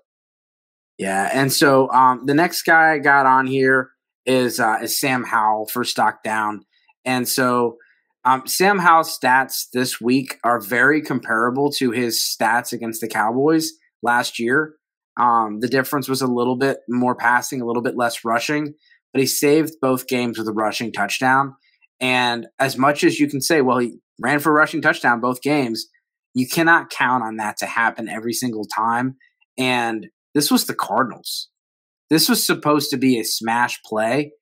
Yeah, 0.98 1.30
and 1.34 1.54
so 1.54 1.90
um, 1.92 2.26
the 2.26 2.34
next 2.34 2.64
guy 2.64 2.94
I 2.94 2.98
got 3.00 3.26
on 3.26 3.46
here 3.48 3.92
is 4.26 4.60
uh, 4.60 4.80
is 4.82 5.00
Sam 5.00 5.24
Howell 5.24 5.68
for 5.68 5.84
stock 5.84 6.22
down, 6.24 6.66
and 7.08 7.28
so 7.28 7.78
um, 8.26 8.46
Sam 8.46 8.78
Howell's 8.78 9.18
stats 9.18 9.68
this 9.72 10.02
week 10.02 10.38
are 10.44 10.60
very 10.60 11.02
comparable 11.02 11.72
to 11.74 11.92
his 11.92 12.20
stats 12.20 12.74
against 12.74 13.00
the 13.00 13.08
Cowboys 13.08 13.72
last 14.04 14.38
year. 14.38 14.76
Um, 15.18 15.62
the 15.62 15.70
difference 15.70 16.10
was 16.10 16.22
a 16.22 16.28
little 16.28 16.58
bit 16.58 16.80
more 16.90 17.16
passing, 17.16 17.62
a 17.62 17.66
little 17.66 17.82
bit 17.82 17.96
less 17.96 18.26
rushing, 18.26 18.74
but 19.14 19.22
he 19.22 19.26
saved 19.26 19.76
both 19.82 20.08
games 20.08 20.38
with 20.38 20.50
a 20.50 20.52
rushing 20.52 20.92
touchdown. 20.92 21.56
And 22.02 22.48
as 22.60 22.78
much 22.78 23.06
as 23.06 23.18
you 23.18 23.30
can 23.30 23.42
say, 23.42 23.62
well, 23.62 23.78
he 23.78 23.98
ran 24.20 24.40
for 24.40 24.52
a 24.52 24.56
rushing 24.56 24.82
touchdown 24.82 25.22
both 25.22 25.42
games, 25.42 25.88
you 26.34 26.48
cannot 26.48 26.90
count 26.90 27.24
on 27.24 27.38
that 27.38 27.56
to 27.58 27.66
happen 27.66 28.10
every 28.10 28.34
single 28.34 28.66
time. 28.66 29.16
And 29.58 30.08
this 30.36 30.52
was 30.52 30.66
the 30.66 30.76
Cardinals. 30.76 31.48
This 32.10 32.28
was 32.28 32.46
supposed 32.46 32.92
to 32.92 32.98
be 32.98 33.18
a 33.18 33.24
smash 33.24 33.82
play. 33.84 34.34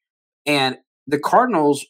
And 0.45 0.77
the 1.07 1.19
Cardinals, 1.19 1.85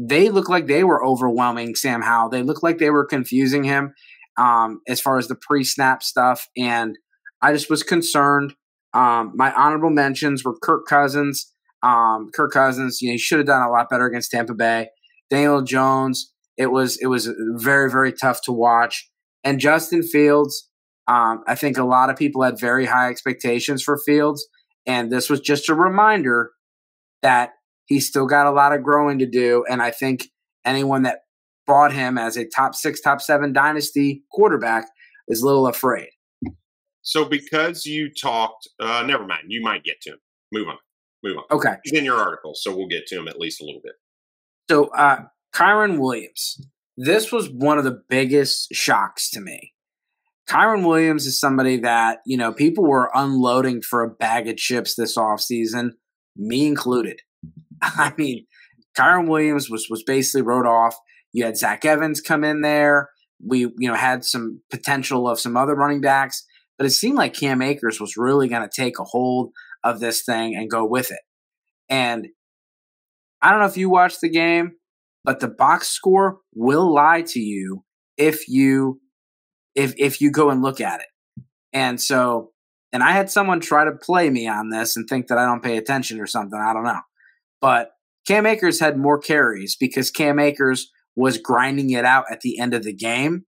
they 0.00 0.30
look 0.30 0.48
like 0.48 0.68
they 0.68 0.84
were 0.84 1.04
overwhelming 1.04 1.74
Sam 1.74 2.02
Howell. 2.02 2.30
They 2.30 2.42
looked 2.42 2.62
like 2.62 2.78
they 2.78 2.90
were 2.90 3.04
confusing 3.04 3.64
him 3.64 3.94
um, 4.38 4.80
as 4.86 5.00
far 5.00 5.18
as 5.18 5.26
the 5.26 5.34
pre 5.34 5.64
snap 5.64 6.04
stuff. 6.04 6.46
And 6.56 6.96
I 7.42 7.52
just 7.52 7.68
was 7.68 7.82
concerned. 7.82 8.54
Um, 8.94 9.32
my 9.34 9.52
honorable 9.52 9.90
mentions 9.90 10.44
were 10.44 10.56
Kirk 10.62 10.86
Cousins. 10.86 11.52
Um, 11.82 12.30
Kirk 12.32 12.52
Cousins, 12.52 13.02
you 13.02 13.08
know, 13.08 13.12
he 13.12 13.18
should 13.18 13.38
have 13.38 13.46
done 13.46 13.62
a 13.62 13.70
lot 13.70 13.90
better 13.90 14.06
against 14.06 14.30
Tampa 14.30 14.54
Bay. 14.54 14.88
Daniel 15.30 15.62
Jones, 15.62 16.32
it 16.56 16.68
was 16.68 16.96
it 17.02 17.06
was 17.06 17.28
very 17.56 17.90
very 17.90 18.12
tough 18.12 18.40
to 18.42 18.52
watch. 18.52 19.10
And 19.44 19.60
Justin 19.60 20.02
Fields, 20.02 20.68
um, 21.06 21.42
I 21.46 21.54
think 21.54 21.76
a 21.76 21.84
lot 21.84 22.08
of 22.10 22.16
people 22.16 22.42
had 22.42 22.58
very 22.58 22.86
high 22.86 23.10
expectations 23.10 23.82
for 23.82 23.98
Fields, 23.98 24.46
and 24.86 25.10
this 25.10 25.28
was 25.28 25.40
just 25.40 25.68
a 25.68 25.74
reminder 25.74 26.52
that 27.22 27.50
he's 27.88 28.06
still 28.06 28.26
got 28.26 28.46
a 28.46 28.52
lot 28.52 28.72
of 28.72 28.82
growing 28.82 29.18
to 29.18 29.26
do. 29.26 29.64
And 29.68 29.82
I 29.82 29.90
think 29.90 30.28
anyone 30.64 31.02
that 31.02 31.22
bought 31.66 31.92
him 31.92 32.16
as 32.16 32.36
a 32.36 32.46
top 32.46 32.74
six, 32.74 33.00
top 33.00 33.20
seven 33.20 33.52
dynasty 33.52 34.22
quarterback 34.30 34.86
is 35.26 35.42
a 35.42 35.46
little 35.46 35.66
afraid. 35.66 36.08
so 37.02 37.24
because 37.24 37.84
you 37.84 38.10
talked, 38.12 38.68
uh, 38.80 39.02
never 39.06 39.26
mind. 39.26 39.44
You 39.48 39.62
might 39.62 39.84
get 39.84 40.00
to 40.02 40.10
him. 40.10 40.18
Move 40.52 40.68
on. 40.68 40.78
Move 41.22 41.38
on. 41.38 41.44
Okay. 41.50 41.74
He's 41.84 41.98
in 41.98 42.04
your 42.04 42.16
article, 42.16 42.54
so 42.54 42.74
we'll 42.74 42.86
get 42.86 43.06
to 43.08 43.18
him 43.18 43.28
at 43.28 43.40
least 43.40 43.60
a 43.60 43.64
little 43.64 43.80
bit. 43.82 43.94
So, 44.70 44.86
uh, 44.88 45.24
Kyren 45.54 45.98
Williams, 45.98 46.60
this 46.96 47.32
was 47.32 47.50
one 47.50 47.78
of 47.78 47.84
the 47.84 48.02
biggest 48.08 48.68
shocks 48.72 49.30
to 49.30 49.40
me. 49.40 49.72
Kyren 50.48 50.86
Williams 50.86 51.26
is 51.26 51.38
somebody 51.38 51.78
that, 51.80 52.20
you 52.24 52.36
know, 52.36 52.52
people 52.52 52.84
were 52.84 53.10
unloading 53.14 53.82
for 53.82 54.02
a 54.02 54.08
bag 54.08 54.48
of 54.48 54.56
chips 54.56 54.94
this 54.94 55.16
offseason, 55.16 55.90
me 56.36 56.66
included. 56.66 57.20
I 57.82 58.12
mean, 58.16 58.46
Kyren 58.96 59.28
Williams 59.28 59.70
was 59.70 59.88
was 59.90 60.02
basically 60.02 60.42
wrote 60.42 60.66
off. 60.66 60.96
You 61.32 61.44
had 61.44 61.56
Zach 61.56 61.84
Evans 61.84 62.20
come 62.20 62.44
in 62.44 62.62
there. 62.62 63.10
We, 63.44 63.60
you 63.60 63.88
know, 63.88 63.94
had 63.94 64.24
some 64.24 64.62
potential 64.70 65.28
of 65.28 65.38
some 65.38 65.56
other 65.56 65.76
running 65.76 66.00
backs, 66.00 66.44
but 66.76 66.86
it 66.86 66.90
seemed 66.90 67.16
like 67.16 67.34
Cam 67.34 67.62
Akers 67.62 68.00
was 68.00 68.16
really 68.16 68.48
going 68.48 68.62
to 68.62 68.70
take 68.74 68.98
a 68.98 69.04
hold 69.04 69.52
of 69.84 70.00
this 70.00 70.24
thing 70.24 70.56
and 70.56 70.70
go 70.70 70.84
with 70.84 71.12
it. 71.12 71.20
And 71.88 72.26
I 73.40 73.50
don't 73.50 73.60
know 73.60 73.66
if 73.66 73.76
you 73.76 73.88
watched 73.88 74.20
the 74.20 74.28
game, 74.28 74.72
but 75.24 75.38
the 75.38 75.48
box 75.48 75.88
score 75.88 76.38
will 76.54 76.92
lie 76.92 77.22
to 77.28 77.40
you 77.40 77.84
if 78.16 78.48
you 78.48 79.00
if 79.74 79.94
if 79.98 80.20
you 80.20 80.32
go 80.32 80.50
and 80.50 80.62
look 80.62 80.80
at 80.80 81.00
it. 81.00 81.44
And 81.72 82.00
so 82.00 82.50
and 82.92 83.02
I 83.02 83.12
had 83.12 83.30
someone 83.30 83.60
try 83.60 83.84
to 83.84 83.92
play 83.92 84.30
me 84.30 84.48
on 84.48 84.70
this 84.70 84.96
and 84.96 85.06
think 85.08 85.28
that 85.28 85.38
I 85.38 85.44
don't 85.44 85.62
pay 85.62 85.76
attention 85.76 86.20
or 86.20 86.26
something. 86.26 86.58
I 86.58 86.72
don't 86.72 86.84
know. 86.84 87.00
But 87.60 87.90
Cam 88.26 88.46
Akers 88.46 88.80
had 88.80 88.96
more 88.96 89.18
carries 89.18 89.76
because 89.76 90.10
Cam 90.10 90.38
Akers 90.38 90.90
was 91.16 91.38
grinding 91.38 91.90
it 91.90 92.04
out 92.04 92.24
at 92.30 92.40
the 92.42 92.58
end 92.58 92.74
of 92.74 92.84
the 92.84 92.92
game 92.92 93.44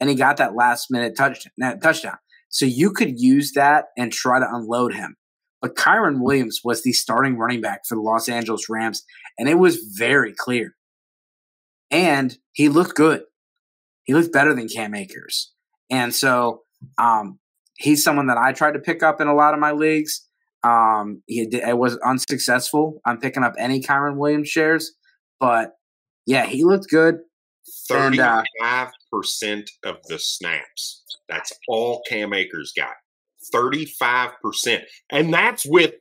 and 0.00 0.10
he 0.10 0.16
got 0.16 0.36
that 0.36 0.54
last 0.54 0.90
minute 0.90 1.16
touch, 1.16 1.46
touchdown. 1.82 2.18
So 2.48 2.66
you 2.66 2.90
could 2.90 3.18
use 3.18 3.52
that 3.52 3.86
and 3.96 4.12
try 4.12 4.38
to 4.38 4.48
unload 4.48 4.94
him. 4.94 5.16
But 5.62 5.76
Kyren 5.76 6.20
Williams 6.20 6.60
was 6.62 6.82
the 6.82 6.92
starting 6.92 7.38
running 7.38 7.60
back 7.60 7.82
for 7.88 7.94
the 7.94 8.02
Los 8.02 8.28
Angeles 8.28 8.68
Rams, 8.68 9.02
and 9.38 9.48
it 9.48 9.58
was 9.58 9.78
very 9.96 10.34
clear. 10.34 10.74
And 11.90 12.36
he 12.52 12.68
looked 12.68 12.94
good. 12.94 13.22
He 14.04 14.12
looked 14.12 14.32
better 14.32 14.54
than 14.54 14.68
Cam 14.68 14.94
Akers. 14.94 15.52
And 15.88 16.14
so 16.14 16.64
Um, 16.98 17.38
he's 17.78 18.04
someone 18.04 18.26
that 18.26 18.36
I 18.36 18.52
tried 18.52 18.72
to 18.74 18.78
pick 18.78 19.02
up 19.02 19.20
in 19.20 19.26
a 19.26 19.34
lot 19.34 19.54
of 19.54 19.60
my 19.60 19.72
leagues. 19.72 20.23
Um, 20.64 21.22
he 21.26 21.46
did, 21.46 21.62
I 21.62 21.74
was 21.74 21.98
unsuccessful 21.98 23.00
on 23.06 23.20
picking 23.20 23.44
up 23.44 23.52
any 23.58 23.80
Kyren 23.80 24.16
Williams 24.16 24.48
shares, 24.48 24.92
but 25.38 25.74
yeah, 26.26 26.46
he 26.46 26.64
looked 26.64 26.88
good. 26.88 27.16
Uh, 27.16 27.18
Thirty-five 27.88 28.90
percent 29.12 29.70
of 29.84 29.96
the 30.08 30.18
snaps. 30.18 31.04
That's 31.28 31.52
all 31.68 32.02
Cam 32.08 32.32
Akers 32.32 32.72
got. 32.76 32.94
Thirty-five 33.52 34.30
percent, 34.42 34.84
and 35.10 35.32
that's 35.32 35.66
with 35.66 35.94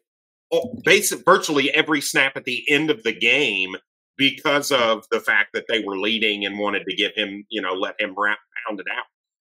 oh, 0.52 0.80
basic 0.86 1.26
virtually 1.26 1.70
every 1.72 2.00
snap 2.02 2.38
at 2.38 2.46
the 2.46 2.64
end 2.70 2.90
of 2.90 3.04
the 3.04 3.14
game 3.14 3.76
because 4.18 4.72
of 4.72 5.06
the 5.12 5.20
fact 5.20 5.50
that 5.54 5.66
they 5.68 5.84
were 5.84 5.98
leading 5.98 6.46
and 6.46 6.60
wanted 6.60 6.84
to 6.88 6.96
give 6.96 7.14
him, 7.16 7.46
you 7.50 7.62
know, 7.62 7.74
let 7.74 8.00
him 8.00 8.14
round, 8.16 8.38
it 8.70 8.86
out. 8.96 9.06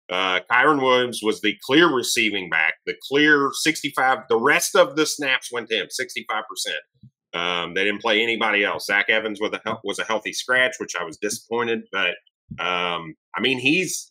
Uh, 0.09 0.39
Kyren 0.49 0.81
Williams 0.81 1.19
was 1.21 1.41
the 1.41 1.57
clear 1.65 1.93
receiving 1.93 2.49
back, 2.49 2.75
the 2.85 2.95
clear 3.09 3.49
65. 3.51 4.19
The 4.29 4.39
rest 4.39 4.75
of 4.75 4.95
the 4.95 5.05
snaps 5.05 5.51
went 5.51 5.69
to 5.69 5.75
him, 5.75 5.87
65%. 5.87 7.37
Um, 7.37 7.73
they 7.73 7.83
didn't 7.83 8.01
play 8.01 8.23
anybody 8.23 8.63
else. 8.63 8.85
Zach 8.85 9.09
Evans 9.09 9.41
was 9.41 9.51
a, 9.53 9.77
was 9.83 9.99
a 9.99 10.05
healthy 10.05 10.31
scratch, 10.31 10.75
which 10.79 10.95
I 10.95 11.03
was 11.03 11.17
disappointed. 11.17 11.83
But 11.91 12.15
um, 12.59 13.15
I 13.35 13.41
mean, 13.41 13.59
he's 13.59 14.07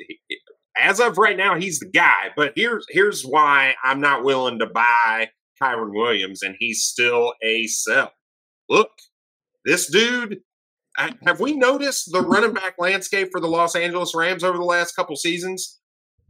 as 0.78 1.00
of 1.00 1.18
right 1.18 1.36
now, 1.36 1.54
he's 1.54 1.78
the 1.78 1.90
guy. 1.90 2.30
But 2.36 2.52
here's 2.54 2.84
here's 2.90 3.22
why 3.22 3.74
I'm 3.82 4.00
not 4.00 4.24
willing 4.24 4.58
to 4.58 4.66
buy 4.66 5.30
Kyren 5.60 5.92
Williams, 5.92 6.42
and 6.42 6.56
he's 6.58 6.82
still 6.82 7.32
a 7.42 7.66
sell. 7.66 8.12
Look, 8.68 8.90
this 9.64 9.90
dude. 9.90 10.40
Have 11.26 11.40
we 11.40 11.54
noticed 11.54 12.10
the 12.10 12.22
running 12.22 12.54
back 12.54 12.76
landscape 12.78 13.28
for 13.30 13.38
the 13.38 13.46
Los 13.46 13.76
Angeles 13.76 14.14
Rams 14.14 14.42
over 14.42 14.56
the 14.56 14.64
last 14.64 14.96
couple 14.96 15.14
seasons? 15.14 15.78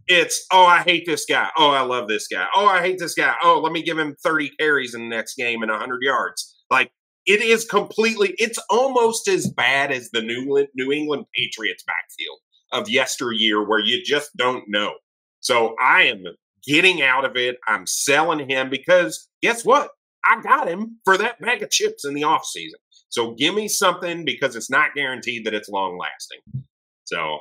It's 0.08 0.46
oh, 0.52 0.64
I 0.64 0.80
hate 0.80 1.04
this 1.06 1.24
guy. 1.28 1.50
Oh, 1.58 1.70
I 1.70 1.80
love 1.80 2.08
this 2.08 2.28
guy. 2.28 2.46
Oh, 2.54 2.66
I 2.66 2.80
hate 2.80 2.98
this 2.98 3.14
guy. 3.14 3.34
Oh, 3.42 3.60
let 3.60 3.72
me 3.72 3.82
give 3.82 3.98
him 3.98 4.16
30 4.22 4.50
carries 4.58 4.94
in 4.94 5.02
the 5.02 5.08
next 5.08 5.36
game 5.36 5.62
and 5.62 5.70
100 5.70 6.00
yards. 6.02 6.56
Like 6.70 6.90
it 7.26 7.42
is 7.42 7.64
completely. 7.64 8.34
It's 8.38 8.58
almost 8.70 9.28
as 9.28 9.50
bad 9.50 9.90
as 9.90 10.10
the 10.10 10.22
New 10.22 10.66
New 10.74 10.92
England 10.92 11.26
Patriots 11.34 11.84
backfield 11.84 12.38
of 12.72 12.88
yesteryear, 12.88 13.66
where 13.66 13.80
you 13.80 14.02
just 14.04 14.36
don't 14.36 14.64
know. 14.68 14.94
So 15.40 15.74
I 15.82 16.04
am 16.04 16.24
getting 16.66 17.02
out 17.02 17.24
of 17.24 17.36
it. 17.36 17.56
I'm 17.66 17.86
selling 17.86 18.48
him 18.48 18.70
because 18.70 19.28
guess 19.42 19.64
what? 19.64 19.90
I 20.24 20.40
got 20.40 20.68
him 20.68 20.98
for 21.04 21.16
that 21.18 21.40
bag 21.40 21.62
of 21.62 21.70
chips 21.70 22.04
in 22.04 22.14
the 22.14 22.22
offseason. 22.22 22.80
So 23.08 23.32
give 23.32 23.54
me 23.54 23.68
something 23.68 24.24
because 24.24 24.56
it's 24.56 24.70
not 24.70 24.94
guaranteed 24.94 25.46
that 25.46 25.54
it's 25.54 25.68
long 25.68 25.98
lasting. 25.98 26.64
So 27.04 27.38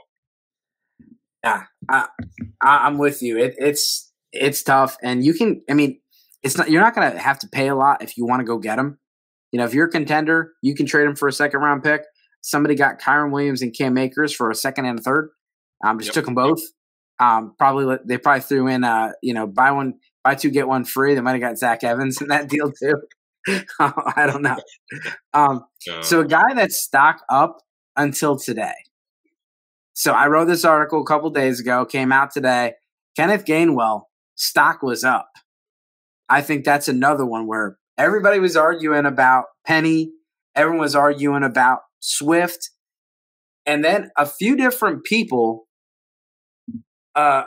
yeah, 1.46 1.64
I, 1.90 2.88
am 2.88 2.98
with 2.98 3.22
you. 3.22 3.38
It, 3.38 3.56
it's 3.58 4.12
it's 4.32 4.64
tough, 4.64 4.98
and 5.04 5.24
you 5.24 5.34
can. 5.34 5.62
I 5.70 5.74
mean, 5.74 6.00
it's 6.44 6.58
not. 6.58 6.70
You're 6.70 6.82
not 6.82 6.96
going 6.96 7.12
to 7.12 7.20
have 7.20 7.40
to 7.40 7.48
pay 7.48 7.68
a 7.68 7.76
lot 7.76 8.02
if 8.02 8.18
you 8.18 8.26
want 8.26 8.40
to 8.40 8.46
go 8.46 8.58
get 8.58 8.80
him. 8.80 8.98
You 9.52 9.60
know, 9.60 9.66
if 9.66 9.74
you're 9.74 9.88
a 9.88 9.92
contender, 9.92 10.54
you 10.62 10.76
can 10.76 10.86
trade 10.86 11.06
him 11.06 11.16
for 11.16 11.28
a 11.28 11.32
second 11.32 11.60
round 11.62 11.84
pick. 11.84 12.02
Somebody 12.42 12.76
got 12.76 13.00
Kyren 13.00 13.32
Williams 13.32 13.62
and 13.62 13.76
Cam 13.76 13.98
Akers 13.98 14.34
for 14.34 14.50
a 14.50 14.56
second 14.56 14.86
and 14.86 15.00
a 15.00 15.02
third. 15.02 15.30
Um, 15.86 16.00
just 16.00 16.10
yep. 16.10 16.16
took 16.16 16.26
them 16.26 16.36
both. 16.36 16.62
Um, 17.20 17.54
probably 17.58 17.98
they 18.06 18.18
probably 18.18 18.42
threw 18.42 18.68
in 18.68 18.84
uh, 18.84 19.12
you 19.22 19.34
know, 19.34 19.48
buy 19.48 19.72
one, 19.72 19.96
buy 20.24 20.36
two, 20.36 20.50
get 20.50 20.68
one 20.68 20.84
free. 20.84 21.14
They 21.14 21.22
might 21.22 21.34
have 21.34 21.42
got 21.42 21.58
Zach 21.58 21.84
Evans 21.84 22.22
in 22.22 22.28
that 22.30 22.50
deal 22.50 22.72
too. 22.72 22.96
I 23.80 24.26
don't 24.28 24.42
know. 24.42 24.58
Um, 25.34 25.66
so 26.00 26.22
a 26.22 26.26
guy 26.26 26.54
that's 26.54 26.82
stock 26.82 27.22
up 27.30 27.58
until 27.98 28.40
today 28.40 28.74
so 29.96 30.12
I 30.12 30.28
wrote 30.28 30.46
this 30.46 30.66
article 30.66 31.02
a 31.02 31.06
couple 31.06 31.30
days 31.30 31.62
ago, 31.62 31.86
came 31.86 32.12
out 32.12 32.32
today. 32.32 32.74
Kenneth 33.16 33.46
Gainwell, 33.46 34.04
stock 34.36 34.84
was 34.84 35.06
up. 35.06 35.30
I 36.28 36.42
think 36.42 36.66
that's 36.66 36.90
another 36.90 37.26
one 37.26 37.48
where 37.48 37.78
everybody 37.98 38.40
was 38.40 38.58
arguing 38.58 39.06
about 39.06 39.46
Penny, 39.66 40.12
everyone 40.54 40.82
was 40.82 40.96
arguing 40.96 41.44
about 41.44 41.80
Swift, 42.02 42.72
and 43.66 43.86
then 43.86 44.12
a 44.18 44.26
few 44.26 44.58
different 44.58 45.06
people. 45.06 45.66
Uh, 47.16 47.46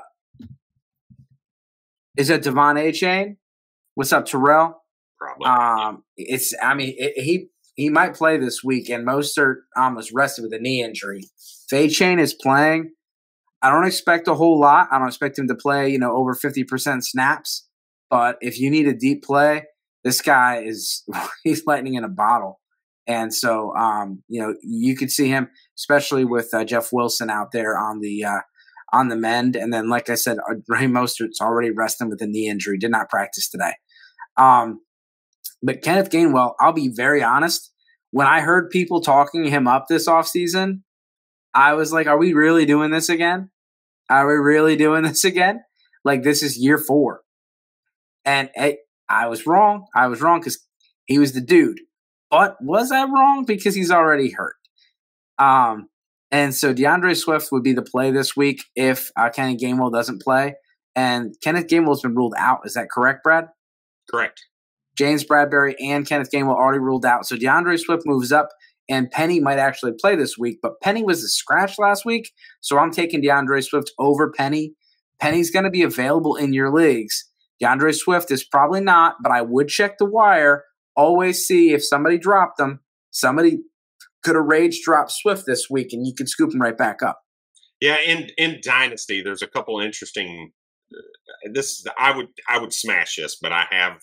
is 2.16 2.28
that 2.28 2.42
De'Von 2.42 2.82
Achane? 2.82 3.36
What's 3.94 4.12
up, 4.12 4.24
Terrell? 4.24 4.82
Probably. 5.18 5.46
Um, 5.46 6.04
it's. 6.16 6.54
I 6.62 6.74
mean, 6.74 6.94
it, 6.96 7.20
he 7.22 7.48
he 7.78 7.90
might 7.90 8.14
play 8.14 8.36
this 8.36 8.64
week, 8.64 8.88
and 8.88 9.06
Mostert 9.06 9.58
almost 9.76 10.10
rested 10.12 10.42
with 10.42 10.52
a 10.52 10.58
knee 10.58 10.82
injury. 10.82 11.20
If 11.70 11.92
Chain 11.92 12.18
is 12.18 12.34
playing, 12.34 12.90
I 13.62 13.70
don't 13.70 13.86
expect 13.86 14.26
a 14.26 14.34
whole 14.34 14.58
lot. 14.58 14.88
I 14.90 14.98
don't 14.98 15.06
expect 15.06 15.38
him 15.38 15.46
to 15.46 15.54
play, 15.54 15.88
you 15.88 15.98
know, 16.00 16.16
over 16.16 16.34
50% 16.34 17.04
snaps. 17.04 17.68
But 18.10 18.36
if 18.40 18.58
you 18.58 18.68
need 18.68 18.88
a 18.88 18.94
deep 18.94 19.22
play, 19.22 19.66
this 20.02 20.20
guy 20.20 20.60
is 20.64 21.04
he's 21.44 21.66
lightning 21.66 21.94
in 21.94 22.02
a 22.02 22.08
bottle. 22.08 22.58
And 23.06 23.32
so, 23.32 23.72
um, 23.76 24.24
you 24.26 24.42
know, 24.42 24.56
you 24.60 24.96
could 24.96 25.12
see 25.12 25.28
him, 25.28 25.48
especially 25.78 26.24
with 26.24 26.52
uh, 26.52 26.64
Jeff 26.64 26.92
Wilson 26.92 27.30
out 27.30 27.52
there 27.52 27.78
on 27.78 28.00
the 28.00 28.24
uh, 28.24 28.40
on 28.92 29.06
the 29.06 29.16
mend. 29.16 29.54
And 29.54 29.72
then, 29.72 29.88
like 29.88 30.10
I 30.10 30.16
said, 30.16 30.38
uh, 30.38 30.56
Ray 30.66 30.86
Mostert's 30.86 31.40
already 31.40 31.70
resting 31.70 32.10
with 32.10 32.20
a 32.22 32.26
knee 32.26 32.48
injury, 32.48 32.76
did 32.76 32.90
not 32.90 33.08
practice 33.08 33.48
today. 33.48 33.74
Um, 34.36 34.80
but 35.62 35.82
Kenneth 35.82 36.10
Gainwell, 36.10 36.54
I'll 36.60 36.72
be 36.72 36.88
very 36.88 37.22
honest. 37.22 37.72
When 38.10 38.26
I 38.26 38.40
heard 38.40 38.70
people 38.70 39.00
talking 39.00 39.44
him 39.44 39.66
up 39.66 39.86
this 39.88 40.08
offseason, 40.08 40.82
I 41.54 41.74
was 41.74 41.92
like, 41.92 42.06
are 42.06 42.18
we 42.18 42.32
really 42.32 42.64
doing 42.64 42.90
this 42.90 43.08
again? 43.08 43.50
Are 44.08 44.26
we 44.26 44.34
really 44.34 44.76
doing 44.76 45.02
this 45.04 45.24
again? 45.24 45.62
Like, 46.04 46.22
this 46.22 46.42
is 46.42 46.56
year 46.56 46.78
four. 46.78 47.22
And 48.24 48.50
it, 48.54 48.78
I 49.08 49.26
was 49.26 49.46
wrong. 49.46 49.86
I 49.94 50.06
was 50.06 50.20
wrong 50.20 50.40
because 50.40 50.64
he 51.06 51.18
was 51.18 51.32
the 51.32 51.40
dude. 51.40 51.80
But 52.30 52.56
was 52.60 52.92
I 52.92 53.04
wrong? 53.04 53.44
Because 53.46 53.74
he's 53.74 53.90
already 53.90 54.30
hurt. 54.30 54.56
Um, 55.38 55.88
and 56.30 56.54
so 56.54 56.74
D'Andre 56.74 57.14
Swift 57.14 57.50
would 57.52 57.62
be 57.62 57.72
the 57.72 57.82
play 57.82 58.10
this 58.10 58.36
week 58.36 58.64
if 58.76 59.10
uh, 59.16 59.30
Kenny 59.30 59.56
Gainwell 59.56 59.92
doesn't 59.92 60.20
play. 60.20 60.56
And 60.94 61.34
Kenneth 61.42 61.68
Gainwell 61.68 61.90
has 61.90 62.02
been 62.02 62.14
ruled 62.14 62.34
out. 62.36 62.60
Is 62.64 62.74
that 62.74 62.90
correct, 62.90 63.22
Brad? 63.22 63.46
Correct. 64.10 64.44
James 64.98 65.24
Bradberry 65.24 65.76
and 65.80 66.06
Kenneth 66.06 66.30
Gainwell 66.34 66.56
already 66.56 66.80
ruled 66.80 67.06
out. 67.06 67.24
So 67.24 67.36
D'Andre 67.36 67.76
Swift 67.76 68.02
moves 68.04 68.32
up, 68.32 68.48
and 68.88 69.10
Penny 69.10 69.38
might 69.38 69.60
actually 69.60 69.92
play 69.98 70.16
this 70.16 70.36
week. 70.36 70.58
But 70.60 70.80
Penny 70.82 71.04
was 71.04 71.22
a 71.22 71.28
scratch 71.28 71.78
last 71.78 72.04
week, 72.04 72.32
so 72.60 72.78
I'm 72.78 72.90
taking 72.90 73.20
D'Andre 73.20 73.60
Swift 73.60 73.92
over 73.98 74.32
Penny. 74.32 74.74
Penny's 75.20 75.52
going 75.52 75.64
to 75.64 75.70
be 75.70 75.82
available 75.82 76.34
in 76.34 76.52
your 76.52 76.72
leagues. 76.72 77.30
D'Andre 77.60 77.92
Swift 77.92 78.30
is 78.32 78.44
probably 78.44 78.80
not, 78.80 79.16
but 79.22 79.30
I 79.30 79.42
would 79.42 79.68
check 79.68 79.98
the 79.98 80.04
wire. 80.04 80.64
Always 80.96 81.46
see 81.46 81.72
if 81.72 81.84
somebody 81.84 82.18
dropped 82.18 82.58
them. 82.58 82.80
Somebody 83.10 83.58
could 84.24 84.34
have 84.34 84.46
rage 84.46 84.80
dropped 84.84 85.12
Swift 85.12 85.44
this 85.46 85.68
week, 85.70 85.92
and 85.92 86.04
you 86.04 86.12
could 86.12 86.28
scoop 86.28 86.52
him 86.52 86.60
right 86.60 86.76
back 86.76 87.02
up. 87.02 87.20
Yeah, 87.80 87.98
in 88.04 88.30
in 88.36 88.60
Dynasty, 88.64 89.22
there's 89.22 89.42
a 89.42 89.46
couple 89.46 89.78
interesting. 89.78 90.50
Uh, 90.92 91.50
this 91.52 91.84
I 91.96 92.16
would 92.16 92.28
I 92.48 92.58
would 92.58 92.72
smash 92.72 93.16
this, 93.16 93.36
but 93.40 93.52
I 93.52 93.66
have 93.70 94.00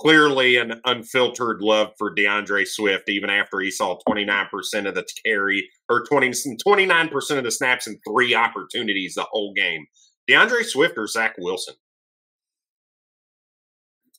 clearly 0.00 0.56
an 0.56 0.80
unfiltered 0.84 1.60
love 1.60 1.92
for 1.98 2.14
D'Andre 2.14 2.64
Swift, 2.64 3.08
even 3.08 3.30
after 3.30 3.60
he 3.60 3.70
saw 3.70 3.98
29% 4.08 4.86
of 4.86 4.94
the 4.94 5.06
carry 5.24 5.68
or 5.88 6.04
20, 6.04 6.30
29% 6.30 7.38
of 7.38 7.44
the 7.44 7.50
snaps 7.50 7.86
and 7.86 7.98
three 8.06 8.34
opportunities 8.34 9.14
the 9.14 9.26
whole 9.30 9.52
game. 9.54 9.86
D'Andre 10.28 10.62
Swift 10.62 10.96
or 10.96 11.06
Zach 11.06 11.34
Wilson? 11.38 11.74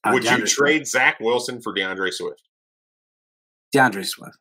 Uh, 0.03 0.11
Would 0.13 0.23
D'Andre 0.23 0.41
you 0.41 0.47
trade 0.47 0.87
Swift. 0.87 0.91
Zach 0.91 1.19
Wilson 1.19 1.61
for 1.61 1.73
D'Andre 1.73 2.11
Swift? 2.11 2.41
D'Andre 3.71 4.03
Swift. 4.03 4.37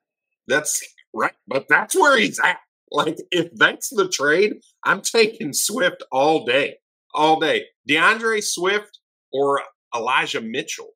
That's 0.46 0.82
right. 1.12 1.34
But 1.46 1.66
that's 1.68 1.94
where 1.94 2.16
he's 2.18 2.38
at. 2.40 2.58
Like, 2.90 3.18
if 3.30 3.52
that's 3.54 3.90
the 3.90 4.08
trade, 4.08 4.54
I'm 4.84 5.02
taking 5.02 5.52
Swift 5.52 6.02
all 6.10 6.46
day. 6.46 6.76
All 7.14 7.38
day. 7.38 7.66
D'Andre 7.86 8.40
Swift 8.40 8.98
or 9.32 9.60
Elijah 9.94 10.40
Mitchell? 10.40 10.94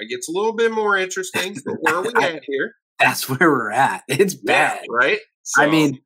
It 0.00 0.08
gets 0.08 0.28
a 0.28 0.32
little 0.32 0.54
bit 0.54 0.72
more 0.72 0.96
interesting. 0.96 1.56
But 1.64 1.76
where 1.80 1.96
are 1.96 2.02
we 2.02 2.14
at 2.22 2.42
here? 2.44 2.74
That's 2.98 3.28
where 3.28 3.50
we're 3.50 3.70
at. 3.70 4.02
It's 4.08 4.34
bad, 4.34 4.80
yeah, 4.82 4.86
right? 4.90 5.18
So. 5.42 5.62
I 5.62 5.70
mean, 5.70 6.00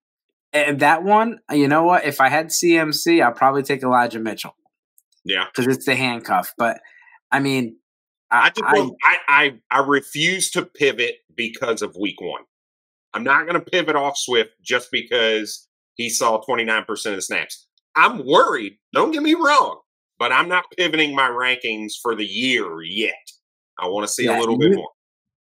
and 0.53 0.81
that 0.81 1.03
one, 1.03 1.41
you 1.51 1.69
know 1.69 1.83
what? 1.83 2.05
If 2.05 2.21
I 2.21 2.29
had 2.29 2.49
CMC, 2.49 3.25
I'd 3.25 3.37
probably 3.37 3.63
take 3.63 3.83
Elijah 3.83 4.19
Mitchell. 4.19 4.57
Yeah, 5.25 5.45
because 5.47 5.75
it's 5.75 5.85
the 5.85 5.97
handcuff. 5.97 6.55
But 6.57 6.81
I 7.31 7.41
mean, 7.41 7.77
I, 8.31 8.51
I, 8.63 8.91
I, 9.03 9.19
I, 9.29 9.55
I 9.71 9.81
refuse 9.81 10.51
to 10.53 10.65
pivot 10.65 11.17
because 11.35 11.83
of 11.83 11.97
week 11.97 12.21
one. 12.21 12.43
I'm 13.15 13.25
not 13.25 13.47
going 13.47 13.63
to 13.63 13.71
pivot 13.71 13.97
off 13.97 14.17
Swift 14.17 14.51
just 14.63 14.91
because 14.91 15.69
he 15.95 16.09
saw 16.11 16.41
29% 16.41 16.89
of 16.89 17.17
the 17.17 17.23
snaps. 17.23 17.67
I'm 17.95 18.27
worried. 18.27 18.79
Don't 18.93 19.11
get 19.11 19.23
me 19.23 19.35
wrong, 19.35 19.81
but 20.19 20.33
I'm 20.33 20.49
not 20.49 20.65
pivoting 20.77 21.15
my 21.15 21.29
rankings 21.29 21.93
for 22.01 22.15
the 22.15 22.27
year 22.27 22.83
yet. 22.83 23.15
I 23.79 23.89
want 23.89 24.07
to 24.07 24.13
see 24.13 24.25
yeah, 24.25 24.39
a 24.39 24.41
little 24.41 24.59
bit 24.59 24.75
more. 24.75 24.91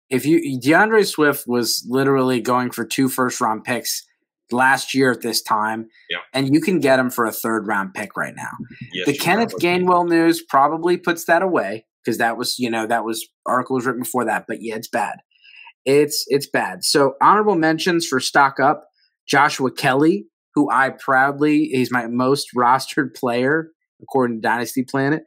If 0.10 0.26
you 0.26 0.60
D'Andre 0.60 1.04
Swift 1.04 1.48
was 1.48 1.86
literally 1.90 2.42
going 2.42 2.72
for 2.72 2.86
two 2.86 3.10
first 3.10 3.42
round 3.42 3.64
picks 3.64 4.04
last 4.52 4.94
year 4.94 5.12
at 5.12 5.22
this 5.22 5.42
time, 5.42 5.88
Yeah. 6.10 6.20
and 6.34 6.54
you 6.54 6.62
can 6.62 6.80
get 6.80 7.00
him 7.00 7.10
for 7.10 7.26
a 7.26 7.32
third 7.32 7.68
round 7.68 7.94
pick 7.94 8.16
right 8.16 8.36
now. 8.36 8.52
Yes, 8.94 9.08
the 9.08 9.18
Kenneth. 9.18 9.56
Gainwell 9.60 10.08
news 10.08 10.44
probably 10.44 10.98
puts 10.98 11.26
that 11.26 11.42
away 11.42 11.86
because 12.04 12.18
that 12.18 12.38
was 12.38 12.60
you 12.60 12.70
know 12.70 12.86
that 12.88 13.06
was 13.06 13.26
article 13.46 13.76
was 13.76 13.86
written 13.86 14.02
before 14.04 14.26
that. 14.26 14.46
But 14.48 14.62
yeah, 14.62 14.76
it's 14.76 14.90
bad. 14.90 15.18
It's 15.86 16.26
it's 16.28 16.48
bad. 16.48 16.84
So 16.84 17.16
honorable 17.22 17.56
mentions 17.56 18.06
for 18.06 18.20
stock 18.20 18.60
up: 18.60 18.86
Joshua 19.28 19.72
Kelley, 19.72 20.26
who 20.54 20.70
I 20.72 20.90
proudly 20.92 21.66
he's 21.72 21.92
my 21.92 22.08
most 22.08 22.50
rostered 22.56 23.16
player 23.16 23.70
according 24.02 24.38
to 24.38 24.42
Dynasty 24.42 24.84
Planet. 24.84 25.24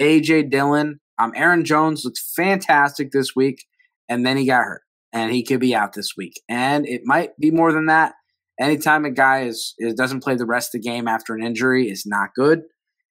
AJ 0.00 0.50
Dillon, 0.50 1.00
um, 1.18 1.32
Aaron 1.36 1.64
Jones 1.64 2.04
looked 2.04 2.20
fantastic 2.36 3.12
this 3.12 3.34
week, 3.36 3.64
and 4.08 4.24
then 4.26 4.36
he 4.36 4.46
got 4.46 4.64
hurt, 4.64 4.82
and 5.12 5.30
he 5.32 5.42
could 5.42 5.60
be 5.60 5.74
out 5.74 5.92
this 5.92 6.12
week, 6.16 6.40
and 6.48 6.86
it 6.86 7.02
might 7.04 7.30
be 7.38 7.50
more 7.50 7.72
than 7.72 7.86
that. 7.86 8.14
Anytime 8.60 9.04
a 9.04 9.10
guy 9.10 9.42
is, 9.44 9.74
is 9.78 9.94
doesn't 9.94 10.22
play 10.22 10.36
the 10.36 10.46
rest 10.46 10.74
of 10.74 10.82
the 10.82 10.88
game 10.88 11.08
after 11.08 11.34
an 11.34 11.42
injury 11.42 11.88
is 11.88 12.04
not 12.06 12.30
good 12.36 12.62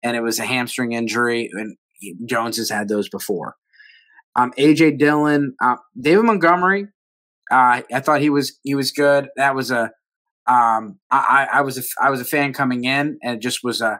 and 0.03 0.17
it 0.17 0.21
was 0.21 0.37
a 0.37 0.45
hamstring 0.45 0.91
injury, 0.91 1.49
and 1.53 1.77
he- 1.93 2.15
Jones 2.25 2.57
has 2.57 2.69
had 2.69 2.89
those 2.89 3.09
before. 3.09 3.55
Um, 4.35 4.51
AJ 4.57 4.97
Dillon, 4.99 5.55
uh, 5.61 5.77
David 5.99 6.25
Montgomery, 6.25 6.87
uh, 7.51 7.81
I 7.91 7.99
thought 7.99 8.21
he 8.21 8.29
was 8.29 8.59
he 8.63 8.75
was 8.75 8.91
good. 8.91 9.29
That 9.35 9.55
was 9.55 9.71
a 9.71 9.91
um, 10.47 10.99
I, 11.09 11.47
I 11.53 11.59
I 11.59 11.61
was 11.61 11.77
a, 11.77 11.83
I 12.01 12.09
was 12.09 12.19
a 12.19 12.25
fan 12.25 12.51
coming 12.53 12.83
in, 12.83 13.17
and 13.23 13.35
it 13.35 13.41
just 13.41 13.63
was 13.63 13.81
a 13.81 13.99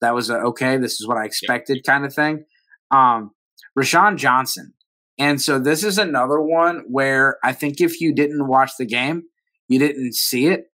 that 0.00 0.14
was 0.14 0.30
a 0.30 0.36
okay. 0.38 0.76
This 0.76 1.00
is 1.00 1.08
what 1.08 1.16
I 1.16 1.24
expected 1.24 1.82
kind 1.84 2.04
of 2.04 2.14
thing. 2.14 2.44
Um, 2.90 3.32
Roschon 3.78 4.16
Johnson, 4.16 4.74
and 5.18 5.40
so 5.40 5.58
this 5.58 5.84
is 5.84 5.98
another 5.98 6.40
one 6.40 6.84
where 6.88 7.38
I 7.44 7.52
think 7.52 7.80
if 7.80 8.00
you 8.00 8.14
didn't 8.14 8.46
watch 8.46 8.72
the 8.78 8.86
game, 8.86 9.24
you 9.68 9.78
didn't 9.78 10.14
see 10.14 10.46
it 10.46 10.70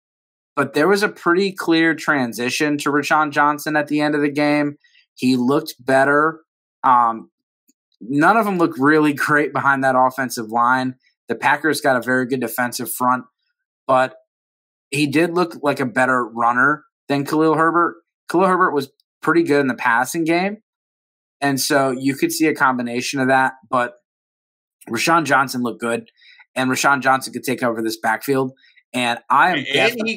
but 0.57 0.73
there 0.73 0.89
was 0.89 1.03
a 1.03 1.09
pretty 1.09 1.53
clear 1.53 1.95
transition 1.95 2.79
to 2.79 2.91
Roschon 2.91 3.31
Johnson 3.31 3.77
at 3.77 3.89
the 3.89 4.01
end 4.01 4.14
of 4.14 4.23
the 4.23 4.31
game. 4.31 4.79
He 5.14 5.37
looked 5.37 5.75
better. 5.79 6.41
Um, 6.83 7.31
none 8.01 8.39
of 8.39 8.47
them 8.47 8.57
looked 8.59 8.79
really 8.79 9.12
great 9.12 9.53
behind 9.53 9.85
that 9.85 9.95
offensive 9.97 10.49
line. 10.49 10.97
The 11.29 11.35
Packers 11.35 11.81
got 11.81 11.97
a 11.97 12.03
very 12.03 12.27
good 12.27 12.41
defensive 12.41 12.91
front, 12.91 13.25
but 13.87 14.17
he 14.91 15.07
did 15.07 15.35
look 15.35 15.59
like 15.62 15.79
a 15.79 15.87
better 15.87 16.25
runner 16.25 16.85
than 17.09 17.27
Khalil 17.27 17.55
Herbert. 17.55 17.97
Khalil 18.31 18.47
Herbert 18.47 18.73
was 18.73 18.91
pretty 19.21 19.43
good 19.43 19.61
in 19.61 19.67
the 19.67 19.75
passing 19.75 20.25
game. 20.25 20.59
And 21.41 21.61
so 21.61 21.91
you 21.91 22.14
could 22.14 22.32
see 22.32 22.47
a 22.47 22.55
combination 22.55 23.20
of 23.20 23.28
that, 23.28 23.55
but 23.68 23.95
Roschon 24.89 25.24
Johnson 25.24 25.62
looked 25.62 25.80
good, 25.80 26.11
and 26.55 26.70
Roschon 26.70 27.03
Johnson 27.03 27.32
could 27.32 27.45
take 27.45 27.62
over 27.62 27.82
this 27.82 27.99
backfield. 27.99 28.53
And 28.93 29.18
I 29.28 29.51
am 29.51 29.57
And 29.99 30.09
he- 30.09 30.16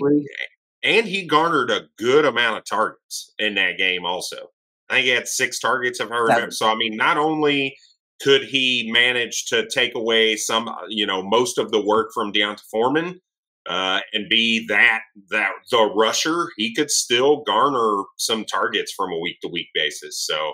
and 0.83 1.05
he 1.07 1.25
garnered 1.27 1.69
a 1.71 1.87
good 1.97 2.23
amount 2.25 2.57
of 2.59 2.65
targets 2.65 3.33
in 3.37 3.55
that 3.55 3.77
game. 3.77 4.05
Also, 4.05 4.49
I 4.89 4.95
think 4.95 5.05
he 5.05 5.11
had 5.11 5.27
six 5.27 5.59
targets. 5.59 5.99
If 5.99 6.09
I 6.11 6.17
remember, 6.17 6.51
so 6.51 6.67
I 6.69 6.75
mean, 6.75 6.95
not 6.95 7.17
only 7.17 7.75
could 8.21 8.43
he 8.43 8.89
manage 8.91 9.45
to 9.47 9.67
take 9.67 9.95
away 9.95 10.35
some, 10.35 10.69
you 10.87 11.05
know, 11.05 11.21
most 11.21 11.57
of 11.57 11.71
the 11.71 11.81
work 11.81 12.11
from 12.13 12.31
D'Onta 12.31 12.63
Foreman, 12.71 13.19
uh, 13.67 13.99
and 14.13 14.29
be 14.29 14.65
that 14.67 15.01
that 15.29 15.51
the 15.71 15.91
rusher, 15.95 16.47
he 16.57 16.73
could 16.73 16.89
still 16.89 17.43
garner 17.43 18.03
some 18.17 18.45
targets 18.45 18.93
from 18.95 19.11
a 19.11 19.17
week 19.17 19.39
to 19.41 19.47
week 19.49 19.67
basis. 19.73 20.25
So 20.25 20.53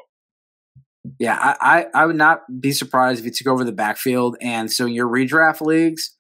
Yeah, 1.20 1.38
I, 1.40 1.86
I, 1.94 2.04
I 2.04 2.06
would 2.06 2.16
not 2.16 2.42
be 2.60 2.72
surprised 2.72 3.20
if 3.20 3.26
he 3.26 3.32
took 3.32 3.48
over 3.48 3.64
the 3.64 3.72
backfield. 3.72 4.36
And 4.42 4.72
so 4.72 4.86
in 4.86 4.94
your 4.94 5.08
redraft 5.08 5.62
leagues, 5.62 6.16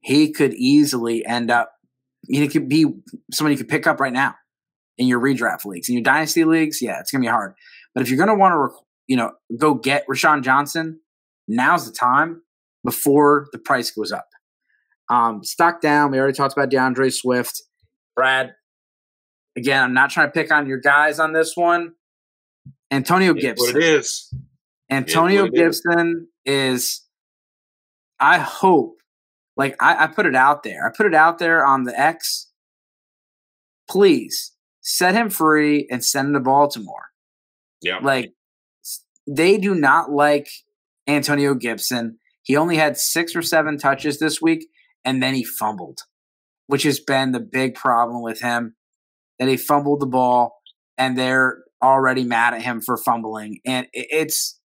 he 0.00 0.32
could 0.32 0.54
easily 0.54 1.24
end 1.26 1.50
up, 1.50 1.72
he 2.26 2.48
could 2.48 2.68
be 2.68 2.86
someone 3.32 3.52
you 3.52 3.58
could 3.58 3.68
pick 3.68 3.86
up 3.86 4.00
right 4.00 4.12
now 4.12 4.34
in 4.96 5.06
your 5.06 5.20
redraft 5.20 5.64
leagues. 5.64 5.88
In 5.88 5.94
your 5.94 6.02
dynasty 6.02 6.44
leagues, 6.44 6.80
yeah, 6.80 6.98
it's 7.00 7.10
going 7.10 7.22
to 7.22 7.26
be 7.26 7.30
hard. 7.30 7.54
But 7.94 8.02
if 8.02 8.08
you're 8.08 8.16
going 8.16 8.28
to 8.28 8.34
want 8.34 8.54
to, 8.54 8.78
you 9.06 9.16
know, 9.16 9.32
go 9.58 9.74
get 9.74 10.06
Roschon 10.08 10.42
Johnson, 10.42 11.00
now's 11.46 11.86
the 11.86 11.92
time 11.92 12.42
before 12.84 13.48
the 13.52 13.58
price 13.58 13.90
goes 13.90 14.12
up. 14.12 14.28
Um, 15.10 15.42
stock 15.42 15.80
down. 15.80 16.10
We 16.10 16.18
already 16.18 16.34
talked 16.34 16.56
about 16.56 16.70
D'Andre 16.70 17.10
Swift. 17.10 17.62
Brad, 18.14 18.54
again, 19.56 19.82
I'm 19.82 19.94
not 19.94 20.10
trying 20.10 20.28
to 20.28 20.32
pick 20.32 20.52
on 20.52 20.66
your 20.66 20.80
guys 20.80 21.18
on 21.18 21.32
this 21.32 21.56
one. 21.56 21.92
Antonio 22.90 23.32
it's 23.34 23.42
Gibson. 23.42 23.74
what 23.74 23.76
it 23.76 23.84
is. 23.84 24.34
Antonio 24.90 25.44
it 25.44 25.54
is. 25.54 25.60
Gibson 25.82 26.28
is, 26.44 27.02
I 28.18 28.38
hope, 28.38 28.96
like 29.56 29.76
I, 29.80 30.04
I 30.04 30.06
put 30.06 30.26
it 30.26 30.34
out 30.34 30.62
there. 30.62 30.86
I 30.86 30.90
put 30.96 31.06
it 31.06 31.14
out 31.14 31.38
there 31.38 31.64
on 31.66 31.84
the 31.84 31.98
X. 31.98 32.48
Please 33.88 34.52
set 34.80 35.14
him 35.14 35.30
free 35.30 35.86
and 35.90 36.04
send 36.04 36.28
him 36.28 36.34
to 36.34 36.40
Baltimore. 36.40 37.06
Yeah, 37.80 37.98
Like 37.98 38.32
they 39.26 39.58
do 39.58 39.74
not 39.74 40.10
like 40.10 40.48
Antonio 41.06 41.54
Gibson. 41.54 42.18
He 42.42 42.56
only 42.56 42.76
had 42.76 42.96
six 42.96 43.36
or 43.36 43.42
seven 43.42 43.78
touches 43.78 44.18
this 44.18 44.40
week, 44.40 44.68
and 45.04 45.22
then 45.22 45.34
he 45.34 45.44
fumbled, 45.44 46.00
which 46.66 46.82
has 46.84 46.98
been 46.98 47.32
the 47.32 47.40
big 47.40 47.74
problem 47.74 48.22
with 48.22 48.40
him. 48.40 48.74
That 49.38 49.48
he 49.48 49.56
fumbled 49.56 50.00
the 50.00 50.06
ball, 50.06 50.60
and 50.96 51.16
they're 51.16 51.58
already 51.82 52.24
mad 52.24 52.54
at 52.54 52.62
him 52.62 52.80
for 52.80 52.96
fumbling, 52.96 53.60
and 53.64 53.86
it's 53.92 54.58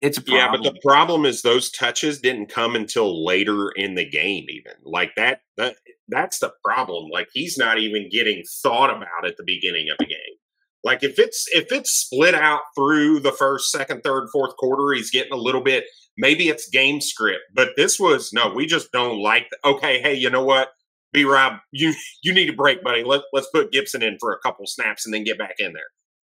it's 0.00 0.18
a 0.18 0.22
problem. 0.22 0.40
Yeah, 0.40 0.50
but 0.50 0.62
the 0.62 0.80
problem 0.82 1.26
is 1.26 1.42
those 1.42 1.70
touches 1.70 2.20
didn't 2.20 2.46
come 2.46 2.74
until 2.74 3.24
later 3.24 3.70
in 3.76 3.94
the 3.94 4.08
game. 4.08 4.46
Even 4.48 4.72
like 4.84 5.12
that, 5.16 5.40
that 5.56 5.76
that's 6.08 6.38
the 6.38 6.52
problem. 6.64 7.10
Like 7.10 7.28
he's 7.32 7.58
not 7.58 7.78
even 7.78 8.08
getting 8.10 8.42
thought 8.62 8.90
about 8.90 9.26
at 9.26 9.36
the 9.36 9.44
beginning 9.44 9.88
of 9.90 9.98
the 9.98 10.06
game. 10.06 10.36
Like 10.82 11.02
if 11.02 11.18
it's 11.18 11.46
if 11.52 11.70
it's 11.70 11.90
split 11.90 12.34
out 12.34 12.62
through 12.74 13.20
the 13.20 13.32
first, 13.32 13.70
second, 13.70 14.02
third, 14.02 14.28
fourth 14.32 14.56
quarter, 14.56 14.94
he's 14.94 15.10
getting 15.10 15.32
a 15.32 15.36
little 15.36 15.62
bit. 15.62 15.84
Maybe 16.16 16.48
it's 16.48 16.68
game 16.68 17.00
script, 17.00 17.42
but 17.54 17.70
this 17.76 18.00
was 18.00 18.32
no. 18.32 18.52
We 18.54 18.66
just 18.66 18.90
don't 18.92 19.22
like. 19.22 19.48
The, 19.50 19.70
okay, 19.70 20.00
hey, 20.00 20.14
you 20.14 20.30
know 20.30 20.44
what? 20.44 20.70
B 21.12 21.24
Rob, 21.24 21.54
you 21.72 21.94
you 22.22 22.32
need 22.32 22.48
a 22.48 22.54
break, 22.54 22.82
buddy. 22.82 23.04
Let 23.04 23.22
let's 23.32 23.48
put 23.52 23.72
Gibson 23.72 24.02
in 24.02 24.16
for 24.18 24.32
a 24.32 24.38
couple 24.38 24.64
snaps 24.66 25.04
and 25.04 25.12
then 25.12 25.24
get 25.24 25.38
back 25.38 25.56
in 25.58 25.72
there. 25.72 25.82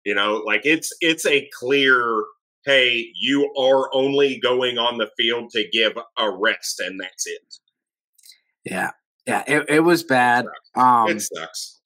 You 0.05 0.15
know, 0.15 0.43
like 0.45 0.61
it's 0.63 0.91
it's 1.01 1.25
a 1.25 1.49
clear 1.59 2.23
hey, 2.65 3.07
you 3.15 3.51
are 3.57 3.89
only 3.93 4.39
going 4.39 4.77
on 4.77 4.97
the 4.97 5.09
field 5.17 5.49
to 5.51 5.67
give 5.71 5.93
a 6.17 6.31
rest, 6.31 6.79
and 6.79 6.99
that's 6.99 7.25
it. 7.25 7.41
yeah, 8.65 8.91
yeah, 9.25 9.43
it, 9.47 9.65
it 9.69 9.79
was 9.81 10.03
bad. 10.03 10.45
Um, 10.75 11.09
it 11.09 11.21
sucks. 11.21 11.79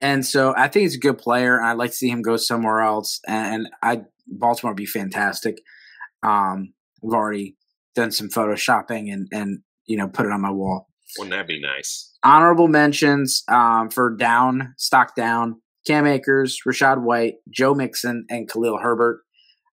and 0.00 0.24
so 0.24 0.54
I 0.56 0.68
think 0.68 0.82
he's 0.82 0.96
a 0.96 1.00
good 1.00 1.18
player, 1.18 1.56
and 1.56 1.66
I'd 1.66 1.76
like 1.76 1.90
to 1.90 1.96
see 1.96 2.10
him 2.10 2.22
go 2.22 2.36
somewhere 2.36 2.80
else. 2.80 3.20
And 3.26 3.68
I 3.82 4.02
Baltimore 4.26 4.72
would 4.72 4.76
be 4.76 4.86
fantastic. 4.86 5.56
Um, 6.22 6.72
I've 7.04 7.12
already 7.12 7.56
done 7.94 8.10
some 8.10 8.28
photoshopping 8.28 9.12
and 9.12 9.28
and 9.32 9.60
you 9.86 9.96
know 9.96 10.08
put 10.08 10.26
it 10.26 10.32
on 10.32 10.40
my 10.40 10.50
wall. 10.50 10.88
Wouldn't 11.18 11.34
that 11.34 11.46
be 11.46 11.60
nice? 11.60 12.12
Honorable 12.22 12.68
mentions 12.68 13.44
um, 13.48 13.90
for 13.90 14.16
down 14.16 14.74
stock 14.78 15.14
down: 15.14 15.60
Cam 15.86 16.06
Akers, 16.06 16.58
Rachaad 16.66 17.02
White, 17.02 17.34
Joe 17.50 17.74
Mixon, 17.74 18.26
and 18.30 18.48
Khalil 18.48 18.78
Herbert. 18.78 19.20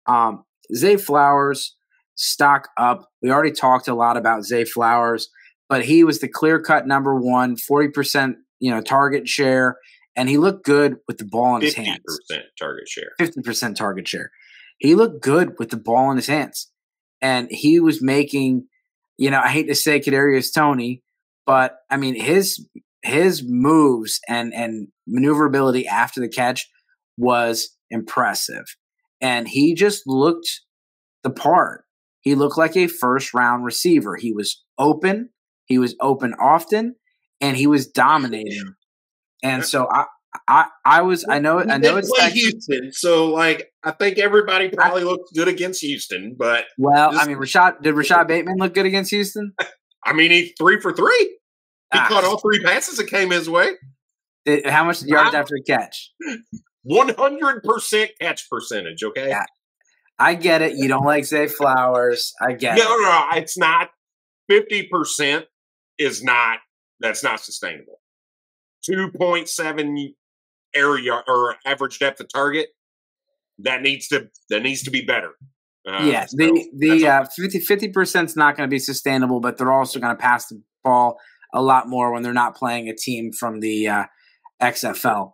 Um, 0.06 0.44
Zay 0.74 0.96
Flowers 0.96 1.76
stock 2.14 2.68
up. 2.76 3.08
We 3.22 3.30
already 3.30 3.52
talked 3.52 3.88
a 3.88 3.94
lot 3.94 4.16
about 4.16 4.44
Zay 4.44 4.64
Flowers, 4.64 5.28
but 5.68 5.84
he 5.84 6.04
was 6.04 6.20
the 6.20 6.28
clear 6.28 6.60
cut 6.60 6.86
number 6.86 7.14
one, 7.14 7.56
forty 7.56 7.88
percent 7.88 8.36
you 8.60 8.70
know 8.70 8.80
target 8.80 9.28
share, 9.28 9.78
and 10.16 10.28
he 10.28 10.38
looked 10.38 10.64
good 10.64 10.96
with 11.08 11.18
the 11.18 11.24
ball 11.24 11.56
in 11.56 11.62
his 11.62 11.74
hands. 11.74 12.00
percent 12.04 12.44
target 12.58 12.88
share. 12.88 13.12
Fifty 13.18 13.42
percent 13.42 13.76
target 13.76 14.06
share. 14.06 14.30
He 14.78 14.94
looked 14.94 15.22
good 15.22 15.54
with 15.58 15.70
the 15.70 15.76
ball 15.76 16.10
in 16.10 16.16
his 16.16 16.26
hands, 16.26 16.70
and 17.20 17.48
he 17.50 17.80
was 17.80 18.02
making. 18.02 18.66
You 19.16 19.30
know, 19.30 19.40
I 19.40 19.48
hate 19.48 19.68
to 19.68 19.76
say 19.76 20.00
Kadarius 20.00 20.52
Toney, 20.52 21.02
but 21.46 21.76
I 21.88 21.96
mean 21.96 22.16
his 22.16 22.66
his 23.04 23.42
moves 23.46 24.20
and 24.28 24.52
and 24.54 24.88
maneuverability 25.06 25.86
after 25.86 26.20
the 26.20 26.28
catch 26.28 26.68
was 27.16 27.76
impressive, 27.90 28.64
and 29.20 29.46
he 29.48 29.74
just 29.74 30.02
looked 30.06 30.62
the 31.22 31.30
part. 31.30 31.84
He 32.20 32.34
looked 32.34 32.58
like 32.58 32.76
a 32.76 32.86
first 32.86 33.34
round 33.34 33.64
receiver. 33.64 34.16
He 34.16 34.32
was 34.32 34.62
open. 34.78 35.30
He 35.66 35.78
was 35.78 35.94
open 36.00 36.34
often, 36.40 36.96
and 37.40 37.56
he 37.56 37.66
was 37.66 37.86
dominating. 37.86 38.74
And 39.42 39.64
so 39.64 39.86
I, 39.90 40.06
I, 40.48 40.66
I 40.84 41.02
was. 41.02 41.26
I 41.28 41.38
know. 41.38 41.60
I 41.60 41.78
know 41.78 41.96
it's 41.96 42.10
sexy. 42.18 42.40
Houston, 42.40 42.92
so 42.92 43.26
like 43.26 43.70
I 43.82 43.90
think 43.90 44.18
everybody 44.18 44.70
probably 44.70 45.04
looks 45.04 45.30
good 45.34 45.48
against 45.48 45.82
Houston, 45.82 46.34
but 46.38 46.64
Well, 46.78 47.10
I 47.12 47.26
mean, 47.26 47.36
Rashod 47.36 47.82
did 47.82 47.94
Rashod 47.94 48.26
Bateman 48.26 48.56
look 48.58 48.74
good 48.74 48.86
against 48.86 49.10
Houston? 49.10 49.52
I 50.04 50.12
mean 50.14 50.30
he's 50.30 50.52
three 50.58 50.80
for 50.80 50.92
three. 50.92 51.38
He 51.94 51.98
Ah. 52.00 52.08
caught 52.08 52.24
all 52.24 52.38
three 52.38 52.60
passes 52.62 52.96
that 52.98 53.06
came 53.06 53.30
his 53.30 53.48
way. 53.48 53.70
How 54.66 54.84
much 54.84 55.02
yards 55.02 55.32
Wow. 55.32 55.40
after 55.40 55.54
the 55.56 55.62
catch? 55.66 56.12
One 56.82 57.08
hundred 57.14 57.62
percent 57.62 58.10
catch 58.20 58.48
percentage. 58.50 59.02
Okay. 59.02 59.28
Yeah. 59.28 59.44
I 60.18 60.34
get 60.34 60.60
it. 60.62 60.74
You 60.76 60.86
don't 60.88 61.04
like 61.04 61.24
Zay 61.24 61.46
Flowers. 61.48 62.34
I 62.40 62.52
get 62.52 62.76
No, 62.76 62.82
it. 62.82 62.86
no, 62.86 62.96
no, 63.02 63.26
it's 63.36 63.56
not. 63.56 63.90
Fifty 64.48 64.86
percent 64.86 65.46
is 65.98 66.22
not. 66.22 66.58
That's 67.00 67.22
not 67.22 67.40
sustainable. 67.40 68.00
two 68.84 69.10
point 69.12 69.48
seven 69.48 70.14
area 70.74 71.22
or 71.26 71.56
average 71.64 71.98
depth 71.98 72.20
of 72.20 72.28
target. 72.28 72.68
That 73.60 73.80
needs 73.82 74.08
to 74.08 74.28
that 74.50 74.62
needs 74.62 74.82
to 74.82 74.90
be 74.90 75.00
better. 75.02 75.32
Uh, 75.88 76.02
yeah, 76.04 76.26
so 76.26 76.36
the 76.36 76.70
the 76.76 77.06
uh, 77.06 77.24
50 77.26 77.88
percent 77.88 78.28
is 78.30 78.36
not 78.36 78.56
going 78.56 78.68
to 78.68 78.70
be 78.70 78.78
sustainable, 78.78 79.40
but 79.40 79.56
they're 79.58 79.72
also 79.72 79.98
going 80.00 80.14
to 80.14 80.20
pass 80.20 80.48
the 80.48 80.60
ball 80.82 81.18
a 81.54 81.62
lot 81.62 81.88
more 81.88 82.12
when 82.12 82.22
they're 82.22 82.32
not 82.32 82.56
playing 82.56 82.88
a 82.88 82.94
team 82.94 83.32
from 83.32 83.60
the 83.60 83.88
uh, 83.88 84.04
XFL. 84.60 85.32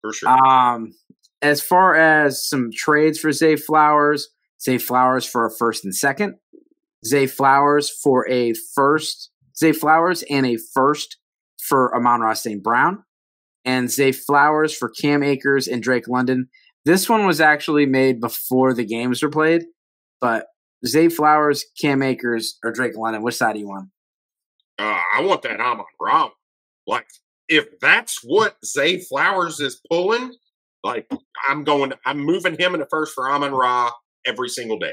For 0.00 0.12
sure. 0.12 0.28
Um, 0.30 0.94
as 1.42 1.60
far 1.60 1.94
as 1.94 2.46
some 2.46 2.70
trades 2.74 3.18
for 3.18 3.30
Zay 3.30 3.56
Flowers, 3.56 4.28
Zay 4.62 4.78
Flowers 4.78 5.26
for 5.26 5.46
a 5.46 5.50
first 5.50 5.84
and 5.84 5.94
second, 5.94 6.36
Zay 7.06 7.26
Flowers 7.26 7.90
for 7.90 8.28
a 8.28 8.54
first, 8.74 9.30
Zay 9.56 9.72
Flowers 9.72 10.24
and 10.30 10.46
a 10.46 10.56
first 10.74 11.18
for 11.62 11.94
Amon-Ra 11.94 12.32
St. 12.34 12.62
Brown, 12.62 13.04
and 13.64 13.90
Zay 13.90 14.12
Flowers 14.12 14.74
for 14.74 14.88
Cam 14.88 15.22
Akers 15.22 15.68
and 15.68 15.82
Drake 15.82 16.08
London. 16.08 16.48
This 16.86 17.08
one 17.08 17.26
was 17.26 17.40
actually 17.40 17.84
made 17.84 18.20
before 18.20 18.72
the 18.72 18.84
games 18.84 19.22
were 19.22 19.28
played, 19.28 19.64
but 20.20 20.46
Zay 20.86 21.10
Flowers, 21.10 21.64
Cam 21.80 22.02
Akers, 22.02 22.58
or 22.64 22.72
Drake 22.72 22.96
London, 22.96 23.22
which 23.22 23.36
side 23.36 23.54
do 23.54 23.60
you 23.60 23.68
want? 23.68 23.90
Uh, 24.80 25.00
I 25.14 25.20
want 25.22 25.42
that 25.42 25.60
Amon 25.60 25.84
Ra. 26.00 26.30
Like, 26.86 27.06
if 27.48 27.78
that's 27.80 28.20
what 28.24 28.56
Zay 28.64 28.98
Flowers 29.00 29.60
is 29.60 29.80
pulling, 29.90 30.34
like 30.82 31.10
I'm 31.48 31.64
going, 31.64 31.92
I'm 32.06 32.18
moving 32.18 32.56
him 32.58 32.72
in 32.74 32.80
the 32.80 32.86
first 32.90 33.14
for 33.14 33.30
Amon 33.30 33.52
Ra 33.52 33.90
every 34.24 34.48
single 34.48 34.78
day, 34.78 34.92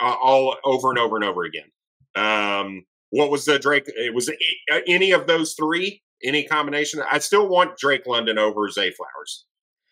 uh, 0.00 0.16
all 0.22 0.56
over 0.64 0.88
and 0.90 0.98
over 0.98 1.16
and 1.16 1.24
over 1.24 1.44
again. 1.44 1.70
Um, 2.14 2.86
what 3.10 3.30
was 3.30 3.44
the 3.44 3.58
Drake? 3.58 3.84
It 3.86 4.14
was 4.14 4.30
uh, 4.30 4.78
any 4.86 5.12
of 5.12 5.26
those 5.26 5.52
three, 5.52 6.02
any 6.24 6.44
combination. 6.44 7.02
I 7.10 7.18
still 7.18 7.48
want 7.48 7.76
Drake 7.76 8.06
London 8.06 8.38
over 8.38 8.70
Zay 8.70 8.92
Flowers. 8.92 9.44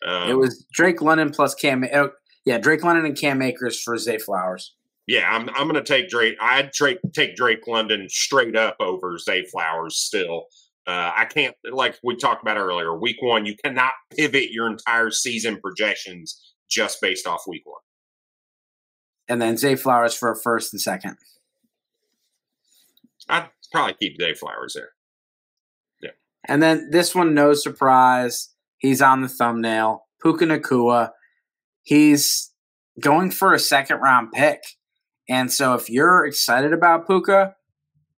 Um, 0.06 0.30
it 0.30 0.38
was 0.38 0.64
Drake 0.72 1.02
London 1.02 1.30
plus 1.30 1.54
Cam. 1.54 1.84
Oh, 1.92 2.12
yeah, 2.46 2.56
Drake 2.56 2.82
London 2.82 3.04
and 3.04 3.18
Cam 3.18 3.42
Akers 3.42 3.82
for 3.82 3.98
Zay 3.98 4.16
Flowers. 4.16 4.74
Yeah, 5.10 5.28
I'm 5.28 5.48
I'm 5.56 5.68
going 5.68 5.74
to 5.74 5.82
take 5.82 6.08
Drake. 6.08 6.36
I'd 6.40 6.70
Drake, 6.70 7.00
take 7.12 7.34
Drake 7.34 7.66
London 7.66 8.08
straight 8.08 8.54
up 8.54 8.76
over 8.78 9.18
Zay 9.18 9.44
Flowers 9.44 9.96
still. 9.96 10.44
Uh, 10.86 11.10
I 11.16 11.24
can't, 11.24 11.56
like 11.68 11.98
we 12.04 12.14
talked 12.14 12.42
about 12.42 12.56
earlier, 12.56 12.96
week 12.96 13.16
one, 13.20 13.44
you 13.44 13.56
cannot 13.56 13.90
pivot 14.16 14.52
your 14.52 14.70
entire 14.70 15.10
season 15.10 15.58
projections 15.60 16.54
just 16.70 17.00
based 17.00 17.26
off 17.26 17.42
week 17.48 17.62
one. 17.64 17.80
And 19.28 19.42
then 19.42 19.56
Zay 19.56 19.74
Flowers 19.74 20.14
for 20.14 20.30
a 20.30 20.36
first 20.36 20.72
and 20.72 20.80
second. 20.80 21.16
I'd 23.28 23.48
probably 23.72 23.96
keep 24.00 24.16
Zay 24.20 24.34
Flowers 24.34 24.74
there. 24.74 24.90
Yeah. 26.00 26.10
And 26.46 26.62
then 26.62 26.88
this 26.92 27.16
one, 27.16 27.34
no 27.34 27.52
surprise. 27.54 28.50
He's 28.78 29.02
on 29.02 29.22
the 29.22 29.28
thumbnail. 29.28 30.06
Puka 30.22 30.44
Nacua. 30.44 31.10
He's 31.82 32.52
going 33.00 33.32
for 33.32 33.52
a 33.52 33.58
second 33.58 33.96
round 33.98 34.30
pick. 34.30 34.60
And 35.30 35.50
so 35.50 35.74
if 35.74 35.88
you're 35.88 36.26
excited 36.26 36.72
about 36.72 37.06
Puka, 37.06 37.54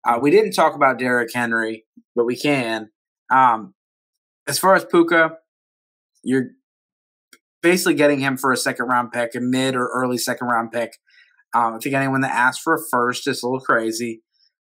uh, 0.04 0.18
we 0.20 0.30
didn't 0.30 0.52
talk 0.52 0.74
about 0.74 0.98
Derrick 0.98 1.28
Henry, 1.32 1.84
but 2.16 2.24
we 2.24 2.36
can. 2.36 2.88
Um, 3.30 3.74
as 4.48 4.58
far 4.58 4.74
as 4.74 4.84
Puka, 4.86 5.32
you're 6.24 6.46
basically 7.62 7.94
getting 7.94 8.18
him 8.18 8.38
for 8.38 8.50
a 8.50 8.56
second 8.56 8.86
round 8.86 9.12
pick, 9.12 9.34
a 9.34 9.40
mid 9.40 9.76
or 9.76 9.90
early 9.94 10.16
second 10.16 10.48
round 10.48 10.72
pick. 10.72 10.96
Um, 11.54 11.74
I 11.74 11.78
think 11.78 11.94
anyone 11.94 12.22
that 12.22 12.34
asks 12.34 12.62
for 12.62 12.74
a 12.74 12.78
first 12.90 13.28
is 13.28 13.42
a 13.42 13.46
little 13.46 13.60
crazy. 13.60 14.22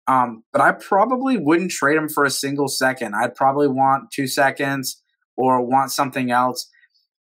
Um, 0.08 0.44
but 0.54 0.62
I 0.62 0.72
probably 0.72 1.38
wouldn't 1.38 1.72
trade 1.72 1.98
him 1.98 2.08
for 2.08 2.24
a 2.24 2.32
single 2.32 2.70
second. 2.70 3.14
I'd 3.16 3.36
probably 3.36 3.68
want 3.68 4.12
two 4.12 4.28
seconds 4.28 5.04
or 5.38 5.64
want 5.64 5.92
something 5.92 6.32
else. 6.32 6.68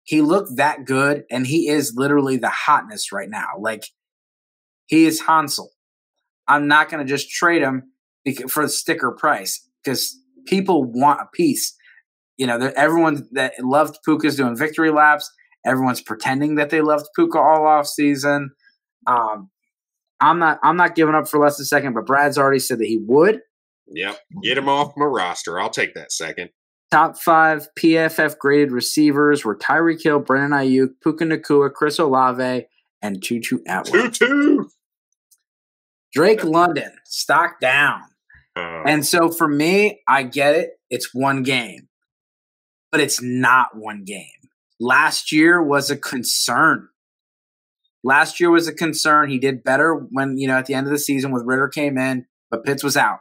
He 0.02 0.20
looked 0.20 0.56
that 0.56 0.84
good, 0.84 1.22
and 1.30 1.46
he 1.46 1.68
is 1.68 1.94
literally 1.96 2.36
the 2.36 2.50
hotness 2.50 3.10
right 3.10 3.30
now. 3.30 3.52
Like 3.58 3.84
he 4.86 5.06
is 5.06 5.22
Hansel. 5.22 5.70
I'm 6.46 6.68
not 6.68 6.90
going 6.90 7.04
to 7.04 7.08
just 7.08 7.30
trade 7.30 7.62
him 7.62 7.90
for 8.48 8.62
the 8.62 8.68
sticker 8.68 9.12
price 9.12 9.66
because 9.82 10.16
people 10.46 10.84
want 10.84 11.20
a 11.20 11.26
piece. 11.32 11.74
You 12.36 12.46
know, 12.46 12.72
everyone 12.76 13.28
that 13.32 13.52
loved 13.60 13.98
Puka's 14.04 14.36
doing 14.36 14.56
victory 14.56 14.90
laps. 14.90 15.30
Everyone's 15.64 16.02
pretending 16.02 16.56
that 16.56 16.70
they 16.70 16.82
loved 16.82 17.06
Puka 17.16 17.38
all 17.38 17.66
off 17.66 17.86
season. 17.86 18.50
Um, 19.06 19.50
I'm 20.20 20.38
not. 20.38 20.58
I'm 20.62 20.76
not 20.76 20.94
giving 20.94 21.14
up 21.14 21.28
for 21.28 21.38
less 21.38 21.56
than 21.56 21.62
a 21.62 21.66
second. 21.66 21.94
But 21.94 22.06
Brad's 22.06 22.38
already 22.38 22.58
said 22.58 22.78
that 22.78 22.86
he 22.86 22.98
would. 23.06 23.40
Yep, 23.88 24.18
get 24.42 24.58
him 24.58 24.68
off 24.68 24.92
my 24.96 25.06
roster. 25.06 25.60
I'll 25.60 25.70
take 25.70 25.94
that 25.94 26.12
second. 26.12 26.50
Top 26.90 27.18
five 27.18 27.68
PFF 27.78 28.38
graded 28.38 28.72
receivers 28.72 29.44
were 29.44 29.56
Tyreek 29.56 30.02
Hill, 30.02 30.20
Brandon 30.20 30.58
Aiyuk, 30.58 30.90
Puka 31.02 31.24
Nacua, 31.24 31.72
Chris 31.72 31.98
Olave, 31.98 32.66
and 33.04 33.22
Tutu 33.22 33.58
Atwell. 33.68 34.10
Tutu. 34.10 34.64
Drake 36.12 36.42
London, 36.42 36.90
stock 37.04 37.60
down. 37.60 38.00
Uh, 38.56 38.82
and 38.86 39.04
so 39.04 39.30
for 39.30 39.46
me, 39.46 40.00
I 40.08 40.22
get 40.22 40.54
it. 40.54 40.70
It's 40.88 41.12
one 41.12 41.42
game, 41.42 41.88
but 42.90 43.00
it's 43.00 43.20
not 43.20 43.76
one 43.76 44.04
game. 44.04 44.28
Last 44.80 45.32
year 45.32 45.62
was 45.62 45.90
a 45.90 45.96
concern. 45.96 46.88
Last 48.02 48.40
year 48.40 48.50
was 48.50 48.68
a 48.68 48.72
concern. 48.72 49.28
He 49.28 49.38
did 49.38 49.62
better 49.62 49.94
when, 49.94 50.38
you 50.38 50.48
know, 50.48 50.56
at 50.56 50.66
the 50.66 50.74
end 50.74 50.86
of 50.86 50.92
the 50.92 50.98
season 50.98 51.30
with 51.30 51.44
Ridder 51.44 51.68
came 51.68 51.98
in, 51.98 52.26
but 52.50 52.64
Pitts 52.64 52.84
was 52.84 52.96
out. 52.96 53.18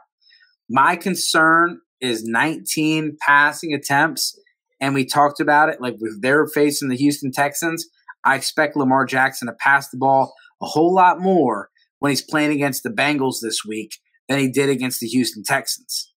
My 0.68 0.96
concern 0.96 1.80
is 2.00 2.24
19 2.24 3.18
passing 3.20 3.74
attempts. 3.74 4.38
And 4.80 4.94
we 4.94 5.04
talked 5.04 5.40
about 5.40 5.68
it. 5.68 5.80
Like 5.80 5.94
if 6.00 6.20
they're 6.20 6.46
facing 6.46 6.88
the 6.88 6.96
Houston 6.96 7.32
Texans, 7.32 7.86
I 8.24 8.36
expect 8.36 8.76
Lamar 8.76 9.04
Jackson 9.04 9.48
to 9.48 9.54
pass 9.54 9.88
the 9.88 9.98
ball 9.98 10.34
a 10.62 10.66
whole 10.66 10.94
lot 10.94 11.20
more 11.20 11.70
when 11.98 12.10
he's 12.10 12.22
playing 12.22 12.52
against 12.52 12.82
the 12.82 12.90
Bengals 12.90 13.36
this 13.42 13.64
week 13.66 13.98
than 14.28 14.38
he 14.38 14.50
did 14.50 14.68
against 14.68 15.00
the 15.00 15.06
Houston 15.08 15.42
Texans. 15.42 16.12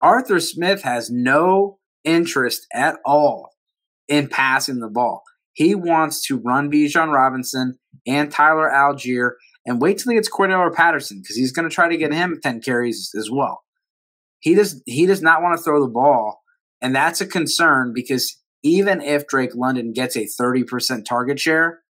Arthur 0.00 0.40
Smith 0.40 0.82
has 0.82 1.10
no 1.10 1.78
interest 2.04 2.66
at 2.72 2.96
all 3.04 3.50
in 4.08 4.28
passing 4.28 4.80
the 4.80 4.88
ball. 4.88 5.22
He 5.52 5.74
wants 5.74 6.24
to 6.26 6.38
run 6.38 6.70
Bijan 6.70 7.12
Robinson 7.12 7.78
and 8.06 8.30
Tyler 8.30 8.70
Allgeier 8.70 9.32
and 9.64 9.80
wait 9.80 9.98
till 9.98 10.10
he 10.10 10.16
gets 10.16 10.30
Cordarrelle 10.30 10.74
Patterson 10.74 11.20
because 11.20 11.36
he's 11.36 11.52
going 11.52 11.68
to 11.68 11.74
try 11.74 11.88
to 11.88 11.96
get 11.96 12.12
him 12.12 12.38
10 12.42 12.60
carries 12.60 13.10
as 13.16 13.30
well. 13.30 13.62
He 14.40 14.54
does 14.54 14.82
he 14.86 15.06
does 15.06 15.22
not 15.22 15.42
want 15.42 15.56
to 15.56 15.62
throw 15.62 15.80
the 15.80 15.90
ball, 15.90 16.42
and 16.80 16.94
that's 16.94 17.20
a 17.20 17.26
concern 17.26 17.92
because 17.94 18.40
even 18.66 19.00
if 19.00 19.28
Drake 19.28 19.54
London 19.54 19.92
gets 19.92 20.16
a 20.16 20.26
30% 20.26 21.04
target 21.04 21.38
share, 21.38 21.82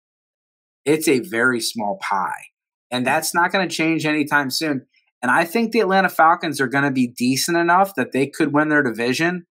it's 0.84 1.08
a 1.08 1.20
very 1.20 1.58
small 1.58 1.98
pie. 2.02 2.50
And 2.90 3.06
that's 3.06 3.34
not 3.34 3.50
going 3.50 3.66
to 3.66 3.74
change 3.74 4.04
anytime 4.04 4.50
soon. 4.50 4.84
And 5.22 5.30
I 5.30 5.46
think 5.46 5.72
the 5.72 5.80
Atlanta 5.80 6.10
Falcons 6.10 6.60
are 6.60 6.66
going 6.66 6.84
to 6.84 6.90
be 6.90 7.06
decent 7.06 7.56
enough 7.56 7.94
that 7.94 8.12
they 8.12 8.26
could 8.26 8.52
win 8.52 8.68
their 8.68 8.82
division. 8.82 9.46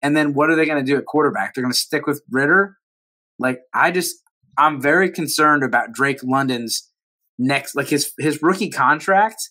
And 0.00 0.16
then 0.16 0.32
what 0.32 0.48
are 0.48 0.54
they 0.54 0.64
going 0.64 0.82
to 0.82 0.88
do 0.88 0.96
at 0.96 1.06
quarterback? 1.06 1.54
They're 1.54 1.64
going 1.64 1.72
to 1.72 1.78
stick 1.78 2.06
with 2.06 2.22
Ridder. 2.30 2.76
Like 3.40 3.62
I 3.74 3.90
just, 3.90 4.22
I'm 4.56 4.80
very 4.80 5.10
concerned 5.10 5.64
about 5.64 5.92
Drake 5.92 6.22
London's 6.22 6.88
next, 7.36 7.74
like 7.74 7.88
his 7.88 8.12
his 8.18 8.40
rookie 8.42 8.70
contract. 8.70 9.50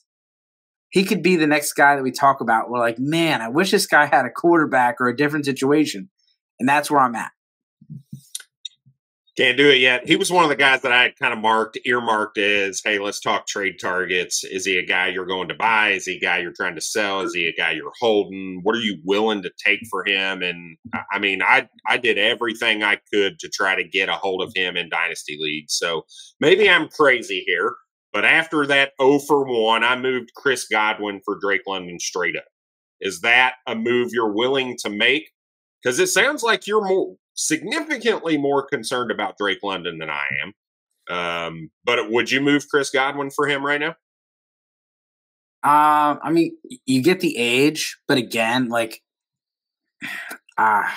He 0.90 1.04
could 1.04 1.22
be 1.22 1.36
the 1.36 1.48
next 1.48 1.74
guy 1.74 1.96
that 1.96 2.04
we 2.04 2.12
talk 2.12 2.40
about. 2.40 2.70
We're 2.70 2.80
like, 2.80 2.98
man, 2.98 3.42
I 3.42 3.50
wish 3.50 3.72
this 3.72 3.86
guy 3.88 4.06
had 4.06 4.26
a 4.26 4.32
quarterback 4.32 5.02
or 5.02 5.10
a 5.10 5.16
different 5.16 5.46
situation. 5.46 6.10
And 6.60 6.68
that's 6.68 6.92
where 6.92 7.02
I'm 7.02 7.16
at. 7.16 7.32
Can't 9.40 9.58
do 9.58 9.70
it 9.70 9.78
yet. 9.78 10.06
He 10.06 10.18
was 10.18 10.30
one 10.30 10.44
of 10.44 10.50
the 10.50 10.56
guys 10.58 10.82
that 10.82 10.92
I 10.92 11.04
had 11.04 11.18
kind 11.18 11.32
of 11.32 11.40
marked, 11.40 11.80
earmarked 11.86 12.38
as, 12.38 12.82
hey, 12.84 13.00
let's 13.00 13.22
talk 13.22 13.48
trade 13.48 13.78
targets. 13.80 14.44
Is 14.44 14.66
he 14.66 14.78
a 14.78 14.86
guy 14.86 15.08
you're 15.08 15.26
going 15.26 15.48
to 15.48 15.56
buy? 15.56 15.92
Is 15.92 16.04
he 16.04 16.18
a 16.18 16.20
guy 16.20 16.40
you're 16.40 16.52
trying 16.52 16.76
to 16.76 16.82
sell? 16.82 17.22
Is 17.22 17.34
he 17.34 17.48
a 17.48 17.54
guy 17.54 17.72
you're 17.72 17.94
holding? 18.02 18.60
What 18.64 18.76
are 18.76 18.82
you 18.82 18.98
willing 19.06 19.42
to 19.44 19.52
take 19.66 19.80
for 19.90 20.06
him? 20.06 20.42
And 20.42 20.76
I 21.10 21.20
mean, 21.20 21.42
I 21.42 21.70
I 21.88 21.96
did 21.96 22.18
everything 22.18 22.84
I 22.84 22.98
could 23.14 23.40
to 23.40 23.48
try 23.48 23.76
to 23.76 23.84
get 23.86 24.10
a 24.10 24.14
hold 24.16 24.44
of 24.44 24.52
him 24.54 24.76
in 24.76 24.90
dynasty 24.90 25.38
League. 25.40 25.70
So 25.70 26.06
maybe 26.42 26.70
I'm 26.70 26.90
crazy 26.90 27.42
here, 27.48 27.76
but 28.12 28.26
after 28.26 28.66
that 28.68 28.92
0 29.02 29.20
for 29.20 29.46
1, 29.46 29.86
I 29.86 29.96
moved 29.96 30.34
Chris 30.36 30.68
Godwin 30.68 31.22
for 31.24 31.40
Drake 31.40 31.62
London 31.66 31.98
straight 31.98 32.36
up. 32.36 32.44
Is 33.00 33.22
that 33.22 33.54
a 33.68 33.74
move 33.74 34.10
you're 34.12 34.34
willing 34.34 34.76
to 34.80 34.90
make? 34.90 35.30
Because 35.82 36.00
it 36.00 36.08
sounds 36.08 36.44
like 36.44 36.68
you're 36.68 36.86
more 36.86 37.16
significantly 37.36 38.38
more 38.38 38.66
concerned 38.66 39.12
about 39.12 39.38
Drake 39.38 39.60
London 39.64 39.98
than 39.98 40.10
I 40.10 40.26
am. 40.44 40.54
Um, 41.10 41.72
but 41.86 42.12
would 42.12 42.30
you 42.30 42.42
move 42.42 42.68
Chris 42.70 42.90
Godwin 42.90 43.32
for 43.32 43.48
him 43.48 43.66
right 43.66 43.80
now? 43.80 43.96
Um, 45.62 46.20
I 46.24 46.32
mean, 46.32 46.56
you 46.86 47.02
get 47.02 47.20
the 47.20 47.38
age, 47.38 47.98
but 48.08 48.18
again, 48.18 48.70
like, 48.70 49.02
ah, 50.58 50.84
uh, 50.84 50.96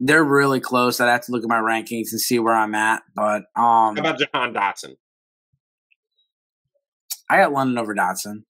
they're 0.00 0.24
really 0.24 0.60
close. 0.60 1.00
I'd 1.00 1.10
have 1.10 1.26
to 1.26 1.32
look 1.32 1.42
at 1.42 1.48
my 1.48 1.60
rankings 1.60 2.08
and 2.10 2.20
see 2.20 2.38
where 2.38 2.54
I'm 2.54 2.74
at. 2.74 3.02
But 3.14 3.42
um, 3.54 3.96
how 3.96 3.98
about 3.98 4.18
Jahan 4.18 4.54
Dotson? 4.54 4.94
I 7.28 7.36
got 7.38 7.52
London 7.52 7.78
over 7.78 7.94
Dotson. 7.94 8.44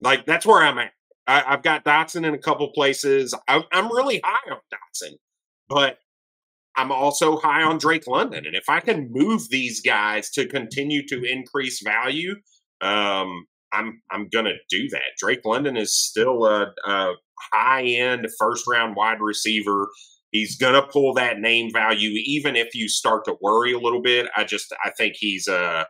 Like 0.00 0.24
that's 0.26 0.46
where 0.46 0.62
I'm 0.62 0.78
at. 0.78 0.92
I, 1.30 1.50
have 1.50 1.62
got 1.62 1.84
Dotson 1.84 2.26
in 2.26 2.34
a 2.34 2.38
couple 2.38 2.68
places. 2.72 3.34
I, 3.46 3.62
I'm 3.72 3.86
really 3.86 4.20
high 4.24 4.50
on 4.50 4.58
Dotson, 4.72 5.12
but 5.68 5.98
I'm 6.76 6.90
also 6.90 7.36
high 7.36 7.62
on 7.62 7.78
Drake 7.78 8.06
London. 8.06 8.46
And 8.46 8.56
if 8.56 8.68
I 8.68 8.80
can 8.80 9.08
move 9.12 9.48
these 9.50 9.80
guys 9.80 10.30
to 10.30 10.46
continue 10.46 11.06
to 11.06 11.22
increase 11.22 11.82
value, 11.82 12.34
um, 12.80 13.46
I'm 13.72 14.02
I'm 14.10 14.28
gonna 14.28 14.54
do 14.68 14.88
that. 14.88 15.02
Drake 15.18 15.44
London 15.44 15.76
is 15.76 15.94
still 15.94 16.44
a, 16.46 16.72
a 16.86 17.12
high 17.52 17.84
end 17.84 18.26
first 18.38 18.66
round 18.68 18.96
wide 18.96 19.20
receiver. 19.20 19.88
He's 20.32 20.56
gonna 20.56 20.82
pull 20.82 21.14
that 21.14 21.38
name 21.38 21.70
value, 21.72 22.10
even 22.24 22.56
if 22.56 22.74
you 22.74 22.88
start 22.88 23.24
to 23.26 23.36
worry 23.40 23.72
a 23.72 23.78
little 23.78 24.02
bit. 24.02 24.28
I 24.36 24.44
just 24.44 24.72
I 24.84 24.90
think 24.96 25.14
he's 25.16 25.46
a 25.46 25.86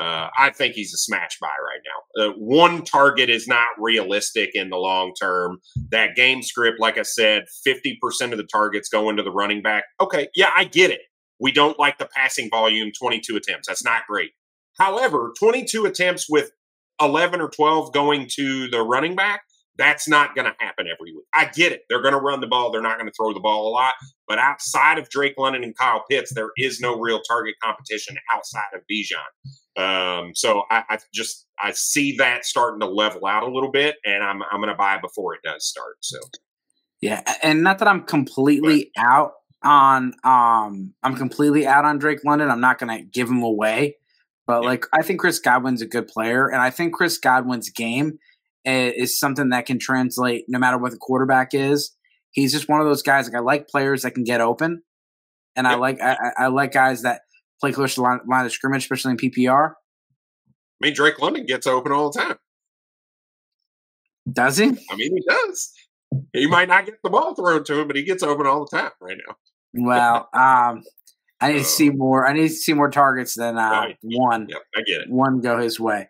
uh, 0.00 0.28
I 0.38 0.50
think 0.50 0.74
he's 0.74 0.94
a 0.94 0.98
smash 0.98 1.38
buy 1.40 1.48
right 1.48 1.80
now. 1.84 2.24
Uh, 2.24 2.32
one 2.38 2.82
target 2.82 3.28
is 3.28 3.46
not 3.46 3.68
realistic 3.78 4.50
in 4.54 4.70
the 4.70 4.76
long 4.76 5.12
term. 5.20 5.58
That 5.90 6.16
game 6.16 6.42
script, 6.42 6.80
like 6.80 6.98
I 6.98 7.02
said, 7.02 7.44
50% 7.66 8.32
of 8.32 8.38
the 8.38 8.48
targets 8.50 8.88
go 8.88 9.10
into 9.10 9.22
the 9.22 9.30
running 9.30 9.62
back. 9.62 9.84
Okay, 10.00 10.28
yeah, 10.34 10.50
I 10.56 10.64
get 10.64 10.90
it. 10.90 11.00
We 11.40 11.52
don't 11.52 11.78
like 11.78 11.98
the 11.98 12.08
passing 12.14 12.48
volume, 12.50 12.90
22 12.98 13.36
attempts. 13.36 13.68
That's 13.68 13.84
not 13.84 14.02
great. 14.08 14.30
However, 14.78 15.32
22 15.38 15.84
attempts 15.84 16.26
with 16.28 16.52
11 17.00 17.40
or 17.40 17.48
12 17.48 17.92
going 17.92 18.28
to 18.36 18.68
the 18.68 18.82
running 18.82 19.16
back, 19.16 19.42
that's 19.78 20.06
not 20.06 20.34
going 20.34 20.44
to 20.44 20.54
happen 20.58 20.86
every 20.86 21.12
week. 21.14 21.24
I 21.32 21.46
get 21.46 21.72
it. 21.72 21.84
They're 21.88 22.02
going 22.02 22.14
to 22.14 22.20
run 22.20 22.40
the 22.40 22.46
ball. 22.46 22.70
They're 22.70 22.82
not 22.82 22.98
going 22.98 23.08
to 23.08 23.14
throw 23.16 23.32
the 23.32 23.40
ball 23.40 23.68
a 23.68 23.70
lot. 23.70 23.94
But 24.28 24.38
outside 24.38 24.98
of 24.98 25.08
Drake 25.08 25.34
London 25.38 25.64
and 25.64 25.76
Kyle 25.76 26.04
Pitts, 26.10 26.32
there 26.34 26.50
is 26.56 26.80
no 26.80 26.98
real 26.98 27.20
target 27.22 27.54
competition 27.62 28.16
outside 28.32 28.68
of 28.74 28.82
Bijan. 28.90 29.16
Um, 29.74 30.32
so 30.34 30.64
I, 30.70 30.84
I, 30.88 30.98
just 31.14 31.46
I 31.62 31.72
see 31.72 32.16
that 32.18 32.44
starting 32.44 32.80
to 32.80 32.86
level 32.86 33.26
out 33.26 33.42
a 33.42 33.50
little 33.50 33.70
bit, 33.70 33.96
and 34.04 34.22
I'm 34.22 34.42
I'm 34.42 34.60
going 34.60 34.68
to 34.68 34.74
buy 34.74 34.98
before 34.98 35.34
it 35.34 35.40
does 35.42 35.64
start. 35.66 35.96
So 36.00 36.18
yeah, 37.00 37.22
and 37.42 37.62
not 37.62 37.78
that 37.78 37.88
I'm 37.88 38.02
completely 38.02 38.90
but, 38.94 39.02
out 39.02 39.32
on 39.62 40.12
um 40.24 40.92
I'm 41.02 41.16
completely 41.16 41.66
out 41.66 41.84
on 41.84 41.98
Drake 41.98 42.24
London. 42.24 42.50
I'm 42.50 42.60
not 42.60 42.78
going 42.78 42.98
to 42.98 43.04
give 43.04 43.30
him 43.30 43.42
away, 43.42 43.96
but 44.46 44.62
yeah. 44.62 44.68
like 44.68 44.86
I 44.92 45.02
think 45.02 45.20
Chris 45.20 45.38
Godwin's 45.38 45.80
a 45.80 45.86
good 45.86 46.06
player, 46.06 46.48
and 46.48 46.60
I 46.60 46.68
think 46.68 46.92
Chris 46.92 47.16
Godwin's 47.16 47.70
game 47.70 48.18
is 48.64 49.18
something 49.18 49.50
that 49.50 49.66
can 49.66 49.78
translate 49.78 50.44
no 50.48 50.58
matter 50.58 50.78
what 50.78 50.92
the 50.92 50.98
quarterback 50.98 51.54
is. 51.54 51.96
He's 52.30 52.52
just 52.52 52.68
one 52.68 52.80
of 52.80 52.86
those 52.86 53.02
guys. 53.02 53.26
Like 53.26 53.36
I 53.36 53.40
like 53.40 53.68
players 53.68 54.02
that 54.02 54.12
can 54.12 54.24
get 54.24 54.40
open, 54.40 54.82
and 55.56 55.66
yep. 55.66 55.74
I 55.74 55.76
like 55.76 56.00
I, 56.00 56.16
I, 56.38 56.46
like 56.46 56.72
guys 56.72 57.02
that 57.02 57.22
play 57.60 57.72
close 57.72 57.94
to 57.94 58.00
the 58.00 58.04
line, 58.04 58.20
line 58.28 58.46
of 58.46 58.52
scrimmage, 58.52 58.82
especially 58.82 59.12
in 59.12 59.16
PPR. 59.18 59.70
I 59.70 60.86
mean, 60.86 60.94
Drake 60.94 61.20
London 61.20 61.44
gets 61.46 61.66
open 61.66 61.92
all 61.92 62.10
the 62.10 62.18
time. 62.18 62.36
Does 64.30 64.56
he? 64.56 64.66
I 64.66 64.96
mean, 64.96 65.16
he 65.16 65.22
does. 65.28 65.72
He 66.32 66.46
might 66.46 66.68
not 66.68 66.86
get 66.86 66.94
the 67.02 67.10
ball 67.10 67.34
thrown 67.34 67.64
to 67.64 67.80
him, 67.80 67.86
but 67.86 67.96
he 67.96 68.02
gets 68.02 68.22
open 68.22 68.46
all 68.46 68.64
the 68.64 68.76
time 68.76 68.90
right 69.00 69.16
now. 69.26 69.36
Well, 69.74 70.28
um, 70.32 70.82
I 71.40 71.52
need 71.52 71.58
to 71.58 71.64
see 71.64 71.90
more. 71.90 72.26
I 72.26 72.32
need 72.32 72.48
to 72.48 72.54
see 72.54 72.72
more 72.72 72.90
targets 72.90 73.34
than 73.34 73.58
uh, 73.58 73.70
right. 73.70 73.96
one. 74.02 74.46
Yep, 74.48 74.62
I 74.76 74.82
get 74.82 75.00
it. 75.02 75.10
One 75.10 75.40
go 75.40 75.58
his 75.58 75.80
way. 75.80 76.08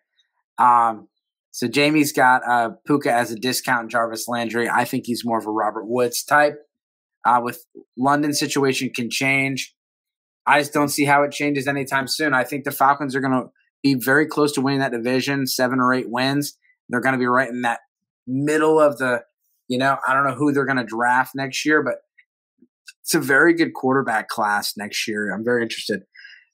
Um, 0.58 1.08
so 1.52 1.68
Jamie's 1.68 2.12
got 2.12 2.42
uh, 2.48 2.70
Puka 2.86 3.12
as 3.12 3.30
a 3.30 3.36
discount 3.36 3.90
Jarvis 3.90 4.26
Landry. 4.26 4.68
I 4.68 4.86
think 4.86 5.04
he's 5.06 5.22
more 5.24 5.38
of 5.38 5.46
a 5.46 5.50
Robert 5.50 5.86
Woods 5.86 6.24
type. 6.24 6.56
Uh, 7.24 7.40
with 7.44 7.64
London 7.96 8.32
situation 8.32 8.90
can 8.92 9.08
change. 9.08 9.74
I 10.44 10.58
just 10.58 10.72
don't 10.72 10.88
see 10.88 11.04
how 11.04 11.22
it 11.22 11.30
changes 11.30 11.68
anytime 11.68 12.08
soon. 12.08 12.34
I 12.34 12.42
think 12.42 12.64
the 12.64 12.72
Falcons 12.72 13.14
are 13.14 13.20
going 13.20 13.34
to 13.34 13.50
be 13.82 13.94
very 13.94 14.26
close 14.26 14.50
to 14.52 14.60
winning 14.60 14.80
that 14.80 14.90
division, 14.90 15.46
seven 15.46 15.78
or 15.78 15.94
eight 15.94 16.10
wins. 16.10 16.58
They're 16.88 17.00
going 17.00 17.12
to 17.12 17.18
be 17.18 17.26
right 17.26 17.48
in 17.48 17.62
that 17.62 17.80
middle 18.26 18.80
of 18.80 18.98
the, 18.98 19.22
you 19.68 19.78
know, 19.78 19.98
I 20.06 20.14
don't 20.14 20.26
know 20.26 20.34
who 20.34 20.52
they're 20.52 20.66
going 20.66 20.78
to 20.78 20.84
draft 20.84 21.32
next 21.36 21.64
year, 21.64 21.82
but 21.82 21.96
it's 23.02 23.14
a 23.14 23.20
very 23.20 23.54
good 23.54 23.72
quarterback 23.74 24.28
class 24.28 24.72
next 24.76 25.06
year. 25.06 25.32
I'm 25.32 25.44
very 25.44 25.62
interested. 25.62 26.02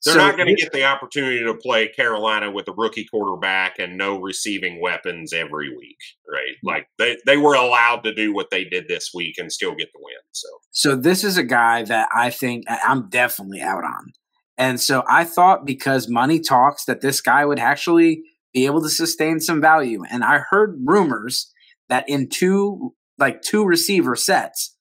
They're 0.05 0.13
so, 0.13 0.19
not 0.19 0.37
going 0.37 0.47
to 0.47 0.55
get 0.55 0.71
the 0.71 0.85
opportunity 0.85 1.43
to 1.43 1.53
play 1.53 1.89
Carolina 1.89 2.49
with 2.49 2.69
a 2.69 2.73
rookie 2.73 3.05
quarterback 3.11 3.79
and 3.79 3.97
no 3.97 4.19
receiving 4.19 4.79
weapons 4.81 5.33
every 5.33 5.69
week, 5.69 5.97
right? 6.31 6.55
Like 6.63 6.87
they, 6.97 7.17
they 7.25 7.35
were 7.35 7.53
allowed 7.53 8.03
to 8.05 8.13
do 8.13 8.33
what 8.33 8.49
they 8.49 8.63
did 8.63 8.87
this 8.87 9.11
week 9.13 9.35
and 9.37 9.51
still 9.51 9.75
get 9.75 9.89
the 9.93 9.99
win. 10.01 10.15
So, 10.31 10.47
so 10.71 10.95
this 10.95 11.25
is 11.25 11.37
a 11.37 11.43
guy 11.43 11.83
that 11.83 12.07
I 12.13 12.29
think 12.29 12.63
I'm 12.69 13.09
definitely 13.09 13.61
out 13.61 13.83
on. 13.83 14.13
And 14.57 14.79
so 14.79 15.03
I 15.09 15.25
thought 15.25 15.65
because 15.65 16.07
money 16.07 16.39
talks 16.39 16.85
that 16.85 17.01
this 17.01 17.19
guy 17.19 17.45
would 17.45 17.59
actually 17.59 18.23
be 18.53 18.65
able 18.65 18.81
to 18.81 18.89
sustain 18.89 19.39
some 19.39 19.61
value. 19.61 20.03
And 20.09 20.23
I 20.23 20.41
heard 20.49 20.79
rumors 20.85 21.51
that 21.89 22.07
in 22.07 22.29
two 22.29 22.93
like 23.17 23.41
two 23.41 23.65
receiver 23.65 24.15
sets 24.15 24.75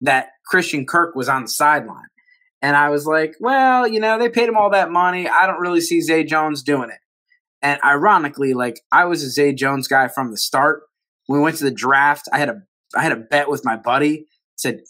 that 0.00 0.28
Christian 0.46 0.86
Kirk 0.86 1.14
was 1.14 1.28
on 1.28 1.42
the 1.42 1.48
sideline. 1.48 2.08
And 2.62 2.76
I 2.76 2.90
was 2.90 3.06
like, 3.06 3.34
well, 3.40 3.86
you 3.86 4.00
know, 4.00 4.18
they 4.18 4.28
paid 4.28 4.48
him 4.48 4.56
all 4.56 4.70
that 4.70 4.90
money. 4.90 5.28
I 5.28 5.46
don't 5.46 5.60
really 5.60 5.80
see 5.80 6.00
Zay 6.00 6.24
Jones 6.24 6.62
doing 6.62 6.90
it. 6.90 6.98
And 7.62 7.80
ironically, 7.84 8.54
like 8.54 8.80
I 8.92 9.04
was 9.04 9.22
a 9.22 9.30
Zay 9.30 9.52
Jones 9.52 9.88
guy 9.88 10.08
from 10.08 10.30
the 10.30 10.36
start. 10.36 10.82
When 11.26 11.40
we 11.40 11.44
went 11.44 11.56
to 11.58 11.64
the 11.64 11.70
draft, 11.70 12.28
I 12.32 12.38
had 12.38 12.48
a 12.48 12.62
I 12.96 13.02
had 13.02 13.12
a 13.12 13.16
bet 13.16 13.48
with 13.48 13.64
my 13.64 13.76
buddy. 13.76 14.26
Said 14.56 14.80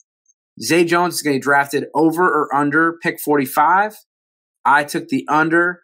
Zay 0.62 0.84
Jones 0.84 1.14
is 1.14 1.22
going 1.22 1.34
to 1.34 1.38
be 1.38 1.42
drafted 1.42 1.86
over 1.94 2.22
or 2.22 2.54
under 2.54 2.98
pick 3.02 3.20
45. 3.20 3.96
I 4.64 4.84
took 4.84 5.08
the 5.08 5.26
under, 5.28 5.82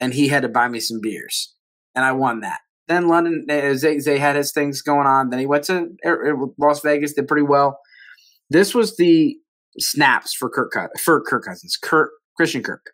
and 0.00 0.12
he 0.12 0.28
had 0.28 0.42
to 0.42 0.48
buy 0.48 0.68
me 0.68 0.80
some 0.80 1.00
beers, 1.00 1.54
and 1.94 2.04
I 2.04 2.12
won 2.12 2.40
that. 2.40 2.60
Then 2.88 3.06
London, 3.06 3.46
uh, 3.48 3.74
Zay, 3.74 3.98
Zay 4.00 4.18
had 4.18 4.34
his 4.34 4.50
things 4.50 4.82
going 4.82 5.06
on. 5.06 5.30
Then 5.30 5.38
he 5.38 5.46
went 5.46 5.64
to 5.64 5.90
Las 6.58 6.80
Vegas, 6.80 7.12
did 7.12 7.28
pretty 7.28 7.42
well. 7.42 7.78
This 8.50 8.74
was 8.74 8.96
the 8.96 9.36
snaps 9.78 10.34
for 10.34 10.48
Kirk 10.48 10.72
for 11.00 11.20
Kirk 11.20 11.44
Cousins, 11.44 11.76
Kirk 11.80 12.10
Christian 12.36 12.62
Kirk. 12.62 12.86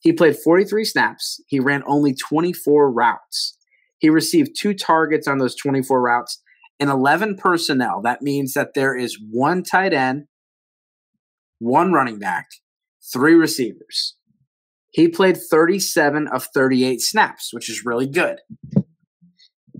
He 0.00 0.12
played 0.12 0.36
43 0.36 0.84
snaps. 0.84 1.40
He 1.46 1.60
ran 1.60 1.82
only 1.86 2.14
24 2.14 2.92
routes. 2.92 3.56
He 3.98 4.10
received 4.10 4.50
two 4.58 4.74
targets 4.74 5.26
on 5.26 5.38
those 5.38 5.56
24 5.56 6.00
routes 6.02 6.42
and 6.78 6.90
11 6.90 7.36
personnel. 7.36 8.02
That 8.02 8.20
means 8.20 8.52
that 8.52 8.74
there 8.74 8.94
is 8.94 9.18
one 9.30 9.62
tight 9.62 9.94
end, 9.94 10.24
one 11.58 11.92
running 11.92 12.18
back, 12.18 12.48
three 13.12 13.34
receivers. 13.34 14.16
He 14.90 15.08
played 15.08 15.38
37 15.38 16.28
of 16.28 16.46
38 16.54 17.00
snaps, 17.00 17.52
which 17.52 17.70
is 17.70 17.84
really 17.84 18.06
good. 18.06 18.40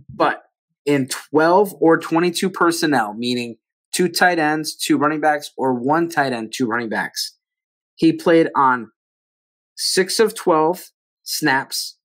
But 0.09 0.43
in 0.87 1.09
12 1.09 1.75
or 1.81 1.99
22 1.99 2.51
personnel, 2.51 3.15
meaning 3.15 3.57
two 3.95 4.09
tight 4.09 4.39
ends, 4.39 4.77
two 4.77 4.99
running 4.99 5.21
backs, 5.21 5.53
or 5.57 5.73
one 5.73 6.09
tight 6.09 6.33
end, 6.33 6.53
two 6.55 6.67
running 6.67 6.89
backs. 6.89 7.37
He 7.95 8.13
played 8.13 8.49
on 8.57 8.91
six 9.77 10.19
of 10.19 10.35
12 10.35 10.91
snaps. 11.23 11.97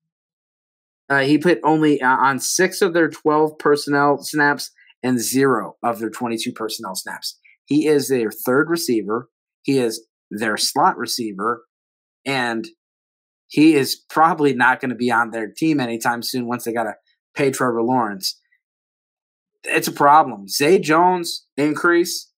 Uh, 1.10 1.22
he 1.22 1.38
put 1.38 1.60
only 1.64 2.02
uh, 2.02 2.08
on 2.08 2.40
six 2.40 2.82
of 2.82 2.94
their 2.94 3.10
12 3.10 3.58
personnel 3.58 4.20
snaps 4.20 4.72
and 5.02 5.20
zero 5.20 5.76
of 5.84 6.00
their 6.00 6.12
22 6.12 6.52
personnel 6.52 6.96
snaps. 6.96 7.40
He 7.66 7.88
is 7.88 8.08
their 8.08 8.32
third 8.32 8.70
receiver. 8.70 9.30
He 9.64 9.80
is 9.80 10.06
their 10.30 10.58
slot 10.58 10.98
receiver. 10.98 11.64
And 12.26 12.68
he 13.48 13.76
is 13.76 13.96
probably 14.10 14.54
not 14.54 14.80
going 14.80 14.90
to 14.90 14.96
be 14.96 15.12
on 15.12 15.32
their 15.32 15.50
team 15.52 15.80
anytime 15.80 16.22
soon 16.22 16.48
once 16.48 16.66
they 16.66 16.74
got 16.74 16.84
to 16.84 16.94
pay 17.36 17.50
Trevor 17.50 17.82
Lawrence 17.82 18.40
it's 19.64 19.88
a 19.88 19.92
problem. 19.92 20.48
Zay 20.48 20.80
Jones 20.80 21.46
increase, 21.58 22.32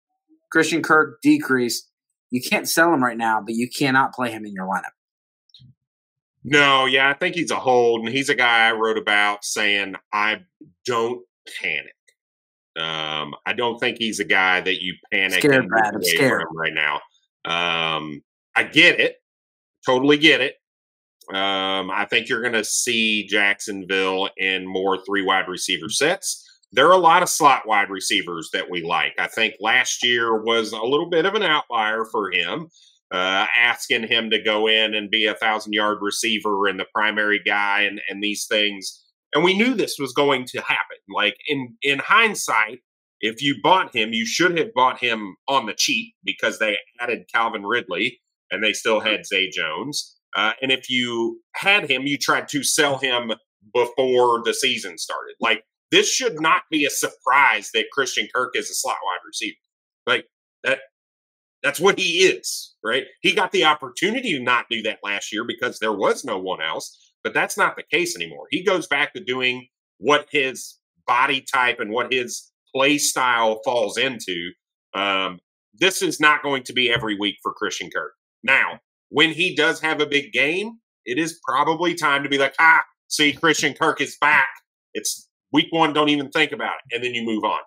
Christian 0.51 0.81
Kirk 0.81 1.21
decrease. 1.21 1.87
You 2.29 2.41
can't 2.41 2.67
sell 2.67 2.93
him 2.93 3.03
right 3.03 3.17
now, 3.17 3.41
but 3.41 3.55
you 3.55 3.69
cannot 3.69 4.13
play 4.13 4.31
him 4.31 4.45
in 4.45 4.53
your 4.53 4.65
lineup. 4.65 4.93
No, 6.43 6.85
yeah, 6.85 7.09
I 7.09 7.13
think 7.13 7.35
he's 7.35 7.51
a 7.51 7.59
hold, 7.59 8.01
and 8.01 8.09
he's 8.09 8.29
a 8.29 8.35
guy 8.35 8.67
I 8.67 8.71
wrote 8.71 8.97
about 8.97 9.45
saying 9.45 9.95
I 10.11 10.39
don't 10.85 11.23
panic. 11.61 11.93
Um, 12.75 13.35
I 13.45 13.53
don't 13.53 13.79
think 13.79 13.97
he's 13.97 14.19
a 14.19 14.25
guy 14.25 14.61
that 14.61 14.81
you 14.81 14.95
panic 15.11 15.39
scared, 15.39 15.67
Brad, 15.67 15.93
I'm 15.93 16.03
scared. 16.03 16.43
right 16.53 16.73
now. 16.73 16.95
Um, 17.45 18.23
I 18.55 18.63
get 18.63 18.99
it, 18.99 19.17
totally 19.85 20.17
get 20.17 20.41
it. 20.41 20.55
Um, 21.29 21.91
I 21.91 22.07
think 22.09 22.27
you're 22.27 22.41
going 22.41 22.53
to 22.53 22.63
see 22.63 23.27
Jacksonville 23.27 24.29
in 24.37 24.65
more 24.65 24.97
three 25.05 25.21
wide 25.21 25.47
receiver 25.47 25.89
sets 25.89 26.50
there 26.71 26.87
are 26.87 26.93
a 26.93 26.97
lot 26.97 27.23
of 27.23 27.29
slot 27.29 27.67
wide 27.67 27.89
receivers 27.89 28.49
that 28.53 28.69
we 28.69 28.81
like. 28.81 29.13
I 29.19 29.27
think 29.27 29.55
last 29.59 30.03
year 30.03 30.41
was 30.41 30.71
a 30.71 30.81
little 30.81 31.09
bit 31.09 31.25
of 31.25 31.35
an 31.35 31.43
outlier 31.43 32.05
for 32.05 32.31
him, 32.31 32.69
uh, 33.11 33.47
asking 33.59 34.07
him 34.07 34.29
to 34.29 34.41
go 34.41 34.67
in 34.67 34.93
and 34.93 35.11
be 35.11 35.25
a 35.25 35.35
thousand 35.35 35.73
yard 35.73 35.97
receiver 36.01 36.67
and 36.67 36.79
the 36.79 36.85
primary 36.93 37.41
guy 37.45 37.81
and, 37.81 38.01
and 38.09 38.23
these 38.23 38.45
things. 38.45 39.03
And 39.33 39.43
we 39.43 39.57
knew 39.57 39.73
this 39.73 39.97
was 39.99 40.13
going 40.13 40.45
to 40.47 40.61
happen. 40.61 40.97
Like 41.13 41.35
in 41.47 41.75
in 41.81 41.99
hindsight, 41.99 42.79
if 43.19 43.41
you 43.41 43.55
bought 43.61 43.95
him, 43.95 44.13
you 44.13 44.25
should 44.25 44.57
have 44.57 44.73
bought 44.73 44.99
him 44.99 45.35
on 45.47 45.65
the 45.65 45.73
cheap 45.73 46.13
because 46.23 46.59
they 46.59 46.77
added 46.99 47.29
Calvin 47.33 47.63
Ridley 47.63 48.19
and 48.49 48.63
they 48.63 48.73
still 48.73 48.99
had 48.99 49.25
Zay 49.25 49.49
Jones. 49.49 50.17
Uh, 50.35 50.53
and 50.61 50.71
if 50.71 50.89
you 50.89 51.41
had 51.53 51.89
him, 51.89 52.03
you 52.07 52.17
tried 52.17 52.47
to 52.49 52.63
sell 52.63 52.97
him 52.97 53.31
before 53.73 54.41
the 54.43 54.53
season 54.53 54.97
started. 54.97 55.35
Like 55.39 55.63
this 55.91 56.09
should 56.09 56.39
not 56.39 56.63
be 56.71 56.85
a 56.85 56.89
surprise 56.89 57.69
that 57.73 57.91
Christian 57.91 58.27
Kirk 58.33 58.55
is 58.55 58.69
a 58.69 58.73
slot 58.73 58.97
wide 59.03 59.19
receiver. 59.25 59.57
Like 60.07 60.25
that, 60.63 60.79
that's 61.63 61.79
what 61.79 61.99
he 61.99 62.25
is, 62.25 62.75
right? 62.83 63.05
He 63.21 63.33
got 63.33 63.51
the 63.51 63.65
opportunity 63.65 64.31
to 64.31 64.43
not 64.43 64.65
do 64.69 64.81
that 64.83 64.99
last 65.03 65.31
year 65.31 65.43
because 65.45 65.79
there 65.79 65.93
was 65.93 66.25
no 66.25 66.37
one 66.39 66.61
else, 66.61 67.13
but 67.23 67.33
that's 67.33 67.57
not 67.57 67.75
the 67.75 67.83
case 67.91 68.15
anymore. 68.15 68.47
He 68.49 68.63
goes 68.63 68.87
back 68.87 69.13
to 69.13 69.23
doing 69.23 69.67
what 69.99 70.27
his 70.31 70.77
body 71.05 71.41
type 71.53 71.79
and 71.79 71.91
what 71.91 72.11
his 72.11 72.51
play 72.73 72.97
style 72.97 73.61
falls 73.63 73.97
into. 73.97 74.51
Um, 74.93 75.39
this 75.73 76.01
is 76.01 76.19
not 76.19 76.43
going 76.43 76.63
to 76.63 76.73
be 76.73 76.91
every 76.91 77.17
week 77.17 77.35
for 77.43 77.53
Christian 77.53 77.89
Kirk. 77.93 78.13
Now, 78.43 78.79
when 79.09 79.31
he 79.31 79.55
does 79.55 79.81
have 79.81 80.01
a 80.01 80.05
big 80.05 80.31
game, 80.31 80.79
it 81.05 81.17
is 81.17 81.39
probably 81.47 81.95
time 81.95 82.23
to 82.23 82.29
be 82.29 82.37
like, 82.37 82.55
ah, 82.59 82.83
see, 83.07 83.33
Christian 83.33 83.73
Kirk 83.73 84.01
is 84.01 84.17
back. 84.19 84.49
It's 84.93 85.29
week 85.51 85.67
one, 85.71 85.93
don't 85.93 86.09
even 86.09 86.29
think 86.29 86.51
about 86.51 86.75
it. 86.75 86.95
And 86.95 87.03
then 87.03 87.13
you 87.13 87.23
move 87.23 87.43
on. 87.43 87.59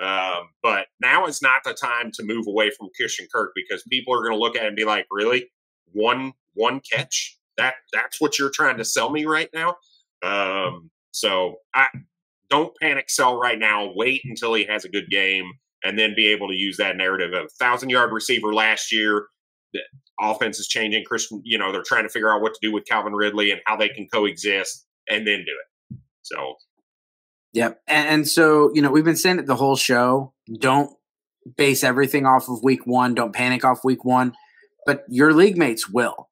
Um, 0.00 0.48
but 0.62 0.86
now 1.00 1.26
is 1.26 1.42
not 1.42 1.62
the 1.64 1.74
time 1.74 2.10
to 2.14 2.24
move 2.24 2.46
away 2.46 2.70
from 2.70 2.88
Christian 2.98 3.26
Kirk 3.32 3.52
because 3.54 3.82
people 3.90 4.14
are 4.14 4.22
going 4.22 4.32
to 4.32 4.38
look 4.38 4.56
at 4.56 4.64
it 4.64 4.68
and 4.68 4.76
be 4.76 4.84
like, 4.84 5.06
really? 5.10 5.50
One 5.92 6.32
one 6.54 6.80
catch? 6.90 7.36
That 7.58 7.74
that's 7.92 8.20
what 8.20 8.38
you're 8.38 8.50
trying 8.50 8.78
to 8.78 8.84
sell 8.84 9.10
me 9.10 9.26
right 9.26 9.50
now? 9.52 9.76
Um, 10.22 10.90
so 11.12 11.56
I 11.74 11.88
don't 12.48 12.74
panic 12.80 13.10
sell 13.10 13.38
right 13.38 13.58
now. 13.58 13.92
Wait 13.94 14.22
until 14.24 14.54
he 14.54 14.64
has 14.64 14.84
a 14.84 14.88
good 14.88 15.08
game 15.10 15.50
and 15.84 15.98
then 15.98 16.14
be 16.14 16.28
able 16.28 16.48
to 16.48 16.54
use 16.54 16.76
that 16.78 16.96
narrative 16.96 17.32
of 17.32 17.52
thousand 17.52 17.90
yard 17.90 18.12
receiver 18.12 18.54
last 18.54 18.92
year. 18.92 19.26
The 19.72 19.80
offense 20.20 20.58
is 20.58 20.66
changing. 20.66 21.04
Christian, 21.04 21.42
you 21.44 21.58
know, 21.58 21.72
they're 21.72 21.82
trying 21.82 22.04
to 22.04 22.08
figure 22.08 22.32
out 22.32 22.40
what 22.40 22.54
to 22.54 22.60
do 22.62 22.72
with 22.72 22.86
Calvin 22.86 23.12
Ridley 23.12 23.50
and 23.50 23.60
how 23.66 23.76
they 23.76 23.88
can 23.88 24.08
coexist 24.12 24.86
and 25.08 25.26
then 25.26 25.44
do 25.44 25.52
it. 25.52 25.98
So 26.22 26.54
Yep. 27.52 27.80
And, 27.86 28.08
and, 28.08 28.28
so, 28.28 28.70
you 28.74 28.82
know, 28.82 28.90
we've 28.90 29.04
been 29.04 29.16
saying 29.16 29.38
it 29.38 29.46
the 29.46 29.56
whole 29.56 29.76
show. 29.76 30.34
Don't 30.60 30.90
base 31.56 31.82
everything 31.82 32.26
off 32.26 32.48
of 32.48 32.62
week 32.62 32.86
one. 32.86 33.14
Don't 33.14 33.34
panic 33.34 33.64
off 33.64 33.80
week 33.84 34.04
one. 34.04 34.34
But 34.86 35.02
your 35.08 35.32
league 35.32 35.56
mates 35.56 35.88
will. 35.88 36.28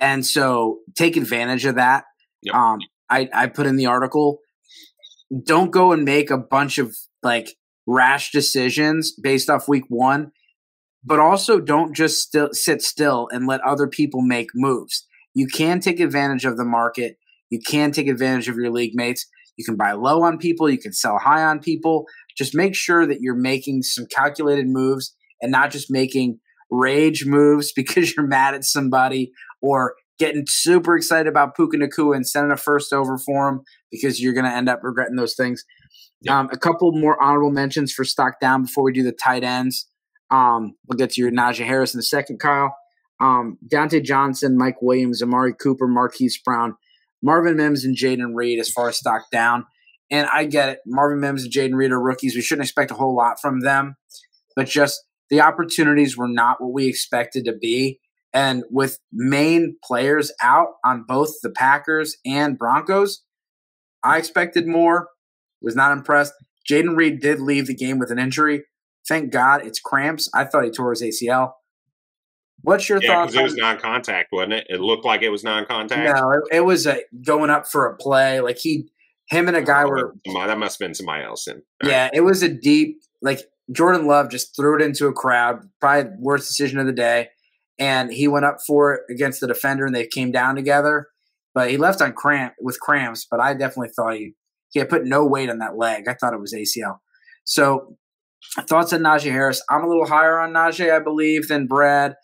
And 0.00 0.24
so 0.24 0.80
take 0.94 1.16
advantage 1.16 1.64
of 1.64 1.76
that. 1.76 2.04
Yep. 2.42 2.54
Um, 2.54 2.78
I, 3.08 3.28
I 3.32 3.46
put 3.46 3.66
in 3.66 3.76
the 3.76 3.86
article. 3.86 4.40
Don't 5.44 5.70
go 5.70 5.92
and 5.92 6.04
make 6.04 6.30
a 6.30 6.38
bunch 6.38 6.78
of 6.78 6.94
like 7.22 7.56
rash 7.86 8.30
decisions 8.30 9.14
based 9.22 9.48
off 9.48 9.68
week 9.68 9.84
one, 9.88 10.32
but 11.02 11.20
also 11.20 11.60
don't 11.60 11.94
just 11.94 12.20
still 12.22 12.50
sit 12.52 12.82
still 12.82 13.28
and 13.30 13.46
let 13.46 13.60
other 13.62 13.86
people 13.86 14.20
make 14.20 14.48
moves. 14.54 15.06
You 15.34 15.46
can 15.46 15.80
take 15.80 16.00
advantage 16.00 16.44
of 16.44 16.56
the 16.56 16.64
market. 16.64 17.16
You 17.50 17.60
can 17.60 17.92
take 17.92 18.08
advantage 18.08 18.48
of 18.48 18.56
your 18.56 18.70
league 18.70 18.94
mates 18.94 19.26
you 19.56 19.64
can 19.64 19.76
buy 19.76 19.92
low 19.92 20.22
on 20.22 20.38
people, 20.38 20.68
you 20.68 20.78
can 20.78 20.92
sell 20.92 21.18
high 21.18 21.44
on 21.44 21.60
people. 21.60 22.06
Just 22.36 22.54
make 22.54 22.74
sure 22.74 23.06
that 23.06 23.20
you're 23.20 23.36
making 23.36 23.82
some 23.82 24.06
calculated 24.06 24.66
moves 24.66 25.14
and 25.40 25.52
not 25.52 25.70
just 25.70 25.90
making 25.90 26.40
rage 26.70 27.24
moves 27.26 27.72
because 27.76 28.14
you're 28.14 28.26
mad 28.26 28.54
at 28.54 28.64
somebody 28.64 29.32
or 29.62 29.94
getting 30.18 30.44
super 30.46 30.96
excited 30.96 31.28
about 31.28 31.56
Puka 31.56 31.76
Nacua 31.76 32.16
and 32.16 32.26
sending 32.26 32.52
a 32.52 32.56
first 32.56 32.92
over 32.92 33.18
for 33.18 33.48
him 33.48 33.60
because 33.90 34.20
you're 34.20 34.32
going 34.32 34.44
to 34.44 34.52
end 34.52 34.68
up 34.68 34.80
regretting 34.82 35.16
those 35.16 35.34
things. 35.34 35.64
Um, 36.28 36.48
a 36.52 36.56
couple 36.56 36.90
more 36.92 37.22
honorable 37.22 37.50
mentions 37.50 37.92
for 37.92 38.04
stock 38.04 38.40
down 38.40 38.62
before 38.62 38.84
we 38.84 38.92
do 38.92 39.02
the 39.02 39.12
tight 39.12 39.44
ends. 39.44 39.88
Um, 40.30 40.74
we'll 40.86 40.96
get 40.96 41.10
to 41.10 41.20
your 41.20 41.30
Najee 41.30 41.66
Harris 41.66 41.94
in 41.94 42.00
a 42.00 42.02
second, 42.02 42.38
Kyle. 42.38 42.74
Um, 43.20 43.58
Diontae 43.70 44.02
Johnson, 44.02 44.56
Mike 44.56 44.80
Williams, 44.80 45.22
Amari 45.22 45.54
Cooper, 45.54 45.86
Marquise 45.86 46.40
Brown. 46.42 46.76
Marvin 47.24 47.56
Mims 47.56 47.86
and 47.86 47.96
Jayden 47.96 48.34
Reed 48.34 48.60
as 48.60 48.68
far 48.70 48.90
as 48.90 48.98
stock 48.98 49.22
down. 49.32 49.64
And 50.10 50.28
I 50.30 50.44
get 50.44 50.68
it. 50.68 50.78
Marvin 50.86 51.20
Mims 51.20 51.44
and 51.44 51.52
Jayden 51.52 51.74
Reed 51.74 51.90
are 51.90 52.00
rookies. 52.00 52.34
We 52.34 52.42
shouldn't 52.42 52.66
expect 52.66 52.90
a 52.90 52.94
whole 52.94 53.16
lot 53.16 53.40
from 53.40 53.60
them, 53.60 53.96
but 54.54 54.68
just 54.68 55.02
the 55.30 55.40
opportunities 55.40 56.18
were 56.18 56.28
not 56.28 56.60
what 56.60 56.74
we 56.74 56.86
expected 56.86 57.46
to 57.46 57.54
be. 57.54 57.98
And 58.34 58.64
with 58.70 58.98
main 59.10 59.76
players 59.82 60.32
out 60.42 60.74
on 60.84 61.04
both 61.08 61.40
the 61.42 61.50
Packers 61.50 62.16
and 62.26 62.58
Broncos, 62.58 63.22
I 64.02 64.18
expected 64.18 64.66
more. 64.66 65.08
Was 65.62 65.74
not 65.74 65.92
impressed. 65.92 66.34
Jayden 66.70 66.94
Reed 66.94 67.20
did 67.20 67.40
leave 67.40 67.66
the 67.66 67.74
game 67.74 67.98
with 67.98 68.10
an 68.10 68.18
injury. 68.18 68.64
Thank 69.08 69.32
God 69.32 69.64
it's 69.64 69.80
cramps. 69.80 70.28
I 70.34 70.44
thought 70.44 70.64
he 70.64 70.70
tore 70.70 70.90
his 70.90 71.02
ACL. 71.02 71.52
What's 72.64 72.88
your 72.88 72.98
thoughts? 72.98 73.06
yeah, 73.08 73.14
thoughts? 73.14 73.34
It 73.34 73.42
was 73.42 73.54
non-contact, 73.56 74.32
wasn't 74.32 74.54
it? 74.54 74.66
It 74.70 74.80
looked 74.80 75.04
like 75.04 75.22
it 75.22 75.28
was 75.28 75.44
non-contact. 75.44 76.16
No, 76.16 76.30
it, 76.30 76.42
it 76.50 76.60
was 76.64 76.86
a, 76.86 77.00
going 77.22 77.50
up 77.50 77.66
for 77.66 77.86
a 77.86 77.96
play. 77.96 78.40
Like 78.40 78.56
he, 78.58 78.88
him 79.28 79.48
and 79.48 79.56
a 79.56 79.60
oh, 79.60 79.64
guy 79.64 79.82
oh, 79.84 79.88
were. 79.88 80.14
That 80.24 80.58
must 80.58 80.78
have 80.78 80.86
been 80.86 80.94
somebody 80.94 81.24
else. 81.24 81.46
In. 81.46 81.62
Yeah, 81.82 82.08
it 82.12 82.22
was 82.22 82.42
a 82.42 82.48
deep. 82.48 83.02
Like 83.20 83.40
Jordan 83.70 84.06
Love 84.06 84.30
just 84.30 84.56
threw 84.56 84.76
it 84.76 84.82
into 84.82 85.06
a 85.06 85.12
crowd. 85.12 85.68
Probably 85.80 86.10
worst 86.18 86.48
decision 86.48 86.78
of 86.78 86.86
the 86.86 86.92
day, 86.92 87.28
and 87.78 88.10
he 88.10 88.28
went 88.28 88.46
up 88.46 88.58
for 88.66 88.94
it 88.94 89.02
against 89.10 89.40
the 89.40 89.46
defender, 89.46 89.84
and 89.84 89.94
they 89.94 90.06
came 90.06 90.32
down 90.32 90.56
together. 90.56 91.08
But 91.54 91.70
he 91.70 91.76
left 91.76 92.00
on 92.00 92.14
cramp 92.14 92.54
with 92.60 92.80
cramps. 92.80 93.26
But 93.30 93.40
I 93.40 93.52
definitely 93.52 93.90
thought 93.94 94.14
he 94.14 94.32
he 94.70 94.78
had 94.78 94.88
put 94.88 95.04
no 95.04 95.26
weight 95.26 95.50
on 95.50 95.58
that 95.58 95.76
leg. 95.76 96.08
I 96.08 96.14
thought 96.14 96.32
it 96.32 96.40
was 96.40 96.54
ACL. 96.54 96.98
So 97.44 97.96
thoughts 98.62 98.92
on 98.94 99.00
Najee 99.00 99.30
Harris? 99.30 99.62
I'm 99.68 99.84
a 99.84 99.88
little 99.88 100.06
higher 100.06 100.38
on 100.38 100.52
Najee, 100.52 100.90
I 100.90 100.98
believe, 100.98 101.48
than 101.48 101.66
Brad. 101.66 102.14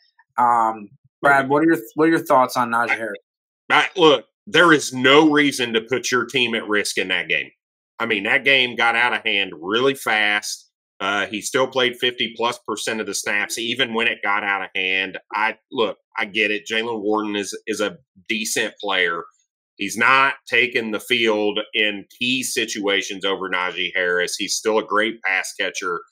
Um, 0.41 0.88
Brad, 1.20 1.49
what 1.49 1.62
are 1.62 1.66
your 1.66 1.78
what 1.95 2.07
are 2.07 2.11
your 2.11 2.24
thoughts 2.24 2.57
on 2.57 2.70
Najee 2.70 2.97
Harris? 2.97 3.18
I, 3.68 3.88
look, 3.97 4.24
there 4.47 4.72
is 4.72 4.93
no 4.93 5.30
reason 5.30 5.72
to 5.74 5.80
put 5.80 6.11
your 6.11 6.24
team 6.24 6.55
at 6.55 6.66
risk 6.66 6.99
in 6.99 7.09
that 7.09 7.28
game. 7.28 7.51
I 7.99 8.07
mean, 8.07 8.24
that 8.24 8.45
game 8.45 8.74
got 8.74 8.97
out 8.97 9.12
of 9.12 9.22
hand 9.22 9.53
really 9.61 9.95
fast. 9.95 10.68
Uh, 10.99 11.26
he 11.26 11.41
still 11.41 11.66
played 11.66 11.97
50 11.97 12.34
plus 12.36 12.59
percent 12.66 13.01
of 13.01 13.07
the 13.07 13.14
snaps, 13.14 13.59
even 13.59 13.95
when 13.95 14.07
it 14.07 14.18
got 14.22 14.43
out 14.43 14.62
of 14.62 14.70
hand. 14.74 15.18
I 15.32 15.59
look, 15.70 15.99
I 16.16 16.24
get 16.24 16.51
it. 16.51 16.66
Jaylen 16.70 17.01
Warren 17.01 17.36
is 17.36 17.57
is 17.66 17.80
a 17.80 17.99
decent 18.28 18.74
player. 18.80 19.24
He's 19.76 19.97
not 19.97 20.34
taking 20.47 20.91
the 20.91 21.01
field 21.01 21.59
in 21.72 22.05
key 22.18 22.43
situations 22.43 23.24
over 23.24 23.49
Najee 23.49 23.93
Harris. 23.95 24.36
He's 24.36 24.55
still 24.55 24.78
a 24.78 24.84
great 24.84 25.22
pass 25.22 25.55
catcher 25.59 26.03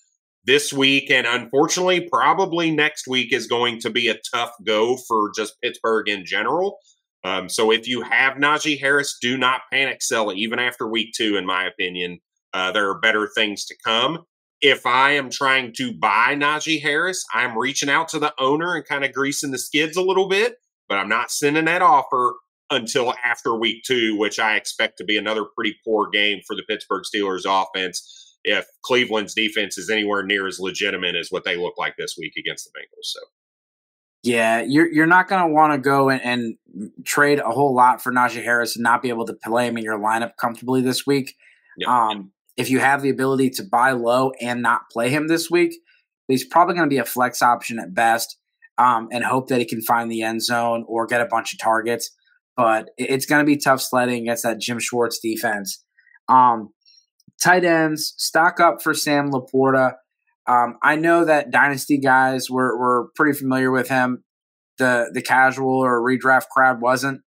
this 0.49 0.73
week 0.73 1.11
and 1.11 1.27
unfortunately 1.27 2.09
probably 2.11 2.71
next 2.71 3.07
week 3.07 3.35
is 3.35 3.47
going 3.47 3.79
to 3.79 3.91
be 3.91 4.09
a 4.09 4.17
tough 4.35 4.51
go 4.65 4.97
for 4.97 5.31
just 5.37 5.61
Pittsburgh 5.61 6.09
in 6.09 6.25
general. 6.25 6.79
Um, 7.23 7.51
so 7.51 7.71
if 7.71 7.87
you 7.87 8.01
have 8.01 8.39
Najee 8.39 8.81
Harris, 8.81 9.19
do 9.21 9.37
not 9.37 9.61
panic 9.71 10.01
sell 10.01 10.31
it 10.31 10.39
even 10.39 10.59
after 10.59 10.89
week 10.89 11.11
two. 11.15 11.37
In 11.37 11.45
my 11.45 11.67
opinion, 11.67 12.21
uh, 12.55 12.73
there 12.73 12.89
are 12.89 12.99
better 12.99 13.29
things 13.37 13.67
to 13.67 13.77
come. 13.85 14.25
If 14.63 14.87
I 14.87 15.11
am 15.13 15.29
trying 15.29 15.75
to 15.75 15.93
buy 15.93 16.35
Najee 16.35 16.81
Harris, 16.81 17.23
I'm 17.35 17.59
reaching 17.59 17.91
out 17.91 18.09
to 18.09 18.19
the 18.19 18.33
owner 18.41 18.75
and 18.75 18.87
kind 18.87 19.05
of 19.05 19.13
greasing 19.13 19.51
the 19.51 19.59
skids 19.59 19.99
a 19.99 20.03
little 20.03 20.29
bit, 20.29 20.57
but 20.89 20.97
I'm 20.97 21.11
not 21.11 21.31
sending 21.31 21.67
that 21.67 21.83
offer 21.83 22.37
until 22.71 23.13
after 23.23 23.55
week 23.55 23.83
two, 23.85 24.17
which 24.17 24.39
I 24.39 24.57
expect 24.57 24.97
to 24.97 25.05
be 25.05 25.19
another 25.19 25.45
pretty 25.45 25.77
poor 25.85 26.09
game 26.09 26.41
for 26.47 26.57
the 26.57 26.63
Pittsburgh 26.63 27.05
Steelers 27.05 27.45
offense 27.45 28.18
if 28.45 28.67
Cleveland's 28.83 29.35
defense 29.35 29.79
is 29.79 29.91
anywhere 29.91 30.23
near 30.23 30.47
as 30.47 30.59
legitimate 30.61 31.17
as 31.17 31.29
what 31.31 31.45
they 31.45 31.57
look 31.57 31.75
like 31.79 31.95
this 31.99 32.17
week 32.19 32.35
against 32.39 32.65
the 32.65 32.79
Bengals. 32.79 33.05
So. 33.05 33.21
Yeah, 34.23 34.63
you're 34.63 34.91
you're 34.91 35.07
not 35.07 35.29
going 35.29 35.43
to 35.43 35.53
want 35.53 35.73
to 35.73 35.79
go 35.79 36.11
and, 36.11 36.23
and, 36.23 36.57
trade 37.05 37.39
a 37.39 37.51
whole 37.51 37.75
lot 37.75 38.03
for 38.03 38.13
Najee 38.13 38.43
Harris 38.43 38.77
and 38.77 38.83
not 38.83 39.01
be 39.01 39.09
able 39.09 39.27
to 39.27 39.35
play 39.35 39.67
him 39.67 39.77
in 39.77 39.85
your 39.85 39.99
lineup 39.99 40.33
comfortably 40.41 40.83
this 40.83 41.07
week. 41.07 41.35
Yep. 41.79 41.89
Um, 41.89 42.33
if 42.57 42.69
you 42.71 42.81
have 42.81 43.03
the 43.03 43.11
ability 43.11 43.51
to 43.51 43.63
buy 43.63 43.93
low 43.93 44.33
and 44.41 44.61
not 44.61 44.83
play 44.93 45.09
him 45.09 45.29
this 45.29 45.51
week, 45.51 45.75
he's 46.27 46.45
probably 46.45 46.75
going 46.75 46.89
to 46.89 46.93
be 46.93 46.99
a 46.99 47.05
flex 47.05 47.43
option 47.43 47.79
at 47.79 47.95
best, 47.95 48.37
um, 48.77 49.09
and 49.13 49.25
hope 49.25 49.49
that 49.49 49.61
he 49.61 49.65
can 49.65 49.81
find 49.81 50.11
the 50.11 50.23
end 50.23 50.43
zone 50.43 50.85
or 50.89 51.07
get 51.07 51.21
a 51.21 51.27
bunch 51.27 51.53
of 51.53 51.59
targets. 51.61 52.11
But 52.57 52.91
it's 52.99 53.27
going 53.27 53.41
to 53.41 53.47
be 53.47 53.57
tough 53.57 53.81
sledding 53.81 54.23
against 54.23 54.43
that 54.43 54.59
Jim 54.59 54.81
Schwartz 54.81 55.21
defense. 55.21 55.85
Um, 56.29 56.71
tight 57.43 57.65
ends, 57.65 58.15
stock 58.17 58.61
up 58.61 58.83
for 58.83 58.95
Sam 58.95 59.31
LaPorta. 59.31 59.95
Um, 60.47 60.79
I 60.83 60.97
know 60.97 61.25
that 61.25 61.51
dynasty 61.51 61.99
guys 61.99 62.51
were, 62.51 62.77
were 62.79 63.11
pretty 63.15 63.39
familiar 63.39 63.71
with 63.71 63.89
him. 63.89 64.25
The 64.79 65.11
the 65.13 65.23
casual 65.23 65.81
or 65.85 66.01
redraft 66.01 66.49
crowd 66.55 66.81
wasn't. 66.81 67.23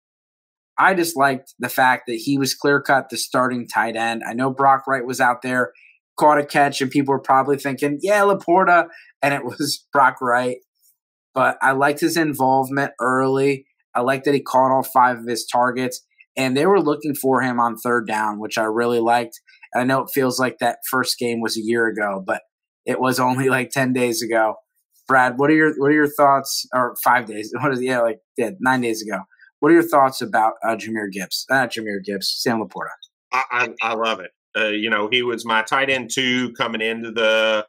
I 0.78 0.94
just 0.94 1.16
liked 1.16 1.54
the 1.58 1.68
fact 1.68 2.04
that 2.06 2.16
he 2.16 2.38
was 2.38 2.54
clear 2.54 2.82
cut 2.82 3.08
the 3.08 3.16
starting 3.16 3.66
tight 3.66 3.96
end. 3.96 4.22
I 4.26 4.34
know 4.34 4.50
Brock 4.50 4.86
Wright 4.86 5.06
was 5.06 5.20
out 5.20 5.42
there, 5.42 5.72
caught 6.18 6.38
a 6.38 6.44
catch, 6.44 6.80
and 6.80 6.90
people 6.90 7.12
were 7.12 7.20
probably 7.20 7.56
thinking, 7.56 7.98
yeah, 8.02 8.22
LaPorta, 8.22 8.88
and 9.22 9.32
it 9.32 9.44
was 9.44 9.86
Brock 9.92 10.20
Wright. 10.20 10.58
But 11.34 11.56
I 11.62 11.72
liked 11.72 12.00
his 12.00 12.16
involvement 12.16 12.92
early. 13.00 13.66
I 13.94 14.00
liked 14.00 14.24
that 14.24 14.34
he 14.34 14.40
caught 14.40 14.72
all 14.72 14.82
five 14.82 15.18
of 15.18 15.26
his 15.26 15.46
targets, 15.46 16.04
and 16.36 16.56
they 16.56 16.66
were 16.66 16.82
looking 16.82 17.14
for 17.14 17.40
him 17.40 17.60
on 17.60 17.76
third 17.76 18.06
down, 18.06 18.38
which 18.38 18.58
I 18.58 18.64
really 18.64 19.00
liked. 19.00 19.40
I 19.76 19.84
know 19.84 20.02
it 20.02 20.10
feels 20.12 20.38
like 20.38 20.58
that 20.58 20.78
first 20.90 21.18
game 21.18 21.40
was 21.40 21.56
a 21.56 21.62
year 21.62 21.86
ago, 21.86 22.22
but 22.24 22.42
it 22.84 23.00
was 23.00 23.20
only 23.20 23.48
like 23.50 23.70
10 23.70 23.92
days 23.92 24.22
ago. 24.22 24.56
Brad, 25.08 25.38
what 25.38 25.50
are 25.50 25.54
your 25.54 25.72
what 25.78 25.90
are 25.90 25.94
your 25.94 26.08
thoughts? 26.08 26.66
Or 26.74 26.96
five 27.04 27.26
days? 27.26 27.52
What 27.60 27.72
is 27.72 27.80
yeah, 27.80 28.00
like 28.00 28.18
yeah, 28.36 28.50
nine 28.58 28.80
days 28.80 29.02
ago? 29.02 29.20
What 29.60 29.70
are 29.70 29.74
your 29.74 29.88
thoughts 29.88 30.20
about 30.20 30.54
uh, 30.64 30.76
Jahmyr 30.76 31.10
Gibbs? 31.12 31.46
Uh, 31.48 31.66
Jahmyr 31.66 32.02
Gibbs, 32.04 32.34
Sam 32.38 32.60
LaPorta. 32.60 32.90
I, 33.32 33.42
I, 33.50 33.68
I 33.82 33.94
love 33.94 34.20
it. 34.20 34.30
Uh, 34.56 34.68
you 34.68 34.90
know, 34.90 35.08
he 35.10 35.22
was 35.22 35.44
my 35.44 35.62
tight 35.62 35.90
end 35.90 36.10
two 36.12 36.52
coming 36.54 36.80
into 36.80 37.10
the 37.12 37.66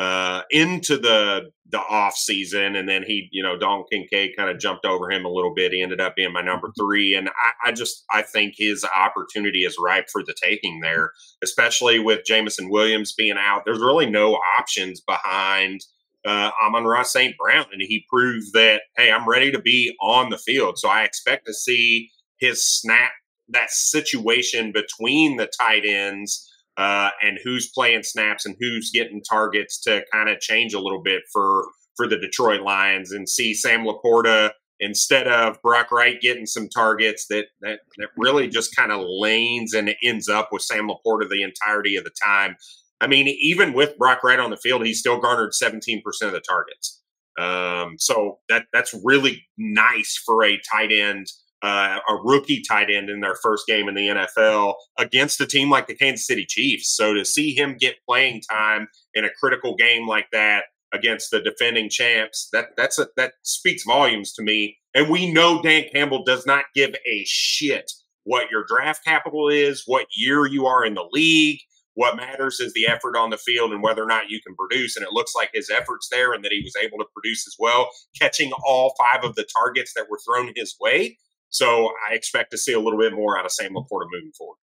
uh, 0.00 0.44
into 0.50 0.96
the 0.96 1.50
the 1.68 1.78
off 1.78 2.16
season, 2.16 2.74
and 2.74 2.88
then 2.88 3.04
he, 3.06 3.28
you 3.32 3.42
know, 3.42 3.58
Dalton 3.58 3.84
Kincaid 3.92 4.34
kind 4.34 4.48
of 4.48 4.58
jumped 4.58 4.86
over 4.86 5.10
him 5.10 5.26
a 5.26 5.30
little 5.30 5.52
bit. 5.54 5.72
He 5.72 5.82
ended 5.82 6.00
up 6.00 6.16
being 6.16 6.32
my 6.32 6.40
number 6.40 6.68
mm-hmm. 6.68 6.82
three, 6.82 7.14
and 7.14 7.28
I, 7.28 7.68
I, 7.68 7.72
just 7.72 8.02
I 8.10 8.22
think 8.22 8.54
his 8.56 8.82
opportunity 8.82 9.64
is 9.64 9.76
ripe 9.78 10.06
for 10.10 10.24
the 10.24 10.34
taking 10.42 10.80
there, 10.80 11.12
especially 11.44 11.98
with 11.98 12.24
Jameson 12.24 12.70
Williams 12.70 13.12
being 13.12 13.36
out. 13.38 13.64
There's 13.66 13.78
really 13.78 14.08
no 14.08 14.38
options 14.58 15.02
behind 15.02 15.82
uh, 16.26 16.50
Amon-Ra 16.66 17.02
St. 17.02 17.36
Brown, 17.36 17.66
and 17.70 17.82
he 17.82 18.06
proved 18.08 18.54
that 18.54 18.80
hey, 18.96 19.12
I'm 19.12 19.28
ready 19.28 19.52
to 19.52 19.60
be 19.60 19.94
on 20.00 20.30
the 20.30 20.38
field. 20.38 20.78
So 20.78 20.88
I 20.88 21.02
expect 21.02 21.44
to 21.44 21.52
see 21.52 22.08
his 22.38 22.66
snap 22.66 23.12
that 23.50 23.70
situation 23.70 24.72
between 24.72 25.36
the 25.36 25.50
tight 25.60 25.84
ends 25.84 26.50
uh, 26.76 27.10
and 27.22 27.38
who's 27.42 27.70
playing 27.70 28.02
snaps 28.02 28.46
and 28.46 28.56
who's 28.60 28.90
getting 28.90 29.22
targets 29.22 29.80
to 29.82 30.02
kind 30.12 30.28
of 30.28 30.40
change 30.40 30.74
a 30.74 30.80
little 30.80 31.02
bit 31.02 31.22
for 31.32 31.66
for 31.96 32.06
the 32.06 32.18
Detroit 32.18 32.62
Lions 32.62 33.12
and 33.12 33.28
see 33.28 33.52
Sam 33.52 33.84
LaPorta 33.84 34.52
instead 34.78 35.28
of 35.28 35.60
Brock 35.62 35.92
Wright 35.92 36.18
getting 36.20 36.46
some 36.46 36.68
targets 36.68 37.26
that 37.28 37.46
that, 37.60 37.80
that 37.98 38.08
really 38.16 38.48
just 38.48 38.74
kind 38.74 38.92
of 38.92 39.04
lanes 39.04 39.74
and 39.74 39.94
ends 40.02 40.28
up 40.28 40.48
with 40.52 40.62
Sam 40.62 40.88
LaPorta 40.88 41.28
the 41.28 41.42
entirety 41.42 41.96
of 41.96 42.04
the 42.04 42.12
time. 42.22 42.56
I 43.00 43.06
mean, 43.06 43.28
even 43.28 43.72
with 43.72 43.96
Brock 43.98 44.22
Wright 44.22 44.40
on 44.40 44.50
the 44.50 44.56
field, 44.56 44.84
he 44.84 44.92
still 44.92 45.18
garnered 45.18 45.52
17% 45.52 46.02
of 46.22 46.32
the 46.32 46.40
targets. 46.40 47.00
Um, 47.38 47.96
so 47.98 48.38
that 48.48 48.66
that's 48.72 48.94
really 49.04 49.46
nice 49.56 50.20
for 50.24 50.44
a 50.44 50.60
tight 50.70 50.92
end 50.92 51.26
uh, 51.62 51.98
a 52.08 52.14
rookie 52.24 52.62
tight 52.62 52.90
end 52.90 53.10
in 53.10 53.20
their 53.20 53.34
first 53.34 53.66
game 53.66 53.88
in 53.88 53.94
the 53.94 54.08
NFL 54.08 54.74
against 54.98 55.40
a 55.40 55.46
team 55.46 55.70
like 55.70 55.86
the 55.86 55.94
Kansas 55.94 56.26
City 56.26 56.46
Chiefs. 56.46 56.94
So 56.96 57.14
to 57.14 57.24
see 57.24 57.54
him 57.54 57.76
get 57.78 57.96
playing 58.08 58.42
time 58.50 58.88
in 59.14 59.24
a 59.24 59.30
critical 59.38 59.76
game 59.76 60.08
like 60.08 60.28
that 60.32 60.64
against 60.92 61.30
the 61.30 61.40
defending 61.40 61.90
champs, 61.90 62.48
that 62.52 62.70
that's 62.76 62.98
a, 62.98 63.08
that 63.16 63.34
speaks 63.42 63.84
volumes 63.84 64.32
to 64.34 64.42
me. 64.42 64.78
And 64.94 65.10
we 65.10 65.32
know 65.32 65.62
Dan 65.62 65.84
Campbell 65.92 66.24
does 66.24 66.46
not 66.46 66.64
give 66.74 66.94
a 67.06 67.24
shit 67.26 67.90
what 68.24 68.50
your 68.50 68.64
draft 68.66 69.04
capital 69.04 69.48
is, 69.48 69.84
what 69.86 70.06
year 70.14 70.46
you 70.46 70.66
are 70.66 70.84
in 70.84 70.94
the 70.94 71.08
league. 71.12 71.60
What 71.94 72.16
matters 72.16 72.60
is 72.60 72.72
the 72.72 72.86
effort 72.86 73.16
on 73.16 73.30
the 73.30 73.36
field 73.36 73.72
and 73.72 73.82
whether 73.82 74.02
or 74.02 74.06
not 74.06 74.30
you 74.30 74.40
can 74.40 74.54
produce. 74.54 74.96
And 74.96 75.04
it 75.04 75.12
looks 75.12 75.34
like 75.34 75.50
his 75.52 75.68
efforts 75.68 76.08
there 76.10 76.32
and 76.32 76.42
that 76.44 76.52
he 76.52 76.62
was 76.62 76.76
able 76.82 76.98
to 76.98 77.10
produce 77.12 77.46
as 77.46 77.56
well, 77.58 77.90
catching 78.18 78.52
all 78.64 78.94
five 78.98 79.24
of 79.24 79.34
the 79.34 79.46
targets 79.54 79.92
that 79.94 80.06
were 80.08 80.20
thrown 80.24 80.52
his 80.54 80.76
way 80.80 81.18
so 81.50 81.92
I 82.08 82.14
expect 82.14 82.52
to 82.52 82.58
see 82.58 82.72
a 82.72 82.80
little 82.80 82.98
bit 82.98 83.12
more 83.12 83.38
out 83.38 83.44
of 83.44 83.52
Sam 83.52 83.74
LaPorta 83.74 84.06
moving 84.10 84.32
forward. 84.36 84.56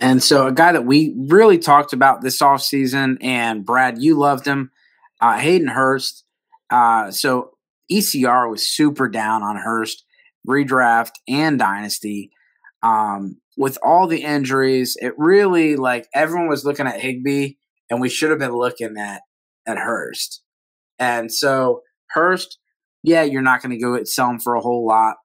And 0.00 0.22
so 0.22 0.46
a 0.46 0.52
guy 0.52 0.72
that 0.72 0.86
we 0.86 1.14
really 1.28 1.58
talked 1.58 1.92
about 1.92 2.22
this 2.22 2.40
offseason, 2.40 3.16
and 3.20 3.66
Brad, 3.66 4.00
you 4.00 4.16
loved 4.16 4.46
him, 4.46 4.70
uh, 5.20 5.38
Hayden 5.38 5.68
Hurst. 5.68 6.24
Uh, 6.70 7.10
so 7.10 7.50
ECR 7.90 8.48
was 8.48 8.68
super 8.68 9.08
down 9.08 9.42
on 9.42 9.56
Hurst, 9.56 10.04
redraft 10.46 11.12
and 11.26 11.58
dynasty. 11.58 12.30
Um, 12.82 13.38
with 13.56 13.76
all 13.82 14.06
the 14.06 14.22
injuries, 14.22 14.96
it 15.00 15.14
really 15.18 15.74
like 15.74 16.06
everyone 16.14 16.48
was 16.48 16.64
looking 16.64 16.86
at 16.86 17.00
Higbee, 17.00 17.54
and 17.90 18.00
we 18.00 18.08
should 18.08 18.30
have 18.30 18.38
been 18.38 18.54
looking 18.54 18.96
at 18.96 19.22
at 19.66 19.78
Hurst. 19.78 20.42
And 20.98 21.32
so 21.32 21.82
Hurst, 22.10 22.58
yeah, 23.02 23.22
you're 23.22 23.42
not 23.42 23.62
going 23.62 23.76
to 23.76 23.82
go 23.82 24.02
sell 24.04 24.30
him 24.30 24.38
for 24.38 24.54
a 24.54 24.60
whole 24.60 24.86
lot. 24.86 25.16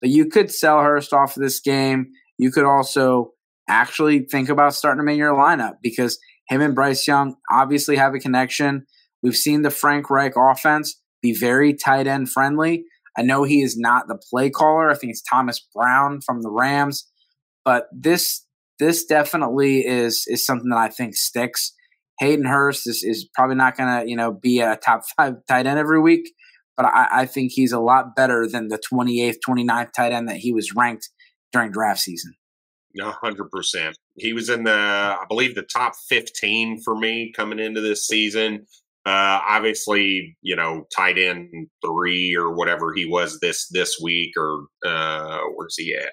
But 0.00 0.10
you 0.10 0.26
could 0.26 0.50
sell 0.50 0.80
Hurst 0.80 1.12
off 1.12 1.36
of 1.36 1.42
this 1.42 1.60
game. 1.60 2.12
You 2.38 2.50
could 2.50 2.64
also 2.64 3.32
actually 3.68 4.26
think 4.30 4.48
about 4.48 4.74
starting 4.74 5.00
him 5.00 5.08
in 5.08 5.16
your 5.16 5.34
lineup 5.34 5.74
because 5.82 6.18
him 6.48 6.60
and 6.60 6.74
Bryce 6.74 7.06
Young 7.06 7.36
obviously 7.50 7.96
have 7.96 8.14
a 8.14 8.18
connection. 8.18 8.86
We've 9.22 9.36
seen 9.36 9.62
the 9.62 9.70
Frank 9.70 10.10
Reich 10.10 10.34
offense 10.36 11.00
be 11.22 11.32
very 11.32 11.74
tight 11.74 12.06
end 12.06 12.30
friendly. 12.30 12.84
I 13.16 13.22
know 13.22 13.44
he 13.44 13.60
is 13.62 13.76
not 13.78 14.08
the 14.08 14.18
play 14.30 14.50
caller. 14.50 14.90
I 14.90 14.94
think 14.94 15.10
it's 15.10 15.22
Thomas 15.22 15.64
Brown 15.74 16.20
from 16.20 16.42
the 16.42 16.50
Rams, 16.50 17.08
but 17.64 17.86
this 17.92 18.46
this 18.78 19.04
definitely 19.04 19.86
is 19.86 20.24
is 20.26 20.44
something 20.46 20.70
that 20.70 20.78
I 20.78 20.88
think 20.88 21.14
sticks. 21.14 21.74
Hayden 22.18 22.44
Hurst 22.44 22.86
is, 22.86 23.02
is 23.02 23.28
probably 23.34 23.56
not 23.56 23.76
going 23.76 24.00
to 24.00 24.08
you 24.08 24.16
know 24.16 24.32
be 24.32 24.60
a 24.60 24.76
top 24.76 25.02
five 25.16 25.34
tight 25.48 25.66
end 25.66 25.78
every 25.78 26.00
week, 26.00 26.32
but 26.76 26.86
I, 26.86 27.08
I 27.12 27.26
think 27.26 27.52
he's 27.52 27.72
a 27.72 27.80
lot 27.80 28.16
better 28.16 28.46
than 28.46 28.68
the 28.68 28.78
28th, 28.78 29.36
29th 29.46 29.92
tight 29.92 30.12
end 30.12 30.28
that 30.28 30.36
he 30.36 30.52
was 30.52 30.74
ranked 30.74 31.10
during 31.52 31.70
draft 31.72 32.00
season. 32.00 32.34
Hundred 32.98 33.50
percent. 33.50 33.96
He 34.16 34.32
was 34.32 34.48
in 34.48 34.64
the, 34.64 34.72
I 34.72 35.24
believe, 35.28 35.54
the 35.54 35.62
top 35.62 35.92
fifteen 36.08 36.80
for 36.82 36.96
me 36.96 37.32
coming 37.34 37.60
into 37.60 37.80
this 37.80 38.06
season. 38.06 38.66
Uh, 39.06 39.40
obviously, 39.46 40.36
you 40.42 40.56
know, 40.56 40.86
tight 40.94 41.16
end 41.16 41.68
three 41.84 42.34
or 42.34 42.52
whatever 42.52 42.92
he 42.92 43.06
was 43.06 43.38
this 43.40 43.68
this 43.68 43.98
week, 44.02 44.32
or 44.36 44.64
uh, 44.84 45.38
where's 45.54 45.76
he 45.76 45.94
at? 45.94 46.12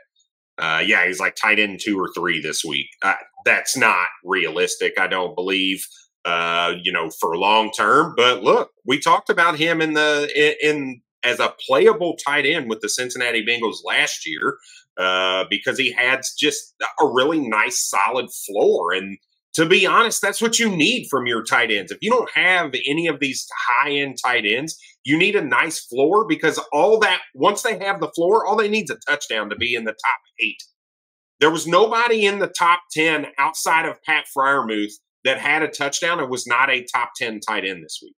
Uh, 0.60 0.82
yeah, 0.86 1.06
he's 1.06 1.20
like 1.20 1.36
tight 1.36 1.60
end 1.60 1.80
two 1.82 2.00
or 2.00 2.10
three 2.16 2.40
this 2.40 2.64
week. 2.64 2.88
Uh, 3.02 3.16
that's 3.44 3.76
not 3.76 4.08
realistic. 4.24 5.00
I 5.00 5.08
don't 5.08 5.36
believe 5.36 5.84
uh, 6.28 6.74
you 6.84 6.92
know, 6.92 7.10
for 7.10 7.38
long 7.38 7.72
term. 7.72 8.14
But 8.18 8.44
look, 8.44 8.72
we 8.86 9.00
talked 9.00 9.30
about 9.30 9.58
him 9.58 9.80
in 9.82 9.94
the 9.94 10.30
in, 10.36 10.70
in 10.70 11.02
as 11.24 11.40
a 11.40 11.56
playable 11.66 12.18
tight 12.18 12.46
end 12.46 12.70
with 12.70 12.82
the 12.82 12.90
Cincinnati 12.90 13.46
Bengals 13.46 13.78
last 13.86 14.28
year 14.28 14.58
uh, 14.98 15.46
because 15.50 15.80
he 15.80 15.94
had 15.94 16.22
just 16.38 16.76
a 17.02 17.08
really 17.08 17.40
nice, 17.40 17.82
solid 17.90 18.28
floor. 18.46 18.92
And 18.92 19.18
to 19.54 19.66
be 19.66 19.86
honest, 19.86 20.22
that's 20.22 20.42
what 20.42 20.60
you 20.60 20.70
need 20.70 21.08
from 21.10 21.28
your 21.28 21.44
tight 21.44 21.72
ends. 21.72 21.94
If 21.94 22.00
you 22.02 22.12
don't 22.12 22.30
have 22.32 22.74
any 22.86 23.08
of 23.08 23.22
these 23.22 23.48
high 23.66 23.92
end 23.92 24.18
tight 24.22 24.46
ends, 24.46 24.78
you 25.06 25.18
need 25.18 25.38
a 25.38 25.42
nice 25.42 25.80
floor 25.80 26.26
because 26.28 26.60
all 26.74 27.00
that, 27.00 27.22
once 27.36 27.62
they 27.62 27.80
have 27.80 28.02
the 28.02 28.12
floor, 28.12 28.46
all 28.46 28.58
they 28.58 28.70
need 28.70 28.90
is 28.90 28.98
a 28.98 29.10
touchdown 29.10 29.50
to 29.50 29.56
be 29.56 29.76
in 29.76 29.86
the 29.86 29.92
top 29.94 30.20
eight. 30.42 30.62
There 31.40 31.52
was 31.52 31.68
nobody 31.68 32.26
in 32.26 32.40
the 32.40 32.48
top 32.48 32.82
10 32.92 33.28
outside 33.38 33.86
of 33.86 34.04
Pat 34.04 34.26
Freiermuth 34.36 34.94
that 35.28 35.40
had 35.40 35.62
a 35.62 35.68
touchdown 35.68 36.22
and 36.22 36.30
was 36.30 36.48
not 36.48 36.70
a 36.70 36.86
top 36.86 37.12
10 37.18 37.42
tight 37.42 37.66
end 37.66 37.84
this 37.84 38.00
week. 38.02 38.16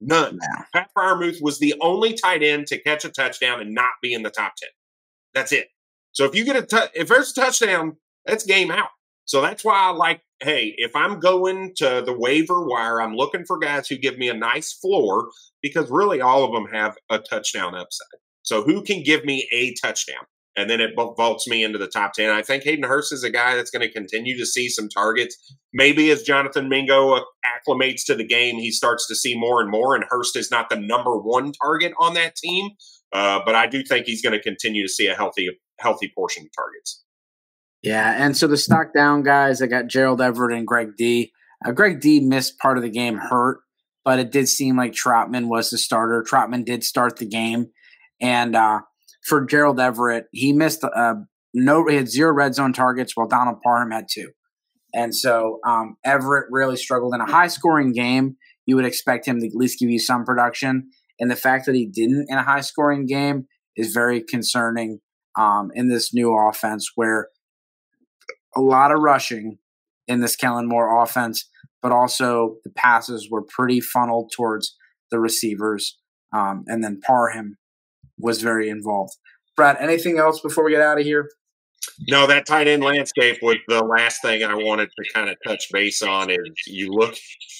None. 0.00 0.38
Yeah. 0.40 0.64
Pat 0.72 0.88
Freiermuth 0.96 1.42
was 1.42 1.58
the 1.58 1.74
only 1.82 2.14
tight 2.14 2.42
end 2.42 2.66
to 2.68 2.80
catch 2.82 3.04
a 3.04 3.10
touchdown 3.10 3.60
and 3.60 3.74
not 3.74 3.90
be 4.02 4.14
in 4.14 4.22
the 4.22 4.30
top 4.30 4.54
10. 4.56 4.70
That's 5.34 5.52
it. 5.52 5.68
So 6.12 6.24
if 6.24 6.34
you 6.34 6.46
get 6.46 6.56
a 6.56 6.62
t- 6.64 6.98
if 6.98 7.08
there's 7.08 7.32
a 7.32 7.40
touchdown, 7.42 7.98
that's 8.24 8.46
game 8.46 8.70
out. 8.70 8.88
So 9.26 9.42
that's 9.42 9.66
why 9.66 9.74
I 9.74 9.90
like, 9.90 10.22
hey, 10.40 10.72
if 10.78 10.96
I'm 10.96 11.20
going 11.20 11.74
to 11.76 12.02
the 12.04 12.16
waiver 12.16 12.66
wire, 12.66 13.02
I'm 13.02 13.14
looking 13.14 13.44
for 13.44 13.58
guys 13.58 13.86
who 13.86 13.98
give 13.98 14.16
me 14.16 14.30
a 14.30 14.34
nice 14.34 14.72
floor 14.72 15.28
because 15.60 15.90
really 15.90 16.22
all 16.22 16.42
of 16.42 16.52
them 16.52 16.72
have 16.72 16.96
a 17.10 17.18
touchdown 17.18 17.74
upside. 17.74 18.20
So 18.42 18.62
who 18.62 18.82
can 18.82 19.02
give 19.02 19.26
me 19.26 19.46
a 19.52 19.74
touchdown? 19.74 20.24
And 20.56 20.70
then 20.70 20.80
it 20.80 20.94
vaults 20.96 21.46
me 21.46 21.62
into 21.62 21.78
the 21.78 21.86
top 21.86 22.14
10. 22.14 22.30
I 22.30 22.42
think 22.42 22.64
Hayden 22.64 22.84
Hurst 22.84 23.12
is 23.12 23.22
a 23.22 23.30
guy 23.30 23.54
that's 23.54 23.70
going 23.70 23.86
to 23.86 23.92
continue 23.92 24.38
to 24.38 24.46
see 24.46 24.68
some 24.68 24.88
targets. 24.88 25.36
Maybe 25.74 26.10
as 26.10 26.22
Jonathan 26.22 26.68
Mingo 26.68 27.20
acclimates 27.44 28.04
to 28.06 28.14
the 28.14 28.26
game, 28.26 28.56
he 28.56 28.70
starts 28.70 29.06
to 29.08 29.14
see 29.14 29.38
more 29.38 29.60
and 29.60 29.70
more, 29.70 29.94
and 29.94 30.04
Hurst 30.08 30.34
is 30.34 30.50
not 30.50 30.70
the 30.70 30.76
number 30.76 31.18
one 31.18 31.52
target 31.52 31.92
on 31.98 32.14
that 32.14 32.36
team. 32.36 32.70
Uh, 33.12 33.40
but 33.44 33.54
I 33.54 33.66
do 33.66 33.84
think 33.84 34.06
he's 34.06 34.22
going 34.22 34.32
to 34.32 34.42
continue 34.42 34.82
to 34.82 34.92
see 34.92 35.06
a 35.06 35.14
healthy, 35.14 35.48
healthy 35.78 36.10
portion 36.14 36.44
of 36.44 36.50
targets. 36.56 37.02
Yeah, 37.82 38.14
and 38.16 38.36
so 38.36 38.46
the 38.46 38.56
stock 38.56 38.92
down 38.94 39.22
guys, 39.22 39.62
I 39.62 39.66
got 39.66 39.86
Gerald 39.86 40.20
Everett 40.20 40.56
and 40.56 40.66
Greg 40.66 40.96
D. 40.96 41.32
Uh, 41.64 41.72
Greg 41.72 42.00
D 42.00 42.20
missed 42.20 42.58
part 42.58 42.78
of 42.78 42.82
the 42.82 42.90
game 42.90 43.16
hurt, 43.16 43.60
but 44.04 44.18
it 44.18 44.32
did 44.32 44.48
seem 44.48 44.76
like 44.76 44.92
Trautman 44.92 45.48
was 45.48 45.70
the 45.70 45.78
starter. 45.78 46.24
Trautman 46.28 46.64
did 46.64 46.82
start 46.82 47.16
the 47.16 47.26
game, 47.26 47.68
and 48.20 48.56
uh, 48.56 48.80
for 49.26 49.44
Gerald 49.44 49.80
Everett, 49.80 50.26
he 50.30 50.52
missed 50.52 50.84
uh, 50.84 51.14
no, 51.52 51.86
he 51.86 51.96
had 51.96 52.08
zero 52.08 52.32
red 52.32 52.54
zone 52.54 52.72
targets 52.72 53.16
while 53.16 53.26
Donald 53.26 53.60
Parham 53.62 53.90
had 53.90 54.06
two. 54.10 54.30
And 54.94 55.14
so 55.14 55.58
um, 55.66 55.96
Everett 56.04 56.46
really 56.50 56.76
struggled 56.76 57.14
in 57.14 57.20
a 57.20 57.30
high 57.30 57.48
scoring 57.48 57.92
game. 57.92 58.36
You 58.66 58.76
would 58.76 58.84
expect 58.84 59.26
him 59.26 59.40
to 59.40 59.46
at 59.46 59.54
least 59.54 59.78
give 59.78 59.90
you 59.90 59.98
some 59.98 60.24
production. 60.24 60.90
And 61.18 61.30
the 61.30 61.36
fact 61.36 61.66
that 61.66 61.74
he 61.74 61.86
didn't 61.86 62.26
in 62.28 62.38
a 62.38 62.42
high 62.42 62.60
scoring 62.60 63.06
game 63.06 63.46
is 63.76 63.92
very 63.92 64.22
concerning 64.22 65.00
um, 65.36 65.70
in 65.74 65.88
this 65.88 66.14
new 66.14 66.36
offense 66.36 66.92
where 66.94 67.28
a 68.54 68.60
lot 68.60 68.92
of 68.92 69.00
rushing 69.00 69.58
in 70.06 70.20
this 70.20 70.36
Kellen 70.36 70.68
Moore 70.68 71.02
offense, 71.02 71.48
but 71.82 71.90
also 71.90 72.56
the 72.64 72.70
passes 72.70 73.28
were 73.30 73.42
pretty 73.42 73.80
funneled 73.80 74.30
towards 74.34 74.76
the 75.10 75.18
receivers. 75.18 75.98
Um, 76.34 76.64
and 76.66 76.82
then 76.82 77.00
Parham 77.00 77.56
was 78.18 78.42
very 78.42 78.68
involved. 78.68 79.14
Brad, 79.56 79.76
anything 79.80 80.18
else 80.18 80.40
before 80.40 80.64
we 80.64 80.72
get 80.72 80.82
out 80.82 80.98
of 80.98 81.04
here? 81.04 81.28
No, 82.08 82.26
that 82.26 82.46
tight 82.46 82.68
end 82.68 82.82
landscape 82.82 83.38
was 83.42 83.56
the 83.68 83.82
last 83.82 84.20
thing 84.22 84.44
I 84.44 84.54
wanted 84.54 84.90
to 84.90 85.12
kind 85.12 85.30
of 85.30 85.36
touch 85.46 85.68
base 85.72 86.02
on. 86.02 86.30
Is 86.30 86.38
you 86.66 86.90
look, 86.92 87.14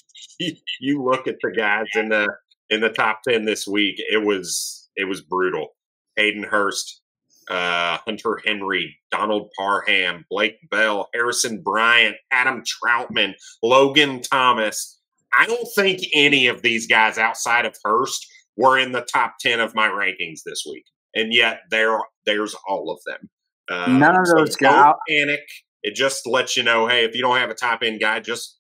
you 0.81 1.03
look 1.03 1.27
at 1.27 1.37
the 1.43 1.53
guys 1.53 1.87
in 1.95 2.09
the 2.09 2.29
in 2.69 2.81
the 2.81 2.91
top 2.91 3.21
ten 3.27 3.45
this 3.45 3.67
week. 3.67 3.97
It 3.99 4.25
was 4.25 4.89
it 4.97 5.05
was 5.05 5.23
brutal. 5.23 5.69
Hayden 6.17 6.43
Hurst, 6.43 7.03
uh, 7.51 7.99
Hunter 8.07 8.41
Henry, 8.45 8.99
Donald 9.11 9.51
Parham, 9.59 10.25
Blake 10.31 10.59
Bell, 10.71 11.09
Harrison 11.15 11.63
Bryant, 11.63 12.17
Adam 12.33 12.63
Trautman, 12.63 13.35
Logan 13.63 14.23
Thomas. 14.23 14.99
I 15.39 15.47
don't 15.47 15.69
think 15.75 16.01
any 16.15 16.47
of 16.47 16.63
these 16.63 16.87
guys 16.87 17.19
outside 17.19 17.67
of 17.67 17.77
Hurst 17.85 18.27
were 18.57 18.79
in 18.79 18.93
the 18.93 19.03
top 19.03 19.35
10 19.41 19.61
of 19.61 19.75
my 19.75 19.89
rankings 19.89 20.41
this 20.45 20.65
week. 20.69 20.85
And 21.15 21.33
yet 21.33 21.61
there 21.71 21.99
there's 22.25 22.55
all 22.69 22.91
of 22.91 23.01
them. 23.07 23.31
Um, 23.71 23.99
None 23.99 24.17
of 24.17 24.27
those 24.27 24.53
so 24.53 24.59
guys. 24.61 24.95
panic. 25.09 25.41
It 25.83 25.95
just 25.95 26.27
lets 26.27 26.57
you 26.57 26.63
know, 26.63 26.89
hey, 26.89 27.05
if 27.05 27.15
you 27.15 27.23
don't 27.23 27.37
have 27.37 27.51
a 27.51 27.55
top 27.55 27.83
end 27.83 28.01
guy, 28.01 28.21
just 28.21 28.59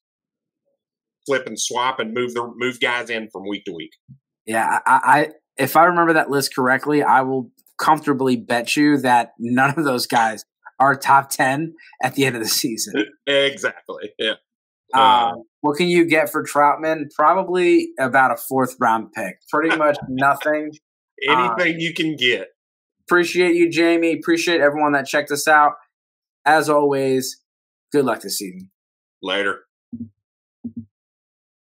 flip 1.27 1.47
and 1.47 1.59
swap 1.59 1.99
and 1.99 2.15
move 2.15 2.35
the 2.35 2.51
move 2.57 2.81
guys 2.81 3.11
in 3.11 3.29
from 3.31 3.49
week 3.49 3.65
to 3.65 3.73
week. 3.73 3.93
Yeah, 4.47 4.79
I, 4.87 5.01
I 5.05 5.29
if 5.57 5.77
I 5.77 5.85
remember 5.85 6.13
that 6.15 6.31
list 6.31 6.55
correctly, 6.55 7.03
I 7.03 7.23
will 7.23 7.51
comfortably 7.79 8.37
bet 8.37 8.77
you 8.77 8.99
that 8.99 9.33
none 9.39 9.75
of 9.77 9.85
those 9.85 10.07
guys 10.07 10.45
are 10.79 10.95
top 10.95 11.31
10 11.31 11.75
at 12.03 12.15
the 12.15 12.27
end 12.27 12.37
of 12.37 12.43
the 12.43 12.49
season. 12.49 13.07
exactly. 13.27 14.13
Yeah. 14.19 14.35
Uh, 14.95 15.33
what 15.67 15.77
can 15.77 15.89
you 15.89 16.05
get 16.05 16.31
for 16.31 16.45
Trautman? 16.45 17.07
Probably 17.15 17.89
about 17.99 18.31
a 18.31 18.37
fourth 18.37 18.77
round 18.79 19.13
pick. 19.13 19.41
Pretty 19.51 19.77
much 19.77 19.99
nothing. 20.09 20.73
Anything 21.29 21.75
uh, 21.75 21.79
you 21.79 21.93
can 21.93 22.17
get. 22.17 22.49
Appreciate 23.07 23.57
you, 23.57 23.71
Jamie. 23.71 24.13
Appreciate 24.13 24.61
everyone 24.61 24.93
that 24.93 25.07
checked 25.07 25.31
us 25.31 25.47
out. 25.49 25.73
As 26.45 26.69
always, 26.69 27.43
good 27.93 28.05
luck 28.05 28.21
this 28.21 28.39
season. 28.39 28.71
Later. 29.23 29.66